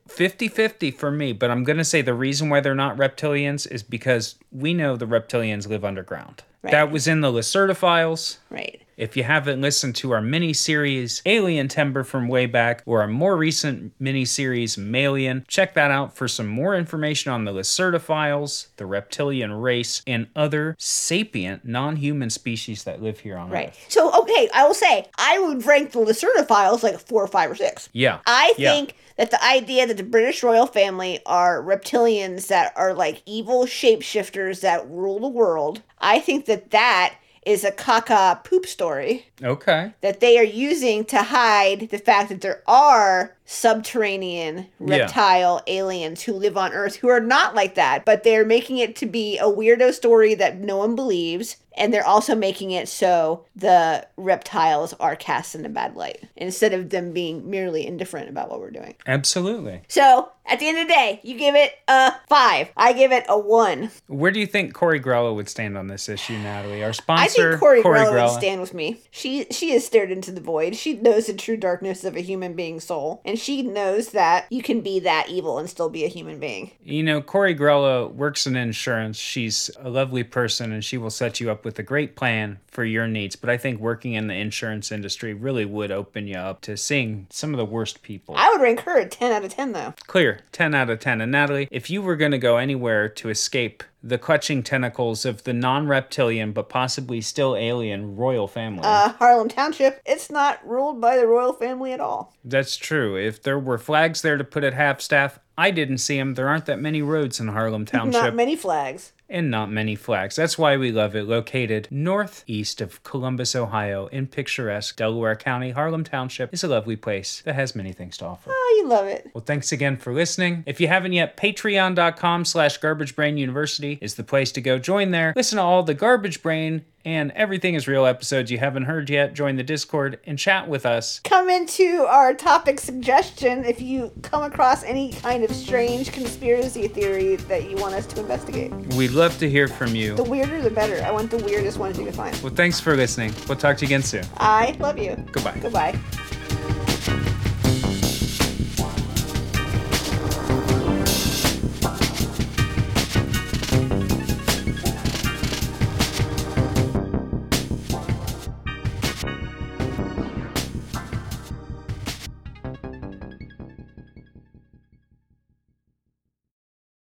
50 0.08 0.48
50 0.48 0.90
for 0.92 1.10
me, 1.10 1.34
but 1.34 1.50
I'm 1.50 1.62
going 1.62 1.76
to 1.76 1.84
say 1.84 2.00
the 2.00 2.14
reason 2.14 2.48
why 2.48 2.60
they're 2.60 2.74
not 2.74 2.96
reptilians 2.96 3.70
is 3.70 3.82
because 3.82 4.36
we 4.50 4.72
know 4.72 4.96
the 4.96 5.06
reptilians 5.06 5.68
live 5.68 5.84
underground. 5.84 6.42
Right. 6.62 6.70
That 6.70 6.90
was 6.90 7.06
in 7.06 7.20
the 7.20 7.30
Lacerta 7.30 7.76
files. 7.76 8.38
Right. 8.48 8.80
If 8.98 9.16
you 9.16 9.22
haven't 9.22 9.60
listened 9.60 9.94
to 9.96 10.10
our 10.10 10.20
mini 10.20 10.52
series 10.52 11.22
Alien 11.24 11.68
Timber 11.68 12.02
from 12.02 12.26
way 12.26 12.46
back 12.46 12.82
or 12.84 13.00
our 13.02 13.06
more 13.06 13.36
recent 13.36 13.92
mini 14.00 14.24
series 14.24 14.76
Malian, 14.76 15.44
check 15.46 15.74
that 15.74 15.92
out 15.92 16.16
for 16.16 16.26
some 16.26 16.48
more 16.48 16.74
information 16.74 17.30
on 17.30 17.44
the 17.44 17.52
Lacerta 17.52 18.00
files, 18.00 18.70
the 18.76 18.86
reptilian 18.86 19.52
race, 19.52 20.02
and 20.04 20.26
other 20.34 20.74
sapient 20.80 21.64
non 21.64 21.94
human 21.94 22.28
species 22.28 22.82
that 22.82 23.00
live 23.00 23.20
here 23.20 23.36
on 23.36 23.46
Earth. 23.46 23.52
Right. 23.52 23.68
Earth. 23.68 23.86
So, 23.88 24.12
okay, 24.22 24.48
I 24.52 24.66
will 24.66 24.74
say, 24.74 25.06
I 25.16 25.38
would 25.38 25.64
rank 25.64 25.92
the 25.92 26.00
Lacerta 26.00 26.44
files 26.48 26.82
like 26.82 26.98
four 26.98 27.22
or 27.22 27.28
five 27.28 27.52
or 27.52 27.54
six. 27.54 27.88
Yeah. 27.92 28.18
I 28.26 28.52
Yeah. 28.58 28.72
think 28.72 28.96
that 29.16 29.30
the 29.30 29.44
idea 29.44 29.86
that 29.86 29.96
the 29.96 30.02
British 30.02 30.42
royal 30.42 30.66
family 30.66 31.20
are 31.24 31.62
reptilians 31.62 32.48
that 32.48 32.72
are 32.74 32.94
like 32.94 33.22
evil 33.26 33.64
shapeshifters 33.64 34.60
that 34.62 34.90
rule 34.90 35.20
the 35.20 35.28
world, 35.28 35.82
I 36.00 36.18
think 36.18 36.46
that 36.46 36.72
that 36.72 37.14
is 37.48 37.64
a 37.64 37.70
caca 37.72 38.42
poop 38.44 38.66
story 38.66 39.26
Okay. 39.42 39.92
that 40.02 40.20
they 40.20 40.38
are 40.38 40.44
using 40.44 41.04
to 41.06 41.22
hide 41.22 41.88
the 41.90 41.98
fact 41.98 42.28
that 42.28 42.40
there 42.42 42.62
are 42.66 43.34
subterranean 43.46 44.66
Yeah. 44.78 44.98
reptile 44.98 45.62
aliens 45.66 46.22
who 46.24 46.32
live 46.34 46.56
on 46.56 46.72
Earth 46.72 46.96
who 46.96 47.08
are 47.08 47.20
not 47.20 47.54
like 47.54 47.74
that, 47.76 48.04
but 48.04 48.22
they're 48.22 48.44
making 48.44 48.78
it 48.78 48.94
to 48.96 49.06
be 49.06 49.38
a 49.38 49.44
weirdo 49.44 49.92
story 49.94 50.34
that 50.34 50.58
no 50.58 50.76
one 50.76 50.94
believes. 50.94 51.56
And 51.76 51.94
they're 51.94 52.04
also 52.06 52.34
making 52.34 52.72
it 52.72 52.88
so 52.88 53.44
the 53.54 54.04
reptiles 54.16 54.94
are 54.94 55.14
cast 55.14 55.54
in 55.54 55.64
a 55.64 55.68
bad 55.68 55.94
light 55.94 56.24
instead 56.36 56.72
of 56.72 56.90
them 56.90 57.12
being 57.12 57.48
merely 57.48 57.86
indifferent 57.86 58.28
about 58.28 58.50
what 58.50 58.58
we're 58.60 58.72
doing. 58.72 58.96
Absolutely. 59.06 59.82
So 59.86 60.28
at 60.48 60.58
the 60.60 60.68
end 60.68 60.78
of 60.78 60.88
the 60.88 60.94
day, 60.94 61.20
you 61.22 61.36
give 61.38 61.54
it 61.54 61.72
a 61.88 62.12
five. 62.28 62.70
I 62.76 62.92
give 62.92 63.12
it 63.12 63.24
a 63.28 63.38
one. 63.38 63.90
Where 64.06 64.30
do 64.30 64.40
you 64.40 64.46
think 64.46 64.74
Corey 64.74 65.00
Grella 65.00 65.34
would 65.34 65.48
stand 65.48 65.76
on 65.76 65.88
this 65.88 66.08
issue, 66.08 66.38
Natalie? 66.38 66.82
Our 66.82 66.90
I 66.90 66.92
sponsor, 66.92 67.50
think 67.50 67.60
Corey, 67.60 67.82
Corey 67.82 67.98
Grella 68.00 68.10
would 68.12 68.20
Grella. 68.20 68.38
stand 68.38 68.60
with 68.60 68.74
me. 68.74 69.00
She 69.10 69.46
she 69.50 69.70
has 69.72 69.84
stared 69.86 70.10
into 70.10 70.32
the 70.32 70.40
void. 70.40 70.76
She 70.76 70.94
knows 70.94 71.26
the 71.26 71.34
true 71.34 71.56
darkness 71.56 72.04
of 72.04 72.16
a 72.16 72.20
human 72.20 72.54
being's 72.54 72.84
soul, 72.84 73.20
and 73.24 73.38
she 73.38 73.62
knows 73.62 74.10
that 74.10 74.46
you 74.50 74.62
can 74.62 74.80
be 74.80 75.00
that 75.00 75.28
evil 75.28 75.58
and 75.58 75.68
still 75.68 75.88
be 75.90 76.04
a 76.04 76.08
human 76.08 76.38
being. 76.38 76.70
You 76.82 77.02
know, 77.02 77.20
Corey 77.20 77.54
Grella 77.54 78.12
works 78.12 78.46
in 78.46 78.56
insurance. 78.56 79.18
She's 79.18 79.70
a 79.78 79.88
lovely 79.90 80.24
person 80.24 80.72
and 80.72 80.84
she 80.84 80.96
will 80.98 81.10
set 81.10 81.40
you 81.40 81.50
up 81.50 81.64
with 81.64 81.78
a 81.78 81.82
great 81.82 82.16
plan 82.16 82.58
for 82.66 82.84
your 82.84 83.06
needs. 83.06 83.36
But 83.36 83.50
I 83.50 83.56
think 83.56 83.80
working 83.80 84.14
in 84.14 84.28
the 84.28 84.34
insurance 84.34 84.90
industry 84.92 85.34
really 85.34 85.64
would 85.64 85.90
open 85.90 86.26
you 86.26 86.36
up 86.36 86.60
to 86.62 86.76
seeing 86.76 87.26
some 87.30 87.52
of 87.52 87.58
the 87.58 87.64
worst 87.64 88.02
people. 88.02 88.34
I 88.36 88.50
would 88.50 88.60
rank 88.60 88.80
her 88.80 88.98
a 88.98 89.06
ten 89.08 89.32
out 89.32 89.44
of 89.44 89.52
ten 89.54 89.72
though. 89.72 89.94
Clear, 90.06 90.37
10 90.52 90.74
out 90.74 90.90
of 90.90 91.00
10. 91.00 91.20
And 91.20 91.32
Natalie, 91.32 91.68
if 91.70 91.90
you 91.90 92.02
were 92.02 92.16
going 92.16 92.32
to 92.32 92.38
go 92.38 92.56
anywhere 92.56 93.08
to 93.08 93.28
escape 93.28 93.82
the 94.02 94.18
clutching 94.18 94.62
tentacles 94.62 95.24
of 95.24 95.44
the 95.44 95.52
non 95.52 95.86
reptilian 95.88 96.52
but 96.52 96.68
possibly 96.68 97.20
still 97.20 97.56
alien 97.56 98.16
royal 98.16 98.46
family, 98.48 98.82
Uh, 98.84 99.10
Harlem 99.14 99.48
Township, 99.48 100.00
it's 100.06 100.30
not 100.30 100.66
ruled 100.66 101.00
by 101.00 101.16
the 101.16 101.26
royal 101.26 101.52
family 101.52 101.92
at 101.92 102.00
all. 102.00 102.32
that's 102.44 102.76
true. 102.76 103.16
If 103.16 103.42
there 103.42 103.58
were 103.58 103.78
flags 103.78 104.22
there 104.22 104.36
to 104.36 104.44
put 104.44 104.64
at 104.64 104.74
half 104.74 105.00
staff, 105.00 105.38
I 105.56 105.70
didn't 105.72 105.98
see 105.98 106.16
them. 106.16 106.34
There 106.34 106.48
aren't 106.48 106.66
that 106.66 106.78
many 106.80 107.02
roads 107.02 107.40
in 107.40 107.48
Harlem 107.48 107.84
Township. 107.86 108.22
Not 108.22 108.34
many 108.34 108.54
flags. 108.56 109.12
And 109.28 109.50
not 109.50 109.70
many 109.70 109.94
flags. 109.94 110.36
That's 110.36 110.58
why 110.58 110.76
we 110.76 110.90
love 110.90 111.14
it. 111.14 111.24
Located 111.24 111.88
northeast 111.90 112.80
of 112.80 113.02
Columbus, 113.02 113.54
Ohio, 113.54 114.06
in 114.08 114.26
picturesque 114.26 114.96
Delaware 114.96 115.36
County, 115.36 115.70
Harlem 115.70 116.04
Township 116.04 116.52
is 116.54 116.64
a 116.64 116.68
lovely 116.68 116.96
place 116.96 117.42
that 117.44 117.54
has 117.54 117.74
many 117.74 117.92
things 117.92 118.16
to 118.18 118.26
offer. 118.26 118.50
Oh, 118.52 118.76
you 118.80 118.88
love 118.88 119.06
it. 119.06 119.30
Well, 119.34 119.44
thanks 119.44 119.72
again 119.72 119.96
for 119.96 120.12
listening. 120.12 120.64
If 120.66 120.80
you 120.80 120.88
haven't 120.88 121.12
yet, 121.12 121.36
patreon.com 121.36 122.44
slash 122.44 122.78
garbage 122.78 123.14
brain 123.14 123.36
university 123.36 123.98
is 124.00 124.14
the 124.14 124.24
place 124.24 124.52
to 124.52 124.60
go. 124.60 124.78
Join 124.78 125.10
there. 125.10 125.32
Listen 125.36 125.56
to 125.56 125.62
all 125.62 125.82
the 125.82 125.94
garbage 125.94 126.42
brain 126.42 126.84
and 127.04 127.30
everything 127.32 127.74
is 127.74 127.88
real 127.88 128.06
episodes 128.06 128.50
you 128.50 128.58
haven't 128.58 128.84
heard 128.84 129.08
yet. 129.08 129.34
Join 129.34 129.56
the 129.56 129.62
Discord 129.62 130.18
and 130.26 130.38
chat 130.38 130.68
with 130.68 130.84
us. 130.84 131.20
Come 131.20 131.48
into 131.48 132.06
our 132.08 132.34
topic 132.34 132.80
suggestion 132.80 133.64
if 133.64 133.80
you 133.80 134.12
come 134.22 134.42
across 134.42 134.82
any 134.82 135.12
kind 135.12 135.44
of 135.44 135.50
strange 135.50 136.12
conspiracy 136.12 136.88
theory 136.88 137.36
that 137.36 137.70
you 137.70 137.76
want 137.76 137.94
us 137.94 138.06
to 138.06 138.20
investigate. 138.20 138.72
We'd 138.94 139.12
love 139.12 139.38
to 139.38 139.48
hear 139.48 139.68
from 139.68 139.94
you. 139.94 140.16
The 140.16 140.24
weirder, 140.24 140.62
the 140.62 140.70
better. 140.70 141.02
I 141.04 141.10
want 141.10 141.30
the 141.30 141.38
weirdest 141.38 141.78
ones 141.78 141.98
you 141.98 142.04
can 142.04 142.14
find. 142.14 142.36
Well, 142.42 142.54
thanks 142.54 142.80
for 142.80 142.96
listening. 142.96 143.32
We'll 143.48 143.58
talk 143.58 143.76
to 143.78 143.84
you 143.84 143.88
again 143.88 144.02
soon. 144.02 144.24
I 144.36 144.76
love 144.78 144.98
you. 144.98 145.16
Goodbye. 145.32 145.58
Goodbye. 145.60 145.98